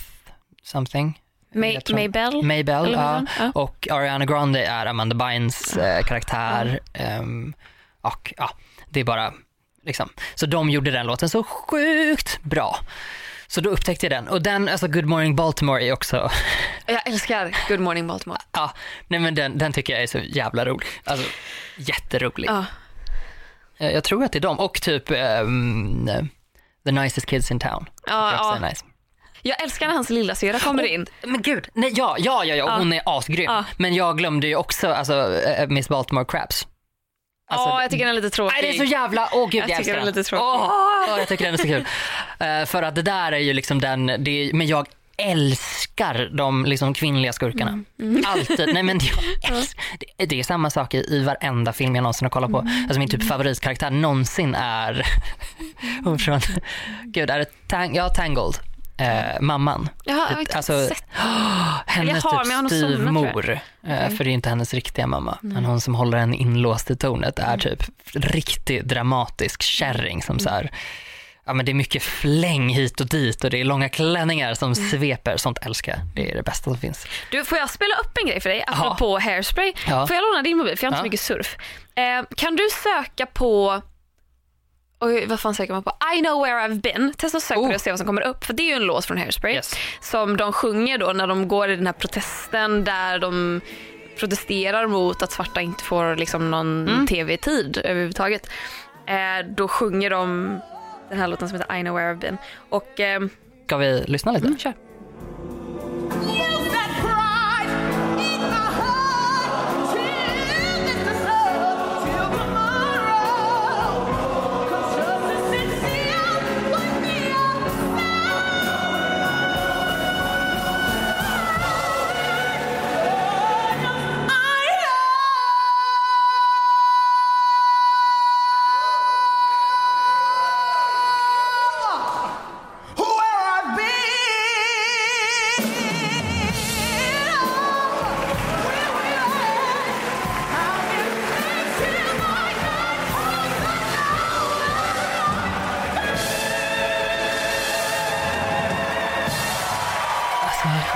something. 0.62 1.20
May, 1.54 1.78
Maybell? 1.92 2.42
Maybell, 2.42 2.92
ja. 2.92 3.22
Och 3.54 3.88
Ariana 3.90 4.24
Grande 4.24 4.64
är 4.64 4.86
Amanda 4.86 5.14
Bynes 5.26 5.76
eh, 5.76 6.02
karaktär. 6.04 6.80
ehm, 6.92 7.54
och 8.00 8.34
ja, 8.36 8.50
det 8.88 9.00
är 9.00 9.04
bara 9.04 9.32
liksom. 9.84 10.08
Så 10.34 10.46
de 10.46 10.70
gjorde 10.70 10.90
den 10.90 11.06
låten 11.06 11.28
så 11.28 11.42
sjukt 11.42 12.42
bra. 12.42 12.78
Så 13.50 13.60
då 13.60 13.70
upptäckte 13.70 14.06
jag 14.06 14.10
den. 14.12 14.28
Och 14.28 14.42
den, 14.42 14.68
alltså 14.68 14.88
Good 14.88 15.04
Morning 15.04 15.36
Baltimore 15.36 15.84
är 15.84 15.92
också 15.92 16.30
Jag 16.86 17.06
älskar 17.08 17.56
Good 17.68 17.80
Morning 17.80 18.06
Baltimore. 18.06 18.40
Ja, 18.52 18.72
nej 19.06 19.20
men 19.20 19.34
den, 19.34 19.58
den 19.58 19.72
tycker 19.72 19.92
jag 19.92 20.02
är 20.02 20.06
så 20.06 20.18
jävla 20.18 20.64
rolig. 20.64 20.86
Alltså 21.04 21.26
jätterolig. 21.76 22.48
Ja. 22.48 22.64
Eh, 23.78 23.90
Jag 23.90 24.04
tror 24.04 24.24
att 24.24 24.32
det 24.32 24.38
är 24.38 24.40
dem 24.40 24.58
och 24.58 24.80
typ 24.82 25.10
ehm, 25.10 26.08
The 26.84 26.92
Nicest 26.92 27.26
Kids 27.26 27.50
in 27.50 27.58
Town. 27.58 27.86
Ja, 28.06 28.32
ja. 28.60 28.68
nice. 28.68 28.84
Jag 29.42 29.62
älskar 29.62 29.86
när 29.86 29.94
hans 29.94 30.10
lilla 30.10 30.34
syra 30.34 30.58
kommer 30.58 30.82
in. 30.86 31.06
Men 31.22 31.42
gud, 31.42 31.68
nej, 31.74 31.92
ja, 31.96 32.16
ja, 32.18 32.44
ja, 32.44 32.54
ja, 32.54 32.78
hon 32.78 32.92
är 32.92 33.02
asgrym. 33.04 33.44
Ja. 33.44 33.64
Men 33.76 33.94
jag 33.94 34.18
glömde 34.18 34.46
ju 34.46 34.56
också 34.56 34.88
alltså, 34.92 35.40
eh, 35.42 35.68
Miss 35.68 35.88
Baltimore 35.88 36.24
Crabs. 36.28 36.66
Alltså, 37.50 37.68
Ja, 37.68 37.82
jag 37.82 37.90
tycker 37.90 38.04
den 38.06 38.16
är 38.16 38.20
lite 38.22 38.36
tråkig. 38.36 38.54
Nej, 38.62 38.72
det 38.72 38.78
är 38.78 38.86
så 38.86 38.92
jävla, 38.92 39.28
åh 39.32 39.48
gud 39.50 39.54
Jag 39.62 39.70
jag, 39.70 39.78
tycker 39.78 39.78
älskar 39.78 39.92
den 39.92 40.02
är 40.02 40.06
den. 40.06 40.14
lite 40.14 40.28
tråkig. 40.28 40.44
Åh, 40.44 41.18
jag 41.18 41.28
tycker 41.28 41.44
den 41.44 41.54
är 41.54 41.58
så 41.58 41.64
kul. 41.64 41.84
Eh, 42.38 42.66
för 42.66 42.82
att 42.82 42.94
det 42.94 43.02
där 43.02 43.32
är 43.32 43.38
ju 43.38 43.52
liksom 43.52 43.80
den, 43.80 44.08
är, 44.10 44.52
men 44.52 44.66
jag 44.66 44.86
älskar 45.16 46.30
de 46.36 46.64
liksom 46.64 46.94
kvinnliga 46.94 47.32
skurkarna. 47.32 47.84
Mm. 48.00 48.22
Alltid. 48.26 48.70
Nej 48.74 48.82
men 48.82 48.98
jag 49.42 49.52
älskar, 49.56 49.82
det, 50.16 50.26
det 50.26 50.38
är 50.40 50.42
samma 50.44 50.70
sak 50.70 50.94
i, 50.94 50.98
i 50.98 51.24
varenda 51.24 51.72
film 51.72 51.94
jag 51.94 52.02
någonsin 52.02 52.24
har 52.24 52.30
kollat 52.30 52.50
på. 52.50 52.58
Mm. 52.58 52.84
Alltså 52.84 52.98
min 52.98 53.08
typ 53.08 53.24
favoritkaraktär 53.28 53.90
någonsin 53.90 54.54
är, 54.54 55.06
hon 56.04 56.18
från, 56.18 56.40
gud 57.04 57.30
är 57.30 57.38
det 57.38 57.68
tang, 57.68 57.94
ja, 57.94 58.08
Tangled. 58.08 58.54
Eh, 58.98 59.40
mamman. 59.40 59.88
Jag 60.04 60.14
har, 60.14 60.30
jag 60.30 60.40
inte 60.40 60.56
Alltså, 60.56 60.86
sett. 60.88 61.04
hennes 61.86 62.24
har 62.24 62.62
typ 62.62 62.68
styvmor, 62.68 63.50
eh, 63.86 64.08
för 64.08 64.24
det 64.24 64.30
är 64.30 64.34
inte 64.34 64.48
hennes 64.48 64.74
riktiga 64.74 65.06
mamma, 65.06 65.38
men 65.40 65.64
hon 65.64 65.80
som 65.80 65.94
håller 65.94 66.18
henne 66.18 66.36
inlåst 66.36 66.90
i 66.90 66.96
tornet 66.96 67.38
är 67.38 67.58
typ 67.58 67.82
riktigt 68.14 68.84
dramatisk 68.84 69.62
kärring 69.62 70.22
som 70.22 70.38
så 70.38 70.48
här, 70.50 70.70
ja 71.46 71.54
men 71.54 71.66
det 71.66 71.72
är 71.72 71.74
mycket 71.74 72.02
fläng 72.02 72.68
hit 72.68 73.00
och 73.00 73.06
dit 73.08 73.44
och 73.44 73.50
det 73.50 73.60
är 73.60 73.64
långa 73.64 73.88
klänningar 73.88 74.54
som 74.54 74.74
sveper, 74.74 75.36
sånt 75.36 75.58
älskar. 75.66 75.98
Det 76.14 76.30
är 76.30 76.34
det 76.36 76.42
bästa 76.42 76.64
som 76.64 76.78
finns. 76.78 77.06
Du, 77.30 77.44
får 77.44 77.58
jag 77.58 77.70
spela 77.70 77.94
upp 78.04 78.18
en 78.22 78.28
grej 78.28 78.40
för 78.40 78.50
dig 78.50 78.64
apropå 78.66 79.18
hairspray? 79.18 79.72
Ja. 79.88 80.06
Får 80.06 80.16
jag 80.16 80.22
låna 80.22 80.42
din 80.42 80.56
mobil 80.56 80.78
för 80.78 80.86
jag 80.86 80.92
har 80.92 80.96
inte 80.96 81.16
Ja. 81.16 81.18
så 81.22 81.32
mycket 81.34 81.46
surf. 81.46 81.56
Eh, 81.94 82.24
kan 82.36 82.56
du 82.56 82.68
söka 82.82 83.26
på 83.26 83.82
Oj, 85.00 85.26
vad 85.26 85.40
fan 85.40 85.54
söker 85.54 85.72
man 85.72 85.82
på? 85.82 85.92
I 86.16 86.20
know 86.22 86.42
where 86.42 86.68
I've 86.68 86.80
been. 86.80 87.12
Testa 87.16 87.36
att 87.36 87.42
söka 87.42 87.60
på 87.60 87.64
Oh. 87.64 87.68
det 87.68 87.74
och 87.74 87.80
se 87.80 87.90
vad 87.90 87.98
som 87.98 88.06
kommer 88.06 88.22
upp. 88.26 88.44
För 88.44 88.52
det 88.52 88.62
är 88.62 88.66
ju 88.66 88.72
en 88.72 88.82
låt 88.84 89.04
från 89.04 89.18
Hairspray. 89.18 89.54
Yes. 89.54 89.74
Som 90.00 90.36
de 90.36 90.52
sjunger 90.52 90.98
då 90.98 91.12
när 91.12 91.26
de 91.26 91.48
går 91.48 91.68
i 91.70 91.76
den 91.76 91.86
här 91.86 91.92
protesten 91.92 92.84
där 92.84 93.18
de 93.18 93.60
protesterar 94.18 94.86
mot 94.86 95.22
att 95.22 95.32
svarta 95.32 95.60
inte 95.60 95.84
får 95.84 96.16
liksom 96.16 96.50
någon 96.50 96.88
Mm. 96.88 97.06
tv-tid 97.06 97.80
överhuvudtaget. 97.84 98.50
Eh, 99.06 99.46
då 99.56 99.68
sjunger 99.68 100.10
de 100.10 100.58
den 101.10 101.18
här 101.18 101.28
låten 101.28 101.48
som 101.48 101.58
heter 101.60 101.76
I 101.76 101.80
know 101.82 101.94
where 101.96 102.14
I've 102.14 102.18
been. 102.20 102.36
Och 102.68 103.00
ehm, 103.00 103.30
Ska 103.66 103.76
vi 103.76 104.04
lyssna 104.06 104.32
lite? 104.32 104.46
mm, 104.46 104.58
kör. 104.58 104.72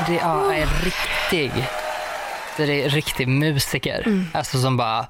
Det 0.07 0.19
är 0.19 0.85
riktig, 0.85 1.53
det 2.57 2.85
är 2.85 2.89
riktig 2.89 3.29
musiker. 3.29 4.25
Alltså 4.35 4.59
som 4.61 4.77
bara, 4.77 5.07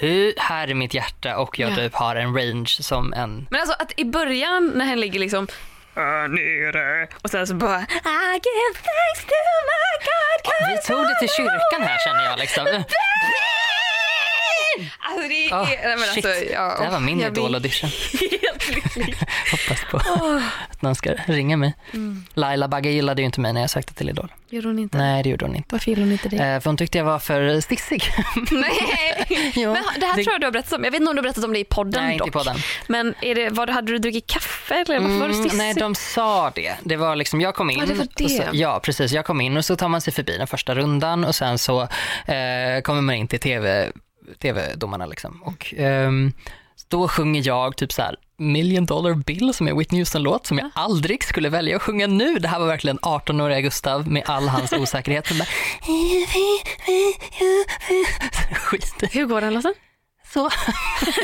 "Hu, 0.00 0.32
här 0.38 0.68
är 0.68 0.74
mitt 0.74 0.94
hjärta 0.94 1.36
och 1.36 1.58
jag 1.58 1.70
Ja. 1.70 1.76
typ 1.76 1.94
har 1.94 2.16
en 2.16 2.34
range 2.36 2.76
som 2.80 3.12
en 3.12 3.46
Men 3.50 3.60
alltså 3.60 3.76
att 3.78 3.92
i 3.96 4.04
början 4.04 4.72
när 4.74 4.84
han 4.84 5.00
ligger 5.00 5.20
liksom 5.20 5.48
"Här 5.96 6.28
nere 6.28 7.08
och 7.22 7.30
sen 7.30 7.46
så 7.46 7.54
bara 7.54 7.80
I 7.80 8.40
give 8.46 8.74
thanks 8.74 9.24
to 9.26 9.34
my 9.70 10.06
God. 10.08 10.70
Vi 10.70 10.76
tog 10.88 11.02
det 11.06 11.18
till 11.20 11.28
kyrkan 11.36 11.82
här 11.88 11.98
känner 12.06 12.24
jag 12.24 12.38
liksom. 12.38 12.64
where 12.64 12.78
I've 12.78 12.84
been." 12.88 14.90
Alltså 15.00 15.28
det 15.28 15.48
är, 15.48 15.86
nej, 15.88 15.96
men 15.96 16.08
shit. 16.08 16.26
alltså, 16.26 16.44
ja, 16.44 16.74
det 16.78 16.84
här 16.84 16.90
var 16.90 17.00
min 17.00 17.20
idol-audition. 17.20 17.90
Helt 18.20 18.51
lycklig. 18.74 19.14
Hoppas 19.50 19.84
på 19.90 19.96
att 19.96 20.82
någon 20.82 20.94
ska 20.94 21.10
ringa 21.26 21.56
mig. 21.56 21.74
Laila 22.34 22.68
Bagge 22.68 22.90
gillade 22.90 23.22
ju 23.22 23.26
inte 23.26 23.40
mig 23.40 23.52
när 23.52 23.60
jag 23.60 23.70
sökte 23.70 23.94
till 23.94 24.08
Idol. 24.08 24.32
Gjorde 24.50 24.68
hon 24.68 24.78
inte? 24.78 24.98
Nej, 24.98 25.22
det 25.22 25.28
gjorde 25.28 25.44
hon 25.44 25.56
inte. 25.56 25.68
Varför 25.72 25.90
gillade 25.90 26.04
hon 26.06 26.12
inte 26.12 26.28
det? 26.28 26.36
Eh, 26.36 26.60
för 26.60 26.70
hon 26.70 26.76
tyckte 26.76 26.98
jag 26.98 27.04
var 27.04 27.18
för 27.18 27.60
stissig. 27.60 28.02
Nej, 28.52 29.52
Jo, 29.56 29.72
men 29.72 29.82
det 30.00 30.06
här 30.06 30.16
det- 30.16 30.22
tror 30.24 30.32
jag 30.34 30.40
du 30.40 30.46
har 30.46 30.52
berättat 30.52 30.72
om. 30.72 30.84
Jag 30.84 30.90
vet 30.90 31.00
inte 31.00 31.10
om 31.10 31.16
du 31.16 31.20
har 31.20 31.22
berättat 31.22 31.44
om 31.44 31.52
det 31.52 31.58
i 31.58 31.64
podden 31.64 32.04
Nej, 32.04 32.12
inte 32.12 32.18
dock. 32.24 32.28
i 32.28 32.30
podden. 32.32 32.56
Men 32.86 33.14
är 33.20 33.34
det, 33.34 33.50
var, 33.50 33.66
hade 33.66 33.92
du 33.92 33.98
druckit 33.98 34.26
kaffe 34.26 34.74
eller 34.74 34.98
varför 35.00 35.14
var 35.14 35.28
du 35.28 35.34
Mm, 35.34 35.42
stissig? 35.44 35.58
nej, 35.58 35.74
de 35.74 35.94
sa 35.94 36.50
det. 36.50 36.74
Det 36.84 36.96
var 36.96 37.16
liksom, 37.16 37.40
jag 37.40 37.54
kom 37.54 37.70
in. 37.70 37.78
Ja, 37.78 37.86
det 37.86 37.94
var 37.94 38.06
det. 38.16 38.28
Så, 38.28 38.42
ja, 38.52 38.80
precis. 38.82 39.12
Jag 39.12 39.24
kom 39.24 39.40
in 39.40 39.56
och 39.56 39.64
så 39.64 39.76
tar 39.76 39.88
man 39.88 40.00
sig 40.00 40.12
förbi 40.12 40.38
den 40.38 40.46
första 40.46 40.74
rundan 40.74 41.24
och 41.24 41.34
sen 41.34 41.58
så 41.58 41.82
eh, 41.82 42.80
kommer 42.82 43.00
man 43.00 43.14
in 43.14 43.28
till 43.28 43.40
TV, 43.40 43.92
TV-domarna 44.42 45.06
liksom. 45.06 45.42
Och 45.42 45.74
ehm, 45.76 46.32
då 46.92 47.08
sjunger 47.08 47.42
jag 47.46 47.76
typ 47.76 47.92
så 47.92 48.02
här 48.02 48.16
Million 48.36 48.86
Dollar 48.86 49.14
Bill 49.14 49.54
som 49.54 49.68
är 49.68 49.74
Whitney 49.74 50.00
Houston-låt 50.00 50.46
som 50.46 50.58
jag 50.58 50.70
aldrig 50.74 51.24
skulle 51.24 51.48
välja 51.48 51.76
att 51.76 51.82
sjunga 51.82 52.06
nu. 52.06 52.38
Det 52.38 52.48
här 52.48 52.58
var 52.58 52.66
verkligen 52.66 52.98
18-åriga 52.98 53.60
Gustav 53.60 54.08
med 54.08 54.22
all 54.26 54.48
hans 54.48 54.72
osäkerhet. 54.80 55.26
Som 55.26 55.38
bara, 55.38 55.48
Skit 58.54 58.94
Hur 59.12 59.26
går 59.26 59.40
den 59.40 59.54
låten? 59.54 59.74
så. 60.32 60.42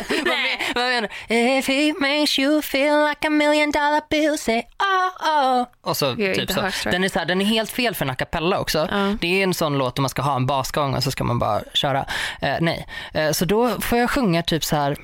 vad, 0.08 0.24
men, 0.24 0.58
vad 0.74 0.84
menar 0.84 1.08
du? 1.28 1.34
If 1.34 1.68
he 1.68 1.92
makes 2.00 2.38
you 2.38 2.62
feel 2.62 3.08
like 3.08 3.26
a 3.26 3.30
million 3.30 3.70
dollar 3.70 4.02
bill 4.10 4.38
say 4.38 4.62
oh 4.78 5.58
oh. 5.58 5.66
Och 5.80 5.96
så 5.96 6.14
typ 6.14 6.50
så. 6.50 6.90
Den 6.90 7.04
är, 7.04 7.08
så 7.08 7.18
här, 7.18 7.26
den 7.26 7.40
är 7.40 7.44
helt 7.44 7.70
fel 7.70 7.94
för 7.94 8.04
en 8.04 8.10
a 8.10 8.14
cappella 8.14 8.60
också. 8.60 8.88
Ja. 8.90 9.16
Det 9.20 9.40
är 9.40 9.42
en 9.42 9.54
sån 9.54 9.78
låt 9.78 9.98
om 9.98 10.02
man 10.02 10.10
ska 10.10 10.22
ha 10.22 10.36
en 10.36 10.46
basgång 10.46 10.94
och 10.94 11.02
så 11.02 11.10
ska 11.10 11.24
man 11.24 11.38
bara 11.38 11.60
köra. 11.74 12.06
Eh, 12.40 12.56
nej, 12.60 12.86
eh, 13.14 13.30
så 13.30 13.44
då 13.44 13.80
får 13.80 13.98
jag 13.98 14.10
sjunga 14.10 14.42
typ 14.42 14.64
så 14.64 14.76
här 14.76 14.96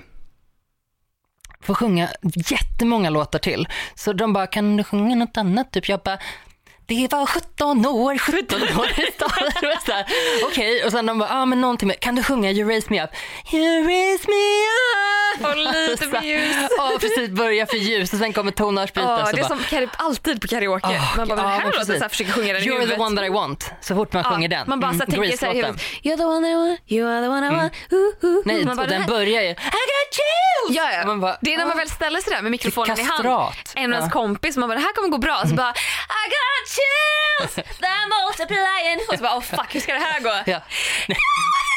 får 1.65 1.75
sjunga 1.75 2.09
jättemånga 2.51 3.11
låtar 3.11 3.39
till. 3.39 3.69
Så 3.95 4.13
de 4.13 4.33
bara, 4.33 4.47
kan 4.47 4.77
du 4.77 4.85
sjunga 4.85 5.15
något 5.15 5.37
annat? 5.37 5.71
Typ 5.71 5.89
jag 5.89 6.01
bara, 6.01 6.19
det 6.87 7.13
var 7.13 7.27
17 7.27 7.87
år, 7.87 8.19
17 8.19 8.63
år 8.63 8.89
Okej, 10.45 10.85
och 10.85 10.93
sen 10.93 11.07
de 11.07 11.19
bara, 11.19 11.31
ah, 11.31 11.47
men 11.47 11.61
någonting 11.61 11.89
mer. 11.89 11.95
Kan 11.95 12.15
du 12.15 12.23
sjunga 12.23 12.51
You 12.51 12.69
raise 12.69 12.87
me 12.91 13.05
up? 13.05 13.11
You 13.53 13.87
raise 13.87 14.25
me 14.29 14.35
up. 14.35 15.47
Och 15.47 15.57
lite 15.57 16.07
för 16.11 16.23
ljus. 16.23 16.57
Ja, 16.79 16.93
precis. 17.01 17.31
Börja 17.31 17.67
för 17.67 17.77
ljus 17.77 18.13
och 18.13 18.19
sen 18.19 18.33
kommer 18.33 18.53
tonartsbiten. 18.53 19.11
Ja, 19.11 19.27
så 19.27 19.33
det 19.37 19.43
är 19.43 19.49
bara, 19.49 19.59
som 19.59 19.89
alltid 19.97 20.41
på 20.41 20.49
karaoke. 20.49 20.87
Ah, 20.87 21.17
man 21.17 21.29
bara, 21.29 21.37
men 21.37 21.47
här 21.47 21.85
så 21.85 21.93
här, 21.93 22.09
försöker 22.09 22.33
sjunga 22.33 22.53
den 22.53 22.63
You're 22.63 22.73
huvudet. 22.73 22.97
the 22.97 23.03
one 23.03 23.17
that 23.17 23.27
I 23.27 23.29
want. 23.29 23.73
Så 23.81 23.95
fort 23.95 24.13
man 24.13 24.23
Ja, 24.27 24.31
sjunger 24.31 24.49
den. 24.49 24.65
Man 24.67 24.81
bara 24.81 24.93
så 24.93 24.95
Mm, 24.95 25.07
tänker 25.07 25.37
så 25.37 25.47
här 25.47 25.53
i 25.53 25.57
huvudet. 25.57 25.77
Grease-låten. 25.77 26.13
You're 26.13 26.17
the 26.17 26.25
one 26.25 26.47
that 26.47 26.53
I 26.53 26.55
want, 26.55 26.81
you 26.87 27.09
are 27.09 27.23
the 27.23 27.29
one 27.29 27.47
I 27.47 27.51
want. 27.51 27.73
Uh, 27.93 28.29
uh. 28.29 28.43
Nej, 28.45 28.65
man 28.65 28.77
bara, 28.77 28.83
och 28.83 28.89
den 28.89 29.07
börjar 29.07 29.43
ju 29.43 29.49
I 29.49 29.55
got 29.55 30.09
chills! 30.19 30.77
Ja, 30.77 30.93
ja. 30.93 31.17
Bara, 31.17 31.37
det 31.41 31.55
är 31.55 31.59
när 31.59 31.65
man 31.65 31.73
ah. 31.73 31.77
väl 31.77 31.91
ställer 31.91 32.21
sig 32.21 32.33
där 32.35 32.43
med 32.43 32.51
mikrofonen 32.51 33.01
i 33.01 33.03
hand. 33.03 33.29
En 33.75 33.93
av 33.93 33.99
ens 33.99 34.13
kompis, 34.13 34.57
man 34.57 34.69
bara 34.69 34.79
det 34.79 34.85
här 34.85 34.93
kommer 34.93 35.09
gå 35.09 35.19
bra. 35.19 35.43
Så 35.49 35.55
bara 35.55 35.71
I 35.71 36.25
got 36.35 36.69
chills, 36.77 37.55
they're 37.83 38.07
multiplying. 38.17 38.99
Och 39.09 39.15
så 39.17 39.23
bara 39.23 39.37
oh 39.37 39.43
fuck 39.43 39.75
hur 39.75 39.81
ska 39.81 39.93
det 39.93 39.99
här 39.99 40.21
gå? 40.21 40.35
Ja. 40.47 40.61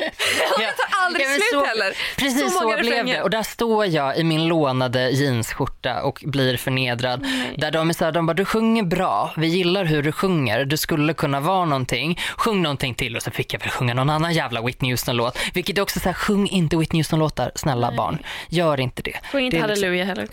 Det 0.58 0.64
tar 0.66 1.04
aldrig 1.04 1.26
Ja, 1.26 1.30
slut 1.30 1.44
så- 1.52 1.64
heller. 1.64 1.92
Precis 2.16 2.54
så, 2.58 2.62
många 2.64 2.76
blev 2.76 3.06
det. 3.06 3.22
Och 3.22 3.30
där 3.30 3.42
står 3.42 3.86
jag 3.86 4.16
i 4.18 4.24
min 4.24 4.48
lånade 4.48 5.10
jeansskjorta 5.10 6.02
och 6.02 6.22
blir 6.26 6.56
förnedrad. 6.56 7.26
Där 7.56 7.70
de 7.70 7.88
är 7.90 7.94
så 7.94 8.04
här, 8.04 8.12
de 8.12 8.26
bara, 8.26 8.34
du 8.34 8.44
sjunger 8.44 8.82
bra, 8.82 9.34
vi 9.36 9.46
gillar 9.46 9.84
hur 9.84 10.02
du 10.02 10.12
sjunger, 10.12 10.64
du 10.64 10.76
skulle 10.76 11.14
kunna 11.14 11.40
vara 11.40 11.64
någonting, 11.64 12.18
sjung 12.36 12.62
någonting 12.62 12.94
till 12.94 13.16
och 13.16 13.22
så 13.22 13.30
fick 13.30 13.54
jag 13.54 13.60
väl 13.60 13.68
sjunga 13.70 13.94
någon 13.94 14.10
annan 14.10 14.32
jävla 14.32 14.62
Whitney 14.62 14.90
Houston-låt. 14.92 15.38
Vilket 15.54 15.78
är 15.78 15.82
också 15.82 16.00
så 16.00 16.08
här, 16.08 16.14
sjung 16.14 16.48
inte 16.48 16.76
Whitney 16.76 17.00
Houston-låtar, 17.00 17.52
snälla 17.54 17.92
barn. 17.92 18.18
Gör 18.48 18.80
inte 18.80 19.02
det. 19.02 19.16
Sjung 19.32 19.44
inte 19.44 19.56
Det 19.56 19.66
liksom- 19.66 19.84
halleluja 19.84 20.04
heller. 20.04 20.28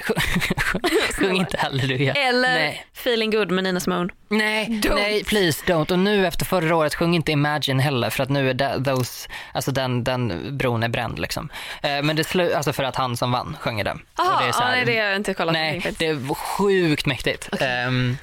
sjung, 1.14 1.38
inte 1.38 1.58
halleluja. 1.58 2.14
Eller 2.14 2.54
Nej. 2.54 2.86
feeling 2.94 3.32
good 3.32 3.52
med 3.52 3.64
Nina 3.64 3.80
Simone. 3.80 4.10
Nej, 4.30 4.66
Don't. 4.70 4.96
nej, 4.96 5.24
please 5.24 5.64
don't. 5.66 5.92
Och 5.92 6.00
nu 6.00 6.28
efter 6.28 6.46
förra 6.46 6.76
året, 6.76 6.96
sjung 6.96 7.16
inte 7.16 7.32
Imagine 7.32 7.80
heller 7.80 8.10
för 8.10 8.24
att 8.24 8.30
nu 8.30 8.50
är 8.50 8.84
those, 8.84 9.30
alltså 9.58 9.72
den, 9.72 10.04
den 10.04 10.58
bron 10.58 10.84
är 10.84 10.88
bränd 10.90 11.20
liksom. 11.20 11.50
Eh, 11.84 12.02
men 12.02 12.16
det 12.16 12.24
slu, 12.24 12.54
alltså 12.54 12.74
för 12.74 12.84
att 12.84 12.96
han 12.96 13.18
som 13.18 13.32
vann 13.32 13.58
sjunger 13.62 13.84
den. 13.84 14.02
Jaha, 14.18 14.42
det 14.42 14.48
är 14.48 14.52
så 14.52 14.62
ja, 14.62 14.66
här- 14.66 14.76
nej, 14.76 14.86
det 14.86 14.98
har 14.98 15.06
jag 15.08 15.16
inte 15.16 15.34
kollat 15.34 15.54
Nej, 15.54 15.96
det 16.00 16.08
är 16.08 16.34
sjukt 16.36 17.06
mäktigt. 17.06 17.50
Ehm, 17.62 18.18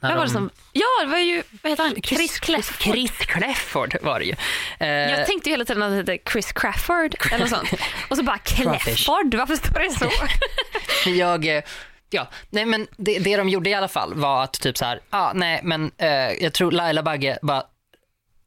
När 0.00 0.08
Vem 0.08 0.18
var 0.18 0.24
det 0.26 0.30
de- 0.30 0.34
som... 0.34 0.50
Ja, 0.72 0.86
det 1.04 1.06
var 1.10 1.18
ju... 1.18 1.42
Vad 1.62 1.72
heter 1.72 1.82
han? 1.84 1.94
Chris 2.02 2.40
Clefford. 2.40 2.82
Chris 2.94 3.10
Clefford 3.18 3.96
var 4.02 4.18
det 4.18 4.24
ju. 4.24 4.34
Eh, 4.78 4.88
Jag 4.88 5.26
tänkte 5.26 5.48
ju 5.48 5.52
hela 5.52 5.64
tiden 5.64 5.82
att 5.82 5.90
det 6.06 6.12
hette 6.12 6.30
Chris 6.32 6.52
Crafford 6.52 7.14
eller 7.30 7.38
något 7.38 7.48
sånt. 7.48 7.72
Och 8.08 8.16
så 8.16 8.22
bara. 8.22 8.38
Clefford, 8.38 9.34
varför 9.34 9.56
står 9.56 9.80
det 9.80 9.90
så? 9.98 10.10
jag, 11.10 11.56
eh, 11.56 11.62
ja, 12.10 12.26
nej 12.50 12.64
men 12.64 12.86
det, 12.96 13.18
det 13.18 13.36
de 13.36 13.48
gjorde 13.48 13.70
i 13.70 13.74
alla 13.74 13.88
fall 13.88 14.14
var 14.14 14.42
att 14.44 14.52
typ 14.60 14.78
så 14.78 14.84
här, 14.84 15.00
ah, 15.10 15.32
nej 15.34 15.60
men 15.62 15.90
eh, 15.98 16.08
jag 16.42 16.52
tror 16.52 16.70
Laila 16.70 17.02
Bagge 17.02 17.38
bara 17.42 17.62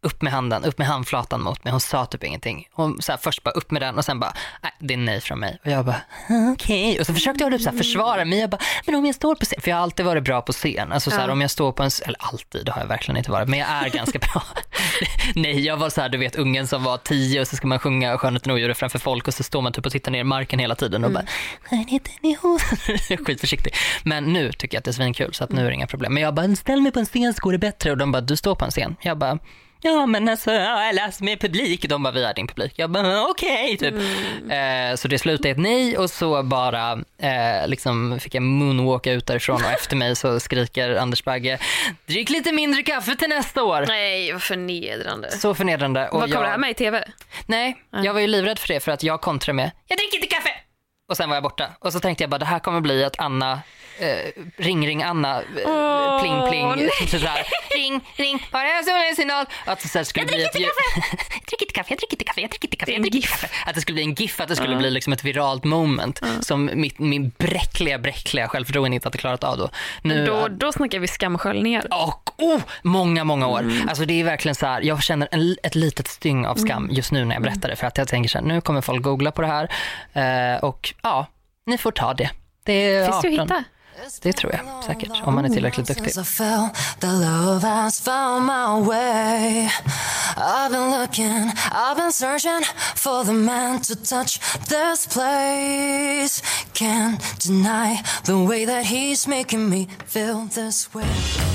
upp 0.03 0.21
med 0.21 0.33
handen, 0.33 0.65
upp 0.65 0.77
med 0.77 0.87
handflatan 0.87 1.41
mot 1.41 1.63
mig. 1.63 1.71
Hon 1.71 1.81
sa 1.81 2.05
typ 2.05 2.23
ingenting. 2.23 2.67
Hon 2.71 3.01
så 3.01 3.11
här, 3.11 3.19
först 3.19 3.43
bara 3.43 3.51
upp 3.51 3.71
med 3.71 3.81
den 3.81 3.97
och 3.97 4.05
sen 4.05 4.19
bara, 4.19 4.33
nej 4.61 4.71
det 4.79 4.93
är 4.93 4.97
nej 4.97 5.21
från 5.21 5.39
mig. 5.39 5.59
Och 5.65 5.71
jag 5.71 5.85
bara, 5.85 6.01
okej. 6.53 6.99
Och 6.99 7.05
så 7.05 7.13
försökte 7.13 7.43
jag 7.43 7.51
typ 7.53 7.61
så 7.61 7.69
här 7.69 7.77
försvara 7.77 8.25
mig. 8.25 8.39
Jag 8.39 8.49
bara, 8.49 8.59
men 8.85 8.95
om 8.95 9.05
jag 9.05 9.15
står 9.15 9.35
på 9.35 9.45
scen, 9.45 9.61
för 9.61 9.69
jag 9.69 9.75
har 9.77 9.83
alltid 9.83 10.05
varit 10.05 10.23
bra 10.23 10.41
på 10.41 10.51
scen. 10.51 10.91
Alltså 10.91 11.09
så 11.11 11.17
här, 11.17 11.27
Ja. 11.27 11.33
om 11.33 11.41
jag 11.41 11.51
står 11.51 11.71
på 11.71 11.83
en, 11.83 11.89
eller 12.05 12.17
alltid, 12.19 12.69
har 12.69 12.81
jag 12.81 12.87
verkligen 12.87 13.17
inte 13.17 13.31
varit, 13.31 13.49
men 13.49 13.59
jag 13.59 13.69
är 13.69 13.89
ganska 13.89 14.19
bra. 14.19 14.43
nej, 15.35 15.65
jag 15.65 15.77
var 15.77 15.89
så 15.89 16.01
här, 16.01 16.09
du 16.09 16.17
vet 16.17 16.35
ungen 16.35 16.67
som 16.67 16.83
var 16.83 16.97
tio 16.97 17.41
och 17.41 17.47
så 17.47 17.55
ska 17.55 17.67
man 17.67 17.79
sjunga 17.79 18.17
Skönheten 18.17 18.51
och 18.51 18.55
odjuret 18.55 18.77
framför 18.77 18.99
folk 18.99 19.27
och 19.27 19.33
så 19.33 19.43
står 19.43 19.61
man 19.61 19.73
typ 19.73 19.85
och 19.85 19.91
tittar 19.91 20.11
ner 20.11 20.19
i 20.19 20.23
marken 20.23 20.59
hela 20.59 20.75
tiden 20.75 21.03
och 21.03 21.11
bara, 21.11 21.23
i 22.21 22.37
odjuret. 22.43 23.25
Skitförsiktig. 23.27 23.73
Men 24.03 24.23
nu 24.33 24.51
tycker 24.51 24.75
jag 24.75 24.79
att 24.79 24.85
det 24.85 24.91
är 24.91 24.93
svinkul 24.93 25.33
så 25.33 25.43
att 25.43 25.51
nu 25.51 25.61
är 25.61 25.65
det 25.69 25.73
inga 25.73 25.87
problem. 25.87 26.13
Men 26.13 26.23
jag 26.23 26.33
bara, 26.33 26.55
ställ 26.55 26.81
mig 26.81 26.91
på 26.91 26.99
en 26.99 27.05
scen 27.05 27.33
så 27.33 27.41
går 27.41 27.51
det 27.51 27.57
bättre. 27.57 27.91
Och 27.91 27.97
de 27.97 28.11
bara, 28.11 28.21
du 28.21 28.35
står 28.35 28.55
på 28.55 28.65
en 28.65 28.71
scen. 28.71 28.95
Jag 29.01 29.17
bara, 29.17 29.39
ja 29.83 30.05
men 30.05 30.29
alltså 30.29 30.51
ja, 30.51 30.85
jag 30.85 30.95
läser 30.95 31.23
med 31.23 31.39
publik. 31.39 31.89
De 31.89 32.03
bara, 32.03 32.13
vi 32.13 32.23
är 32.23 32.33
din 32.33 32.47
publik. 32.47 32.73
Jag 32.75 32.89
bara, 32.89 33.27
okej 33.27 33.77
typ. 33.77 33.93
Eh, 34.49 34.95
så 34.95 35.07
det 35.07 35.19
slutade 35.19 35.49
ett 35.49 35.57
nej 35.57 35.97
och 35.97 36.09
så 36.09 36.43
bara 36.43 36.91
eh, 37.17 37.67
liksom 37.67 38.19
fick 38.19 38.35
jag 38.35 38.43
moonwalka 38.43 39.11
ut 39.11 39.27
därifrån 39.27 39.63
och 39.63 39.71
efter 39.71 39.95
mig 39.95 40.15
så 40.15 40.39
skriker 40.39 40.95
Anders 40.95 41.23
Bagge, 41.23 41.59
drick 42.05 42.29
lite 42.29 42.51
mindre 42.51 42.83
kaffe 42.83 43.15
till 43.15 43.29
nästa 43.29 43.63
år. 43.63 43.85
Nej, 43.87 44.31
vad 44.31 44.41
förnedrande. 44.41 45.31
Så 45.31 45.55
förnedrande. 45.55 46.09
Och 46.09 46.19
Vad 46.19 46.31
kommer 46.31 46.35
jag, 46.35 46.43
det 46.43 46.51
här 46.51 46.57
med 46.57 46.71
i 46.71 46.73
TV? 46.73 47.03
Nej, 47.45 47.77
jag 47.89 48.13
var 48.13 48.19
ju 48.21 48.27
livrädd 48.27 48.59
för 48.59 48.67
det 48.67 48.79
för 48.79 48.91
att 48.91 49.03
jag 49.03 49.21
kontrade 49.21 49.55
med, 49.55 49.71
jag 49.87 49.97
dricker 49.97 50.15
inte 50.15 50.27
kaffe. 50.27 50.49
Och 51.09 51.17
sen 51.17 51.29
var 51.29 51.35
jag 51.35 51.43
borta. 51.43 51.69
Och 51.79 51.93
så 51.93 51.99
tänkte 51.99 52.23
jag 52.23 52.31
bara, 52.31 52.37
det 52.37 52.45
här 52.45 52.59
kommer 52.59 52.81
bli 52.81 53.03
att 53.03 53.19
Anna, 53.19 53.61
eh, 53.99 54.43
ring 54.57 54.87
ring 54.87 55.03
Anna, 55.03 55.41
eh, 55.41 55.45
Åh, 55.65 56.21
pling 56.21 56.49
pling, 56.49 56.89
sådär, 57.07 57.47
ring 57.75 58.01
ring, 58.15 58.47
har 58.51 58.63
jag 58.63 59.09
en 59.09 59.15
signal? 59.15 59.45
Att 59.65 59.79
det 59.79 59.87
så 59.87 59.97
här 59.97 60.03
skulle 60.05 60.25
bli 60.25 60.43
ett 60.43 60.59
ljud. 60.59 60.69
jag 61.31 61.41
dricker 61.47 61.65
inte 61.65 61.73
kaffe, 61.73 61.91
jag 61.91 61.97
dricker 61.97 62.15
inte 62.15 62.25
kaffe, 62.25 62.41
jag 62.41 62.49
dricker 62.49 62.67
inte 62.67 62.77
kaffe, 62.77 62.91
jag 62.91 63.01
dricker 63.01 63.21
kaffe. 63.27 63.49
Att 63.65 63.75
det 63.75 63.81
skulle 63.81 63.93
bli 63.93 64.03
en 64.03 64.13
GIF, 64.13 64.39
att 64.39 64.47
det 64.47 64.55
skulle 64.55 64.75
bli 64.75 64.91
liksom 64.91 65.13
ett 65.13 65.23
viralt 65.23 65.63
moment 65.63 66.21
som 66.41 66.69
mitt, 66.73 66.99
min 66.99 67.31
bräckliga, 67.37 67.97
bräckliga 67.99 68.47
självförtroende 68.47 68.95
inte 68.95 69.07
hade 69.07 69.17
klarat 69.17 69.43
av 69.43 69.57
då. 69.57 69.69
Nu, 70.01 70.25
Då, 70.25 70.47
då 70.47 70.71
snackar 70.71 70.99
vi 70.99 71.07
skamsköljningar. 71.07 71.87
och 72.07 72.29
oh, 72.37 72.61
många, 72.81 73.23
många 73.23 73.47
år. 73.47 73.59
Mm. 73.59 73.89
Alltså 73.89 74.05
det 74.05 74.19
är 74.19 74.23
verkligen 74.23 74.55
så 74.55 74.65
här, 74.65 74.81
jag 74.81 75.03
känner 75.03 75.27
en, 75.31 75.55
ett 75.63 75.75
litet 75.75 76.07
styng 76.07 76.45
av 76.45 76.55
skam 76.55 76.89
just 76.91 77.11
nu 77.11 77.25
när 77.25 77.35
jag 77.35 77.43
berättar 77.43 77.69
det. 77.69 77.75
För 77.75 77.87
att 77.87 77.97
jag 77.97 78.07
tänker 78.07 78.29
så 78.29 78.37
här, 78.37 78.45
nu 78.45 78.61
kommer 78.61 78.81
folk 78.81 79.03
googla 79.03 79.31
på 79.31 79.41
det 79.41 79.47
här. 79.47 79.69
Eh, 80.13 80.63
och 80.63 80.93
ja, 81.01 81.27
ni 81.65 81.77
får 81.77 81.91
ta 81.91 82.13
det. 82.13 82.29
Det 82.63 82.73
är 82.73 83.05
Finns 83.05 83.21
det 83.21 83.27
att 83.27 83.47
18. 83.47 83.57
hitta? 83.57 83.63
Det 84.21 84.33
tror 84.33 84.53
jag 84.53 84.83
säkert, 84.83 85.11
om 85.23 85.35
man 85.35 85.45
är 85.45 85.49
tillräckligt 85.49 85.87
duktig. 85.87 86.13
Since 86.13 86.21
I 86.21 86.23
fell, 86.23 86.69
the 86.99 87.07
love 87.07 87.67
has 87.67 88.01
found 88.01 88.45
my 88.45 88.87
way. 88.89 89.69
I've 90.37 90.71
been 90.71 90.91
looking, 90.91 91.51
I've 91.71 91.97
been 91.97 92.11
searching 92.11 92.63
for 92.95 93.23
the 93.23 93.33
man 93.33 93.81
to 93.81 93.95
touch 93.95 94.39
this 94.67 95.07
place. 95.07 96.41
Can't 96.73 97.21
deny 97.39 98.01
the 98.25 98.33
way 98.33 98.65
that 98.65 98.85
he's 98.85 99.27
making 99.27 99.69
me 99.69 99.87
feel 100.05 100.45
this 100.45 100.93
way. 100.93 101.52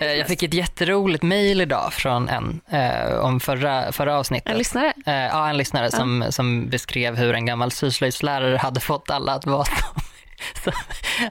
Eh, 0.00 0.12
jag 0.12 0.26
fick 0.28 0.42
ett 0.42 0.54
jätteroligt 0.54 1.22
mail 1.22 1.60
idag 1.60 1.92
från 1.92 2.28
en 2.28 2.60
eh, 2.70 3.14
om 3.18 3.40
förra, 3.40 3.92
förra 3.92 4.18
avsnittet. 4.18 4.50
En 4.52 4.58
lyssnare? 4.58 4.92
Eh, 5.06 5.14
ja, 5.14 5.48
en 5.48 5.56
lyssnare 5.56 5.90
som, 5.90 6.24
som 6.30 6.68
beskrev 6.68 7.16
hur 7.16 7.34
en 7.34 7.46
gammal 7.46 7.70
syslöjdslärare 7.70 8.56
hade 8.56 8.80
fått 8.80 9.10
alla 9.10 9.32
att 9.32 9.46
vara 9.46 9.64
som, 10.64 10.72
som 10.72 10.72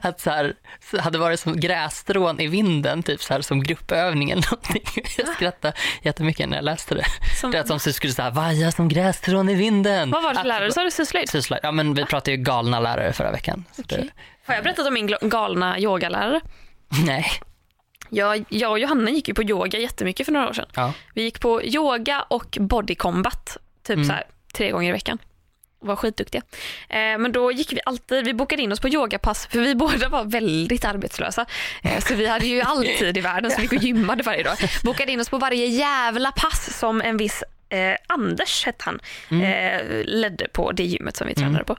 att 0.02 0.20
så 0.20 0.30
här, 0.30 0.54
hade 1.00 1.18
varit 1.18 1.40
som 1.40 1.60
grässtrån 1.60 2.40
i 2.40 2.46
vinden, 2.46 3.02
typ 3.02 3.22
så 3.22 3.34
här, 3.34 3.40
som 3.40 3.62
gruppövning 3.62 4.30
eller 4.30 4.46
någonting. 4.50 4.82
Jag 5.18 5.28
skrattade 5.28 5.76
jättemycket 6.02 6.48
när 6.48 6.56
jag 6.56 6.64
läste 6.64 6.94
det. 6.94 7.04
Som- 7.40 7.50
Det 7.50 7.58
är 7.58 7.64
som 7.64 7.78
så 7.80 7.92
skulle 7.92 8.12
så 8.12 8.22
här, 8.22 8.30
vaja 8.30 8.72
som 8.72 8.88
grässtrån 8.88 9.48
i 9.48 9.54
vinden. 9.54 10.10
Vad 10.10 10.22
var 10.22 10.34
det 10.34 10.40
för 10.40 10.48
lärare? 10.48 10.72
Sa 10.72 10.82
du 10.82 10.90
syslöjd? 10.90 11.28
Syslöjd. 11.28 11.60
Ja, 11.64 11.72
men 11.72 11.94
vi 11.94 12.04
pratade 12.04 12.30
ju 12.30 12.36
galna 12.36 12.80
lärare 12.80 13.12
förra 13.12 13.30
veckan. 13.30 13.64
Så 13.76 13.82
det, 13.82 14.08
Har 14.46 14.54
jag 14.54 14.64
berättat 14.64 14.86
om 14.86 14.94
min 14.94 15.14
galna 15.22 15.78
yogalärare? 15.78 16.40
nej. 17.06 17.26
Jag, 18.10 18.44
jag 18.48 18.70
och 18.70 18.78
Johanna 18.78 19.10
gick 19.10 19.28
ju 19.28 19.34
på 19.34 19.42
yoga 19.42 19.78
jättemycket 19.78 20.26
för 20.26 20.32
några 20.32 20.48
år 20.48 20.52
sedan. 20.52 20.66
Ja. 20.74 20.92
Vi 21.14 21.22
gick 21.22 21.40
på 21.40 21.62
yoga 21.64 22.22
och 22.22 22.58
body 22.60 22.94
combat 22.94 23.56
typ 23.82 23.94
Mm. 23.94 24.06
så 24.06 24.12
här, 24.12 24.24
tre 24.54 24.70
gånger 24.70 24.88
i 24.88 24.92
veckan. 24.92 25.18
Var 25.80 25.96
skitduktiga. 25.96 26.42
Eh, 26.88 27.18
men 27.18 27.32
då 27.32 27.52
gick 27.52 27.72
vi 27.72 27.80
alltid, 27.86 28.24
vi 28.24 28.34
bokade 28.34 28.62
in 28.62 28.72
oss 28.72 28.80
på 28.80 28.88
yogapass 28.88 29.46
för 29.46 29.58
vi 29.58 29.74
båda 29.84 30.08
var 30.08 30.24
väldigt 30.24 30.84
arbetslösa. 30.84 31.46
Eh, 31.82 32.00
så 32.00 32.14
vi 32.14 32.26
hade 32.26 32.46
ju 32.46 32.60
all 32.60 32.84
tid 32.86 33.16
i 33.16 33.20
världen 33.20 33.50
så 33.50 33.56
vi 33.56 33.62
gick 33.62 33.72
och 33.72 33.78
gymmade 33.82 34.22
varje 34.22 34.42
dag. 34.42 34.56
Bokade 34.82 35.12
in 35.12 35.20
oss 35.20 35.28
på 35.28 35.38
varje 35.38 35.66
jävla 35.66 36.32
pass 36.32 36.78
som 36.78 37.00
en 37.00 37.16
viss 37.16 37.42
eh, 37.68 37.94
Anders, 38.08 38.64
hette 38.66 38.84
han, 38.84 39.00
eh, 39.42 39.82
ledde 40.04 40.48
på 40.48 40.72
det 40.72 40.84
gymmet 40.84 41.16
som 41.16 41.26
vi 41.26 41.34
tränade 41.34 41.64
på. 41.64 41.76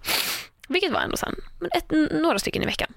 Vilket 0.67 0.91
var 0.91 0.99
ändå 0.99 1.17
sen, 1.17 1.35
ett, 1.75 1.91
några 2.11 2.39
stycken 2.39 2.63
i 2.63 2.65
veckan. 2.65 2.93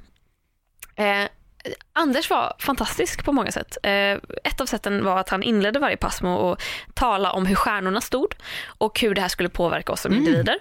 Anders 1.92 2.30
var 2.30 2.56
fantastisk 2.58 3.24
på 3.24 3.32
många 3.32 3.52
sätt. 3.52 3.76
Eh, 3.82 4.12
ett 4.44 4.60
av 4.60 4.66
sätten 4.66 5.04
var 5.04 5.18
att 5.18 5.28
han 5.28 5.42
inledde 5.42 5.78
varje 5.78 5.96
pass 5.96 6.22
med 6.22 6.32
att 6.32 6.62
tala 6.94 7.32
om 7.32 7.46
hur 7.46 7.54
stjärnorna 7.54 8.00
stod 8.00 8.34
och 8.66 9.00
hur 9.00 9.14
det 9.14 9.20
här 9.20 9.28
skulle 9.28 9.48
påverka 9.48 9.92
oss 9.92 10.00
som 10.00 10.14
individer. 10.14 10.58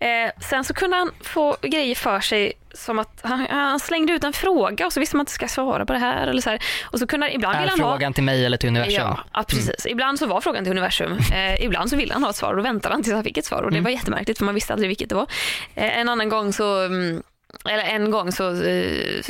Eh, 0.00 0.30
sen 0.40 0.64
så 0.64 0.74
kunde 0.74 0.96
han 0.96 1.10
få 1.20 1.56
grejer 1.62 1.94
för 1.94 2.20
sig 2.20 2.52
som 2.72 2.98
att 2.98 3.20
han, 3.22 3.46
han 3.50 3.80
slängde 3.80 4.12
ut 4.12 4.24
en 4.24 4.32
fråga 4.32 4.86
och 4.86 4.92
så 4.92 5.00
visste 5.00 5.16
man 5.16 5.22
inte 5.22 5.32
ska 5.32 5.48
svara 5.48 5.86
på 5.86 5.92
det 5.92 5.98
här. 5.98 6.26
Eller 6.26 6.42
så 6.42 6.50
här. 6.50 6.62
Och 6.84 6.98
så 6.98 7.06
kunde 7.06 7.34
ibland 7.34 7.56
Är 7.56 7.60
ville 7.60 7.70
han 7.70 7.80
ha... 7.80 7.92
frågan 7.92 8.12
till 8.12 8.24
mig 8.24 8.46
eller 8.46 8.56
till 8.56 8.68
universum? 8.68 8.94
Ja, 8.94 9.18
ja 9.32 9.44
precis. 9.48 9.86
Ibland 9.86 10.18
så 10.18 10.26
var 10.26 10.40
frågan 10.40 10.64
till 10.64 10.70
universum. 10.70 11.18
Eh, 11.34 11.64
ibland 11.64 11.90
så 11.90 11.96
ville 11.96 12.12
han 12.12 12.22
ha 12.22 12.30
ett 12.30 12.36
svar 12.36 12.50
och 12.50 12.56
då 12.56 12.62
väntade 12.62 12.94
han 12.94 13.02
tills 13.02 13.14
han 13.14 13.24
fick 13.24 13.38
ett 13.38 13.44
svar 13.44 13.62
och 13.62 13.70
det 13.70 13.80
var 13.80 13.90
jättemärkligt 13.90 14.38
för 14.38 14.44
man 14.44 14.54
visste 14.54 14.72
aldrig 14.72 14.88
vilket 14.88 15.08
det 15.08 15.14
var. 15.14 15.26
Eh, 15.74 15.98
en 15.98 16.08
annan 16.08 16.28
gång 16.28 16.52
så 16.52 16.84
mm, 16.84 17.22
eller 17.68 17.82
en 17.84 18.10
gång 18.10 18.32
så 18.32 18.62
eh, 18.62 19.22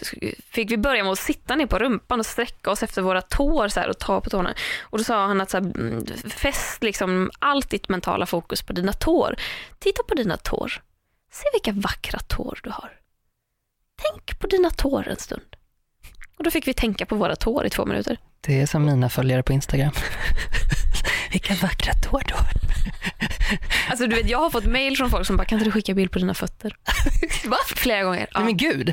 fick 0.50 0.70
vi 0.70 0.76
börja 0.76 1.02
med 1.04 1.12
att 1.12 1.18
sitta 1.18 1.56
ner 1.56 1.66
på 1.66 1.78
rumpan 1.78 2.20
och 2.20 2.26
sträcka 2.26 2.70
oss 2.70 2.82
efter 2.82 3.02
våra 3.02 3.22
tår 3.22 3.68
så 3.68 3.80
här, 3.80 3.88
och 3.88 3.98
ta 3.98 4.20
på 4.20 4.30
tårna. 4.30 4.54
Och 4.82 4.98
då 4.98 5.04
sa 5.04 5.26
han 5.26 5.40
att 5.40 5.50
så 5.50 5.56
här, 5.56 5.64
mm, 5.64 6.06
fäst 6.30 6.82
liksom 6.82 7.30
allt 7.38 7.70
ditt 7.70 7.88
mentala 7.88 8.26
fokus 8.26 8.62
på 8.62 8.72
dina 8.72 8.92
tår. 8.92 9.36
Titta 9.78 10.02
på 10.02 10.14
dina 10.14 10.36
tår. 10.36 10.82
Se 11.32 11.44
vilka 11.52 11.80
vackra 11.80 12.18
tår 12.18 12.60
du 12.62 12.70
har. 12.70 12.90
Tänk 13.96 14.40
på 14.40 14.46
dina 14.46 14.70
tår 14.70 15.08
en 15.08 15.16
stund. 15.16 15.56
Och 16.38 16.44
då 16.44 16.50
fick 16.50 16.68
vi 16.68 16.74
tänka 16.74 17.06
på 17.06 17.14
våra 17.14 17.36
tår 17.36 17.66
i 17.66 17.70
två 17.70 17.86
minuter. 17.86 18.18
Det 18.40 18.60
är 18.60 18.66
som 18.66 18.84
mina 18.84 19.08
följare 19.08 19.42
på 19.42 19.52
Instagram. 19.52 19.92
Vilka 21.32 21.54
vackra 21.54 21.92
tår 21.92 22.22
du 22.26 22.34
har. 22.34 22.46
Alltså 23.90 24.06
du 24.06 24.16
vet, 24.16 24.28
jag 24.28 24.38
har 24.38 24.50
fått 24.50 24.64
mail 24.64 24.96
från 24.96 25.10
folk 25.10 25.26
som 25.26 25.36
bara, 25.36 25.44
kan 25.44 25.58
inte 25.58 25.68
du 25.68 25.72
skicka 25.72 25.94
bild 25.94 26.10
på 26.10 26.18
dina 26.18 26.34
fötter? 26.34 26.76
Va? 27.44 27.56
Flera 27.66 28.02
gånger. 28.02 28.26
Ja. 28.32 28.38
Nej, 28.38 28.44
men 28.44 28.56
gud. 28.56 28.92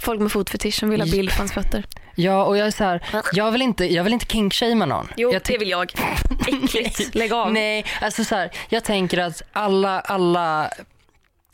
Folk 0.00 0.20
med 0.20 0.32
fotfetisch 0.32 0.74
som 0.74 0.90
vill 0.90 1.00
ha 1.00 1.08
bild 1.08 1.30
på 1.30 1.38
hans 1.38 1.52
fötter. 1.52 1.84
Ja, 2.14 2.44
och 2.44 2.56
jag 2.56 2.66
är 2.66 2.70
så 2.70 2.84
här, 2.84 3.02
jag 3.32 3.52
vill 3.52 3.62
inte, 3.62 3.94
jag 3.94 4.04
vill 4.04 4.12
inte 4.12 4.26
kinkshamea 4.26 4.86
någon. 4.86 5.08
Jo, 5.16 5.32
jag 5.32 5.42
det 5.44 5.58
vill 5.58 5.70
jag. 5.70 5.92
Äckligt. 6.48 7.14
Lägg 7.14 7.32
av. 7.32 7.52
Nej, 7.52 7.84
alltså 8.00 8.24
så 8.24 8.34
här, 8.34 8.50
jag 8.68 8.84
tänker 8.84 9.18
att 9.18 9.42
alla, 9.52 10.00
alla 10.00 10.70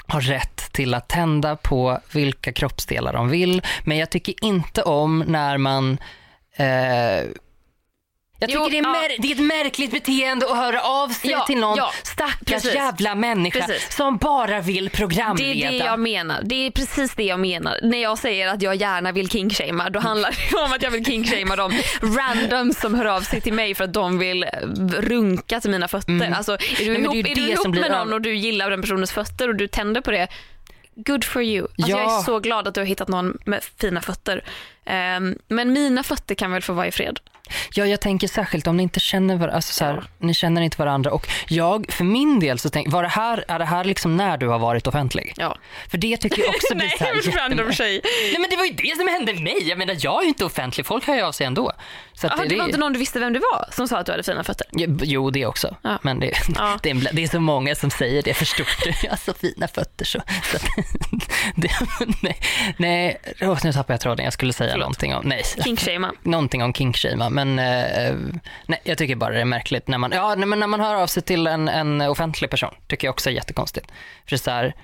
har 0.06 0.20
rätt 0.20 0.72
till 0.72 0.94
att 0.94 1.08
tända 1.08 1.56
på 1.56 2.00
vilka 2.12 2.52
kroppsdelar 2.52 3.12
de 3.12 3.28
vill, 3.28 3.62
men 3.84 3.96
jag 3.96 4.10
tycker 4.10 4.44
inte 4.44 4.82
om 4.82 5.24
när 5.26 5.58
man 5.58 5.98
eh, 6.56 7.28
jag 8.38 8.48
tycker 8.48 8.60
Jo, 8.62 8.68
det, 8.68 8.78
är 8.78 8.82
ja. 8.82 9.08
det 9.18 9.28
är 9.28 9.32
ett 9.32 9.40
märkligt 9.40 9.90
beteende 9.90 10.46
att 10.50 10.56
höra 10.56 10.80
av 10.82 11.08
sig 11.08 11.30
Ja, 11.30 11.46
till 11.46 11.58
någon 11.58 11.76
ja, 11.78 11.90
stackars 12.02 12.46
precis. 12.46 12.74
jävla 12.74 13.14
människa 13.14 13.66
Precis. 13.66 13.96
som 13.96 14.16
bara 14.16 14.60
vill 14.60 14.84
Det 14.84 14.90
programleda. 14.90 15.66
är 15.68 15.70
det 15.70 15.76
jag 15.76 16.00
menar. 16.00 16.40
Det 16.44 16.54
är 16.66 16.70
precis 16.70 17.14
det 17.14 17.22
jag 17.24 17.40
menar. 17.40 17.78
När 17.82 18.02
jag 18.02 18.18
säger 18.18 18.48
att 18.48 18.62
jag 18.62 18.74
gärna 18.76 19.12
vill 19.12 19.30
kingshamea, 19.30 19.90
då 19.90 20.00
handlar 20.00 20.30
det 20.50 20.56
om 20.56 20.72
att 20.72 20.82
jag 20.82 20.90
vill 20.90 21.04
kingshamea 21.04 21.56
de 21.56 21.72
randoms 22.02 22.80
som 22.80 22.94
hör 22.94 23.04
av 23.04 23.20
sig 23.20 23.40
till 23.40 23.52
mig 23.52 23.74
för 23.74 23.84
att 23.84 23.92
de 23.92 24.18
vill 24.18 24.42
eh, 24.42 24.48
runka 24.98 25.60
till 25.60 25.70
mina 25.70 25.88
fötter. 25.88 26.34
Alltså, 26.36 26.52
är 26.52 26.84
du 26.84 26.84
det 26.84 26.90
är 26.94 26.98
ihop, 27.00 27.14
ju 27.14 27.20
är 27.20 27.24
du 27.24 27.34
det 27.34 27.40
ihop 27.40 27.62
som 27.62 27.70
med 27.72 27.90
någon 27.90 28.12
och 28.12 28.20
du 28.20 28.36
gillar 28.36 28.70
den 28.70 28.80
personens 28.82 29.12
fötter 29.12 29.48
och 29.48 29.54
du 29.56 29.68
tänder 29.68 30.00
på 30.00 30.10
det, 30.10 30.28
good 30.94 31.24
for 31.24 31.42
you. 31.42 31.66
Alltså, 31.78 31.90
Jag 31.90 32.00
är 32.00 32.04
Ja. 32.04 32.22
så 32.26 32.38
glad 32.40 32.68
att 32.68 32.74
du 32.74 32.80
har 32.80 32.86
hittat 32.86 33.08
någon 33.08 33.38
med 33.44 33.64
fina 33.80 34.00
fötter. 34.00 34.44
Ehm, 34.86 35.38
men 35.48 35.72
mina 35.72 36.02
fötter 36.02 36.34
kan 36.34 36.52
väl 36.52 36.62
få 36.62 36.72
vara 36.72 36.86
i 36.86 36.90
fred. 36.90 37.20
Ja, 37.74 37.86
jag 37.86 38.00
tänker 38.00 38.28
särskilt 38.28 38.66
om 38.66 38.76
ni 38.76 38.82
inte 38.82 39.00
känner 39.00 39.34
varandra, 39.34 39.56
alltså 39.56 39.72
så 39.72 39.84
här, 39.84 40.04
ni 40.18 40.34
känner 40.34 40.62
inte 40.62 40.78
varandra 40.78 41.10
och 41.10 41.28
jag, 41.48 41.86
för 41.92 42.04
min 42.04 42.40
del 42.40 42.58
så 42.58 42.70
tänker, 42.70 42.90
var 42.90 43.02
det 43.02 43.08
här, 43.08 43.44
är 43.48 43.58
det 43.58 43.64
här 43.64 43.84
liksom 43.84 44.16
när 44.16 44.36
du 44.36 44.48
har 44.48 44.58
varit 44.58 44.86
offentlig? 44.86 45.34
Ja. 45.36 45.56
För 45.88 45.98
det 45.98 46.16
tycker 46.16 46.42
jag 46.42 46.48
också 46.48 46.66
blir 46.74 46.86
Nej, 46.86 46.98
så 46.98 47.04
här 47.04 47.46
en 47.46 47.50
random 47.50 47.72
tjej. 47.72 48.00
Nej 48.04 48.36
men 48.40 48.50
det 48.50 48.56
var 48.56 48.64
ju 48.64 48.72
det 48.72 48.96
som 48.96 49.08
hände 49.08 49.34
mig. 49.34 49.68
Jag 49.68 49.78
menar 49.78 49.96
jag 50.00 50.18
är 50.18 50.22
ju 50.22 50.28
inte 50.28 50.44
offentlig, 50.44 50.86
folk 50.86 51.06
hör 51.06 51.14
ju 51.14 51.22
av 51.22 51.32
sig 51.32 51.46
ändå. 51.46 51.72
Så 52.14 52.26
Jaha, 52.26 52.36
det, 52.36 52.48
det 52.48 52.56
var 52.56 52.64
inte 52.64 52.78
någon 52.78 52.92
du 52.92 52.98
visste 52.98 53.18
vem 53.18 53.32
du 53.32 53.38
var 53.38 53.68
som 53.72 53.88
sa 53.88 53.98
att 53.98 54.06
du 54.06 54.12
hade 54.12 54.22
fina 54.22 54.44
fötter? 54.44 54.66
Jo, 55.02 55.30
det 55.30 55.46
också. 55.46 55.76
Ja. 55.82 55.98
Men 56.02 56.20
det, 56.20 56.32
Ja. 56.54 56.78
det, 56.82 56.90
är, 56.90 57.08
det 57.12 57.22
är 57.22 57.28
så 57.28 57.40
många 57.40 57.74
som 57.74 57.90
säger 57.90 58.22
det 58.22 58.34
för 58.34 58.44
stort. 58.44 58.86
Jag 59.02 59.10
har 59.10 59.16
så 59.16 59.34
fina 59.34 59.68
fötter 59.68 60.04
så. 60.04 60.22
så 60.52 60.58
nej, 62.22 62.40
nej, 62.76 63.20
åh, 63.40 63.58
nu 63.64 63.72
tappade 63.72 63.92
jag 63.92 64.00
tråden. 64.00 64.24
Jag 64.24 64.32
skulle 64.32 64.52
säga 64.52 64.75
Förlåt. 64.76 64.84
någonting 64.86 65.14
om, 65.14 65.22
nej, 65.28 65.42
Kinkshamea. 65.64 66.12
någonting 66.22 66.62
om 66.62 66.72
kinkshamea. 66.74 67.30
Men 67.30 67.58
eh, 67.58 68.14
nej, 68.66 68.80
jag 68.84 68.98
tycker 68.98 69.14
bara 69.16 69.34
det 69.34 69.40
är 69.40 69.44
märkligt 69.44 69.88
när 69.88 69.98
man, 69.98 70.12
ja, 70.12 70.34
nej, 70.34 70.46
men 70.48 70.58
när 70.60 70.66
man 70.66 70.80
hör 70.80 70.94
av 70.94 71.06
sig 71.06 71.22
till 71.22 71.46
en, 71.46 71.68
en 71.68 72.00
offentlig 72.00 72.50
person. 72.50 72.74
Tycker 72.88 73.06
jag 73.06 73.12
också 73.12 73.30
är 73.30 73.34
jättekonstigt. 73.34 73.86
För 74.28 74.36
så 74.36 74.50
här, 74.50 74.74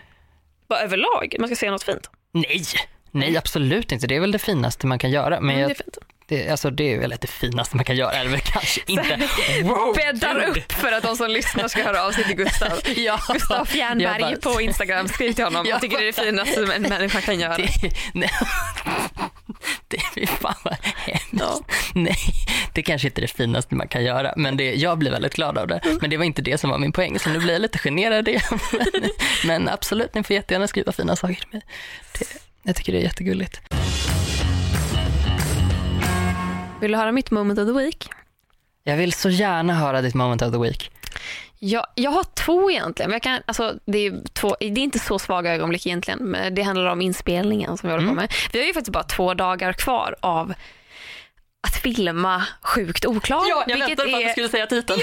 Bara 0.68 0.80
överlag, 0.80 1.36
man 1.38 1.48
ska 1.48 1.56
säga 1.56 1.72
något 1.72 1.82
fint. 1.82 2.10
nej, 2.32 2.62
nej 3.10 3.36
absolut 3.36 3.92
inte. 3.92 4.06
Det 4.06 4.16
är 4.16 4.20
väl 4.20 4.32
det 4.32 4.38
finaste 4.38 4.86
man 4.86 4.98
kan 4.98 5.10
göra. 5.10 5.40
Men 5.40 5.50
Mm, 5.56 5.60
jag, 5.60 5.68
det 5.70 5.72
är 5.72 5.84
fint. 5.84 5.98
det, 6.28 6.48
alltså, 6.48 6.70
det 6.70 6.92
är 6.94 6.98
väl 6.98 7.14
det 7.20 7.26
finaste 7.26 7.76
man 7.76 7.84
kan 7.84 7.96
göra. 7.96 8.12
Eller 8.12 8.30
väl 8.30 8.40
kanske 8.40 8.80
inte. 8.86 9.18
Wow, 9.62 9.94
Bäddar 9.96 10.40
gud. 10.46 10.48
upp 10.56 10.72
för 10.72 10.92
att 10.92 11.02
de 11.02 11.16
som 11.16 11.30
lyssnar 11.30 11.68
ska 11.68 11.82
höra 11.82 12.02
av 12.04 12.12
sig 12.12 12.24
till 12.24 12.36
Gustav. 12.36 12.68
Ja. 12.96 13.18
Gustav 13.32 13.64
Fjernberg 13.64 14.20
Jag 14.22 14.40
bara- 14.42 14.52
på 14.54 14.60
Instagram, 14.60 15.08
skriv 15.08 15.32
till 15.32 15.44
honom. 15.44 15.66
Jag 15.66 15.80
tycker 15.80 15.98
det 15.98 16.02
är 16.02 16.06
det 16.06 16.12
finaste 16.12 16.74
en 16.76 16.82
människa 16.82 17.20
kan 17.20 17.40
göra. 17.40 17.56
Det, 17.56 17.68
nej, 18.14 18.30
det 19.88 20.22
är 20.22 20.26
fan 20.26 20.54
vad 20.64 20.76
hemskt. 20.82 21.26
Ja. 21.30 21.60
Nej, 21.94 22.18
det 22.72 22.82
kanske 22.82 23.08
inte 23.08 23.20
är 23.20 23.22
det 23.22 23.28
finaste 23.28 23.74
man 23.74 23.88
kan 23.88 24.04
göra, 24.04 24.34
men 24.36 24.56
det, 24.56 24.74
jag 24.74 24.98
blir 24.98 25.10
väldigt 25.10 25.34
glad 25.34 25.58
av 25.58 25.66
det. 25.68 25.80
Men 26.00 26.10
det 26.10 26.16
var 26.16 26.24
inte 26.24 26.42
det 26.42 26.58
som 26.58 26.70
var 26.70 26.78
min 26.78 26.92
poäng, 26.92 27.18
så 27.18 27.30
nu 27.30 27.38
blir 27.38 27.52
jag 27.52 27.62
lite 27.62 27.78
generad 27.78 28.28
igen. 28.28 28.42
Men, 28.72 29.10
men 29.46 29.68
absolut, 29.68 30.14
ni 30.14 30.22
får 30.22 30.34
jättegärna 30.34 30.66
skriva 30.66 30.92
fina 30.92 31.16
saker 31.16 31.34
till 31.34 31.48
mig. 31.52 31.62
Det, 32.18 32.26
jag 32.62 32.76
tycker 32.76 32.92
det 32.92 32.98
är 32.98 33.02
jättegulligt. 33.02 33.60
Vill 36.80 36.92
du 36.92 36.98
höra 36.98 37.12
mitt 37.12 37.30
moment 37.30 37.58
of 37.58 37.68
the 37.68 37.72
week? 37.72 38.08
Jag 38.84 38.96
vill 38.96 39.12
så 39.12 39.30
gärna 39.30 39.74
höra 39.74 40.02
ditt 40.02 40.14
moment 40.14 40.42
of 40.42 40.52
the 40.52 40.58
week. 40.58 40.90
Jag, 41.64 41.86
jag 41.94 42.10
har 42.10 42.24
två 42.34 42.70
egentligen. 42.70 43.10
Men 43.10 43.14
jag 43.14 43.22
kan, 43.22 43.40
alltså, 43.46 43.74
det, 43.84 43.98
är 43.98 44.22
två, 44.32 44.56
det 44.60 44.66
är 44.66 44.78
inte 44.78 44.98
så 44.98 45.18
svaga 45.18 45.54
ögonblick 45.54 45.86
egentligen. 45.86 46.18
Men 46.18 46.54
det 46.54 46.62
handlar 46.62 46.86
om 46.86 47.00
inspelningen 47.00 47.78
som 47.78 47.88
vi 47.88 47.94
håller 47.94 48.08
på 48.08 48.14
med. 48.14 48.32
Vi 48.52 48.58
har 48.58 48.66
ju 48.66 48.72
faktiskt 48.72 48.92
bara 48.92 49.02
två 49.02 49.34
dagar 49.34 49.72
kvar 49.72 50.16
av 50.20 50.54
att 51.66 51.82
filma 51.82 52.44
Sjukt 52.62 53.06
oklar. 53.06 53.66
vilket 53.66 53.98
är, 53.98 54.48
säga 54.48 54.66
titeln. 54.66 55.00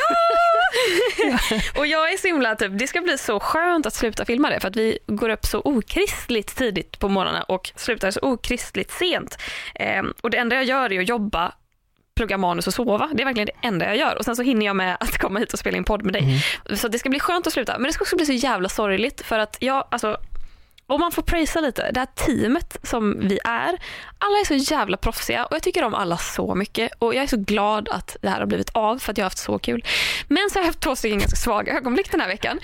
och 1.77 1.87
jag 1.87 2.13
är 2.13 2.17
så 2.17 2.27
himla 2.27 2.55
typ, 2.55 2.79
det 2.79 2.87
ska 2.87 3.01
bli 3.01 3.17
så 3.17 3.39
skönt 3.39 3.85
att 3.85 3.93
sluta 3.93 4.25
filma 4.25 4.49
det 4.49 4.59
för 4.59 4.67
att 4.67 4.75
vi 4.75 4.99
går 5.07 5.29
upp 5.29 5.45
så 5.45 5.61
okristligt 5.65 6.55
tidigt 6.55 6.99
på 6.99 7.09
morgonen 7.09 7.43
och 7.47 7.71
slutar 7.75 8.11
så 8.11 8.19
okristligt 8.21 8.91
sent. 8.91 9.37
Ehm, 9.75 10.13
och 10.21 10.29
det 10.29 10.37
enda 10.37 10.55
jag 10.55 10.65
gör 10.65 10.93
är 10.93 10.99
att 10.99 11.09
jobba 11.09 11.53
plugga 12.19 12.37
manus 12.37 12.67
och 12.67 12.73
sova. 12.73 13.09
Det 13.13 13.23
är 13.23 13.25
verkligen 13.25 13.45
det 13.45 13.67
enda 13.67 13.85
jag 13.85 13.97
gör. 13.97 14.15
Och 14.15 14.25
sen 14.25 14.35
så 14.35 14.41
hinner 14.41 14.65
jag 14.65 14.75
med 14.75 14.97
att 14.99 15.17
komma 15.21 15.39
hit 15.39 15.53
och 15.53 15.59
spela 15.59 15.77
in 15.77 15.83
podd 15.83 16.03
med 16.03 16.13
dig. 16.13 16.45
Så 16.75 16.87
det 16.87 16.99
ska 16.99 17.09
bli 17.09 17.19
skönt 17.19 17.47
att 17.47 17.53
sluta. 17.53 17.77
Men 17.77 17.87
det 17.87 17.93
ska 17.93 18.03
också 18.03 18.15
bli 18.15 18.25
så 18.25 18.33
jävla 18.33 18.69
sorgligt 18.69 19.21
för 19.21 19.39
att 19.39 19.57
jag, 19.59 19.87
alltså, 19.91 20.17
om 20.87 20.99
man 20.99 21.11
får 21.11 21.21
prisa 21.21 21.61
lite, 21.61 21.91
det 21.91 21.99
här 21.99 22.07
teamet 22.15 22.77
som 22.83 23.19
vi 23.19 23.39
är, 23.43 23.77
alla 24.17 24.39
är 24.41 24.45
så 24.45 24.73
jävla 24.73 24.97
proffsiga 24.97 25.45
och 25.45 25.55
jag 25.55 25.63
tycker 25.63 25.83
om 25.83 25.93
alla 25.93 26.17
så 26.17 26.55
mycket 26.55 26.91
och 26.99 27.15
jag 27.15 27.23
är 27.23 27.27
så 27.27 27.37
glad 27.37 27.89
att 27.89 28.17
det 28.21 28.29
här 28.29 28.39
har 28.39 28.45
blivit 28.45 28.69
av 28.69 28.99
för 28.99 29.11
att 29.11 29.17
jag 29.17 29.25
har 29.25 29.29
haft 29.29 29.37
så 29.37 29.59
kul. 29.59 29.83
Men 30.27 30.49
så 30.49 30.59
har 30.59 30.61
jag 30.61 30.67
haft 30.67 30.79
två 30.79 30.95
stycken 30.95 31.19
ganska 31.19 31.35
svaga 31.35 31.73
ögonblick 31.73 32.11
den 32.11 32.21
här 32.21 32.27
veckan. 32.27 32.59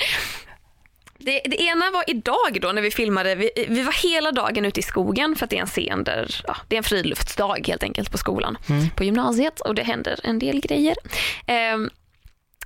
Det, 1.18 1.42
det 1.46 1.62
ena 1.62 1.92
var 1.92 2.04
idag 2.08 2.58
då 2.62 2.72
när 2.72 2.82
vi 2.82 2.92
filmade, 2.92 3.36
vi, 3.36 3.50
vi 3.68 3.82
var 3.82 3.94
hela 3.94 4.32
dagen 4.32 4.66
ute 4.66 4.80
i 4.80 4.84
skogen 4.84 5.36
för 5.36 5.44
att 5.44 5.50
det 5.50 5.58
är 5.58 5.62
en 5.62 5.68
scen 5.68 6.04
där, 6.04 6.42
ja, 6.48 6.58
det 6.68 6.76
är 6.76 6.78
en 6.78 6.84
friluftsdag 6.84 7.68
helt 7.68 7.84
enkelt 7.84 8.12
på 8.12 8.18
skolan, 8.18 8.58
på 8.96 9.04
gymnasiet 9.04 9.60
och 9.60 9.76
det 9.76 9.84
händer 9.84 10.20
en 10.24 10.40
del 10.40 10.62
grejer. 10.62 10.96
Ehm, 11.48 11.90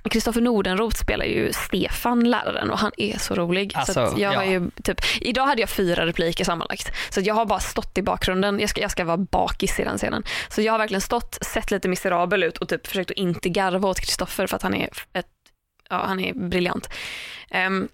Kristoffer 0.04 0.40
Nordenroth 0.40 0.96
spelar 0.96 1.24
ju 1.24 1.52
Stefan, 1.52 2.30
läraren, 2.30 2.70
och 2.70 2.78
han 2.78 2.92
är 2.96 3.18
så 3.18 3.34
rolig. 3.34 3.72
så 3.72 3.78
Alltså, 3.78 4.00
att 4.00 4.18
jag 4.18 4.32
har 4.32 4.44
ja. 4.44 4.50
ju, 4.50 4.70
typ, 4.82 5.00
idag 5.20 5.46
hade 5.46 5.60
jag 5.60 5.70
fyra 5.70 6.06
repliker 6.06 6.44
sammanlagt. 6.44 6.92
Så 7.10 7.20
jag 7.20 7.34
har 7.34 7.46
bara 7.46 7.60
stått 7.60 7.98
i 7.98 8.02
bakgrunden. 8.02 8.60
Jag 8.60 8.70
ska, 8.70 8.80
jag 8.80 8.90
ska 8.90 9.04
vara 9.04 9.16
bakis 9.16 9.80
i 9.80 9.84
den 9.84 9.98
scenen. 9.98 10.24
Så 10.48 10.62
jag 10.62 10.72
har 10.72 10.78
verkligen 10.78 11.00
stått, 11.00 11.38
sett 11.40 11.70
lite 11.70 11.88
miserabel 11.88 12.42
ut 12.42 12.58
och 12.58 12.68
typ 12.68 12.86
försökt 12.86 13.10
att 13.10 13.16
inte 13.16 13.48
garva 13.48 13.88
åt 13.88 14.00
Kristoffer 14.00 14.46
för 14.46 14.56
att 14.56 14.62
han 14.62 14.74
är, 14.74 14.88
ett, 15.12 15.26
ja, 15.88 16.04
han 16.06 16.20
är 16.20 16.34
briljant. 16.34 16.88
Ehm, 17.50 17.88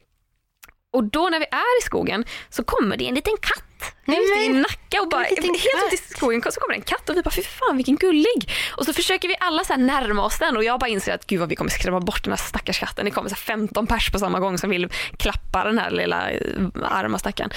och 0.97 1.05
då 1.05 1.28
när 1.28 1.38
vi 1.38 1.47
är 1.51 1.80
i 1.80 1.82
skogen 1.82 2.24
så 2.51 2.64
kommer 2.64 2.97
det 2.97 3.09
en 3.09 3.14
liten 3.14 3.36
katt 3.40 3.94
Nej, 4.05 4.18
ute 4.18 4.44
i 4.44 4.49
Nacka 4.49 5.01
och 5.01 5.09
bara, 5.09 5.22
helt 5.22 5.38
ute 5.38 5.94
i 5.94 5.97
skogen 5.97 6.42
så 6.42 6.61
kommer 6.61 6.74
det 6.74 6.78
en 6.78 6.84
katt 6.84 7.09
och 7.09 7.16
vi 7.16 7.22
bara 7.22 7.30
fy 7.30 7.42
fan 7.42 7.76
vilken 7.76 7.97
gullig. 7.97 8.51
Och 8.76 8.84
så 8.84 8.92
försöker 8.92 9.28
vi 9.28 9.36
alla 9.40 9.64
så 9.64 9.72
här 9.72 9.80
närma 9.80 10.24
oss 10.24 10.38
den 10.38 10.57
och 10.57 10.64
jag 10.64 10.80
bara 10.80 10.88
inser 10.88 11.14
att 11.14 11.26
gud 11.26 11.40
vad 11.40 11.49
vi 11.49 11.57
kommer 11.57 11.70
skrämma 11.70 12.01
bort 12.01 12.24
den 12.24 12.32
här 12.32 12.38
stackars 12.38 12.78
katten. 12.78 13.05
Det 13.05 13.11
kommer 13.11 13.28
så 13.28 13.34
här 13.34 13.42
15 13.42 13.86
pers 13.86 14.11
på 14.11 14.18
samma 14.18 14.40
gång 14.40 14.59
som 14.59 14.70
vill 14.70 14.88
klappa 15.16 15.64
den 15.64 15.78
här 15.78 15.90
lilla 15.90 16.30
eh, 16.30 16.40
arma 16.82 17.18
stackaren. 17.18 17.51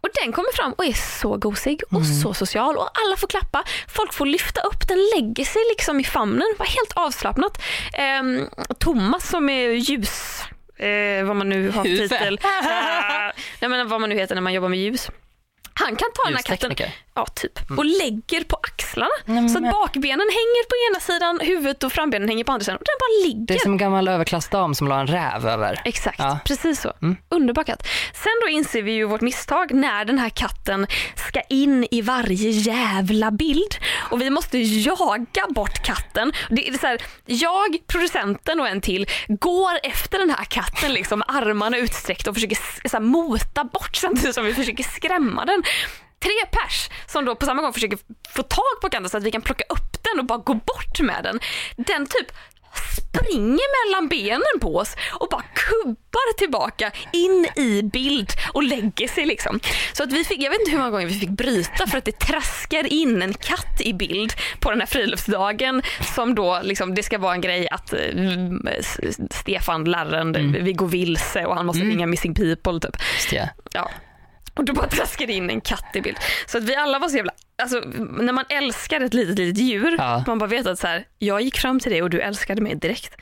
Och 0.00 0.08
den 0.22 0.32
kommer 0.32 0.52
fram 0.56 0.72
och 0.72 0.84
är 0.84 1.20
så 1.20 1.36
gosig 1.36 1.82
och 1.90 2.06
så 2.22 2.34
social 2.34 2.76
och 2.76 2.90
alla 3.04 3.16
får 3.16 3.28
klappa. 3.28 3.64
Folk 3.88 4.12
får 4.12 4.26
lyfta 4.26 4.60
upp 4.60 4.88
den, 4.88 4.98
lägger 5.16 5.44
sig 5.44 5.62
liksom 5.70 6.00
i 6.00 6.04
famnen, 6.04 6.54
var 6.58 6.66
helt 6.66 6.92
avslappnat. 6.94 7.62
Ehm, 7.92 8.46
Thomas 8.78 9.28
som 9.28 9.48
är 9.48 9.70
ljus, 9.70 10.42
eh, 10.80 11.24
vad 11.24 11.36
man 11.36 11.48
nu 11.48 11.70
har 11.70 11.84
för 11.84 11.90
titel. 11.90 12.40
Nej 13.60 13.70
men 13.70 13.88
vad 13.88 14.00
man 14.00 14.10
nu 14.10 14.16
heter 14.16 14.34
när 14.34 14.42
man 14.42 14.52
jobbar 14.52 14.68
med 14.68 14.78
ljus. 14.78 15.10
Han 15.74 15.96
kan 15.96 16.08
ta 16.14 16.24
den 16.24 16.34
här 16.34 16.42
katten. 16.42 16.76
Ja, 17.20 17.26
typ, 17.26 17.70
och 17.78 17.84
lägger 17.84 18.44
på 18.44 18.56
axlarna. 18.62 19.10
Nej, 19.24 19.48
så 19.48 19.58
att 19.58 19.72
bakbenen 19.72 20.28
hänger 20.30 20.64
på 20.70 20.74
ena 20.90 21.00
sidan, 21.00 21.40
huvudet 21.42 21.84
och 21.84 21.92
frambenen 21.92 22.28
hänger 22.28 22.44
på 22.44 22.52
andra 22.52 22.64
sidan. 22.64 22.76
Och 22.78 22.84
den 22.86 22.96
bara 23.00 23.28
ligger. 23.28 23.46
Det 23.46 23.54
är 23.54 23.58
som 23.58 23.72
en 23.72 23.78
gammal 23.78 24.08
överklassdam 24.08 24.74
som 24.74 24.88
la 24.88 25.00
en 25.00 25.06
räv 25.06 25.46
över. 25.48 25.80
Exakt, 25.84 26.18
Ja. 26.18 26.38
precis 26.44 26.80
så. 26.80 26.92
Mm. 27.02 27.16
Underbar 27.28 27.64
katt. 27.64 27.86
Sen 28.14 28.32
då 28.44 28.48
inser 28.48 28.82
vi 28.82 28.92
ju 28.92 29.04
vårt 29.04 29.20
misstag 29.20 29.74
när 29.74 30.04
den 30.04 30.18
här 30.18 30.28
katten 30.28 30.86
ska 31.28 31.40
in 31.40 31.86
i 31.90 32.02
varje 32.02 32.50
jävla 32.50 33.30
bild 33.30 33.74
och 34.10 34.20
vi 34.20 34.30
måste 34.30 34.58
jaga 34.58 35.46
bort 35.48 35.82
katten. 35.84 36.32
Det 36.50 36.68
är 36.68 36.78
så 36.78 36.86
här, 36.86 37.02
jag, 37.26 37.78
producenten 37.86 38.60
och 38.60 38.68
en 38.68 38.80
till 38.80 39.06
går 39.28 39.72
efter 39.82 40.18
den 40.18 40.30
här 40.30 40.44
katten 40.44 40.92
liksom 40.92 41.22
armarna 41.28 41.76
utsträckta 41.78 42.30
och 42.30 42.36
försöker 42.36 42.56
så 42.88 42.96
här, 42.96 43.00
mota 43.00 43.64
bort 43.64 43.96
samtidigt 43.96 44.34
som 44.34 44.44
vi 44.44 44.54
försöker 44.54 44.84
skrämma 44.84 45.44
den. 45.44 45.62
Tre 46.22 46.46
pers 46.50 46.90
som 47.06 47.24
då 47.24 47.34
på 47.34 47.46
samma 47.46 47.62
gång 47.62 47.72
försöker 47.72 47.98
få 48.34 48.42
tag 48.42 48.80
på 48.82 48.88
katten 48.90 49.08
så 49.08 49.16
att 49.16 49.22
vi 49.24 49.30
kan 49.30 49.42
plocka 49.42 49.64
upp 49.68 50.02
den 50.02 50.18
och 50.20 50.24
bara 50.26 50.38
gå 50.38 50.54
bort 50.54 51.00
med 51.00 51.24
den. 51.24 51.40
Den 51.76 52.06
typ 52.06 52.32
springer 52.96 53.88
mellan 53.92 54.08
benen 54.08 54.60
på 54.60 54.76
oss 54.76 54.96
och 55.12 55.28
bara 55.30 55.42
kubbar 55.54 56.38
tillbaka 56.38 56.90
in 57.12 57.46
i 57.56 57.82
bild 57.82 58.30
och 58.52 58.62
lägger 58.62 59.08
sig 59.08 59.26
liksom. 59.26 59.60
Så 59.92 60.02
att 60.02 60.12
vi 60.12 60.24
fick, 60.24 60.42
jag 60.42 60.50
vet 60.50 60.60
inte 60.60 60.70
hur 60.70 60.78
många 60.78 60.90
gånger 60.90 61.06
vi 61.06 61.18
fick 61.20 61.28
bryta 61.30 61.86
för 61.86 61.98
att 61.98 62.04
det 62.04 62.18
traskar 62.18 62.92
in 62.92 63.22
en 63.22 63.34
katt 63.34 63.80
i 63.80 63.92
bild 63.94 64.32
på 64.60 64.70
den 64.70 64.80
här 64.80 64.86
friluftsdagen 64.86 65.82
som 66.14 66.34
då 66.34 66.60
liksom, 66.62 66.94
det 66.94 67.02
ska 67.02 67.18
vara 67.18 67.34
en 67.34 67.40
grej 67.40 67.68
att 67.68 67.92
S- 68.78 68.98
Stefan, 69.30 69.84
läraren, 69.84 70.32
vi 70.64 70.72
går 70.72 70.86
vilse 70.88 71.46
och 71.46 71.56
han 71.56 71.66
måste 71.66 71.82
ringa 71.90 72.06
Missing 72.06 72.34
People 72.34 72.80
typ. 72.80 72.96
Ja. 73.72 73.90
Och 74.60 74.66
då 74.66 74.72
bara 74.72 74.86
traskade 74.88 75.32
in 75.32 75.50
en 75.50 75.60
katt 75.60 75.90
i 75.96 76.00
bild. 76.00 76.16
Så 76.46 76.58
att 76.58 76.64
vi 76.64 76.74
alla 76.74 76.98
var 76.98 77.08
så 77.08 77.16
jävla, 77.16 77.32
alltså 77.62 77.80
när 78.20 78.32
man 78.32 78.44
älskar 78.48 79.00
ett 79.00 79.14
litet, 79.14 79.38
litet 79.38 79.58
djur, 79.62 79.94
Ja. 79.98 80.24
man 80.26 80.38
bara 80.38 80.46
vet 80.46 80.66
att 80.66 80.78
så 80.78 80.86
här, 80.86 81.04
jag 81.18 81.40
gick 81.42 81.58
fram 81.58 81.80
till 81.80 81.92
dig 81.92 82.02
och 82.02 82.10
du 82.10 82.20
älskade 82.20 82.60
mig 82.62 82.74
direkt. 82.74 83.16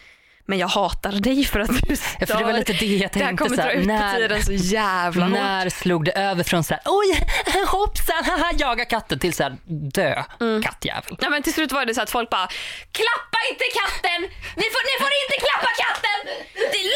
Men 0.50 0.58
jag 0.58 0.68
hatar 0.68 1.12
dig 1.12 1.44
för 1.44 1.60
att 1.60 1.68
du 1.88 1.96
stör. 1.96 2.16
Ja, 2.20 2.26
för 2.26 2.38
det 2.38 2.44
var 2.44 2.52
lite 2.52 2.72
det 2.72 2.86
jag 2.86 3.10
Det 3.12 3.18
här 3.18 3.26
tänkte. 3.26 3.44
kommer 3.44 3.56
dra 3.56 3.72
ut 3.72 3.86
på 3.86 3.92
när, 3.92 4.14
tiden 4.18 4.42
så 4.44 4.52
jävla 4.52 5.24
hårt. 5.24 5.32
när 5.34 5.68
slog 5.68 6.04
det 6.04 6.12
över 6.12 6.44
från 6.44 6.64
så 6.64 6.74
här, 6.74 6.82
oj 6.84 7.20
hoppsan, 7.66 8.24
haha, 8.24 8.50
jaga 8.58 8.84
katten 8.84 9.18
till 9.18 9.32
så 9.34 9.42
här, 9.42 9.56
dö 9.94 10.22
Mm. 10.40 10.62
kattjävel. 10.62 11.16
Ja, 11.20 11.30
men 11.30 11.42
till 11.42 11.52
slut 11.54 11.72
var 11.72 11.84
det 11.86 11.94
så 11.94 12.02
att 12.02 12.10
folk 12.10 12.30
bara 12.30 12.46
Klappa 12.92 13.38
inte 13.50 13.64
katten! 13.80 14.20
Ni 14.56 14.62
får, 14.74 14.82
ni 14.90 14.94
får 15.02 15.10
inte 15.22 15.36
klappa 15.46 15.70
katten! 15.84 16.18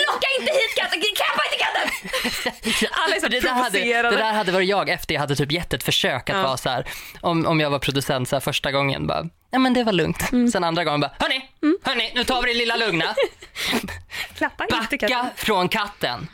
Locka 0.08 0.26
inte 0.40 0.52
hit 0.52 0.74
katten! 0.76 1.00
Klappa 1.16 1.42
inte 1.46 1.58
katten! 1.64 2.88
Alla 3.04 3.16
är 3.16 3.20
så 3.20 3.28
det, 3.28 3.40
där 3.40 3.48
hade, 3.50 3.78
det 4.10 4.16
där 4.16 4.32
hade 4.32 4.52
varit 4.52 4.68
jag 4.68 4.88
efter 4.88 5.14
jag 5.14 5.20
hade 5.20 5.36
typ 5.36 5.52
gett 5.52 5.72
ett 5.72 5.82
försök 5.84 6.30
att 6.30 6.36
Ja. 6.36 6.42
vara 6.42 6.56
så 6.56 6.68
här, 6.68 6.84
om, 7.20 7.46
om 7.46 7.60
jag 7.60 7.70
var 7.70 7.78
producent 7.78 8.28
så 8.28 8.36
här, 8.36 8.40
första 8.40 8.72
gången 8.72 9.06
bara, 9.06 9.24
ja 9.50 9.58
men 9.58 9.74
det 9.74 9.84
var 9.84 9.92
lugnt. 9.92 10.32
Mm. 10.32 10.50
Sen 10.50 10.64
andra 10.64 10.84
gången 10.84 11.00
bara, 11.00 11.12
hörni, 11.18 11.48
hörni, 11.82 12.12
nu 12.14 12.24
tar 12.24 12.42
vi 12.42 12.52
det 12.52 12.58
lilla 12.58 12.76
lugna. 12.76 13.04
Klappa 14.36 14.64
inte 14.64 14.98
katten. 14.98 15.18
Backa 15.18 15.30
från 15.36 15.68
katten. 15.68 16.28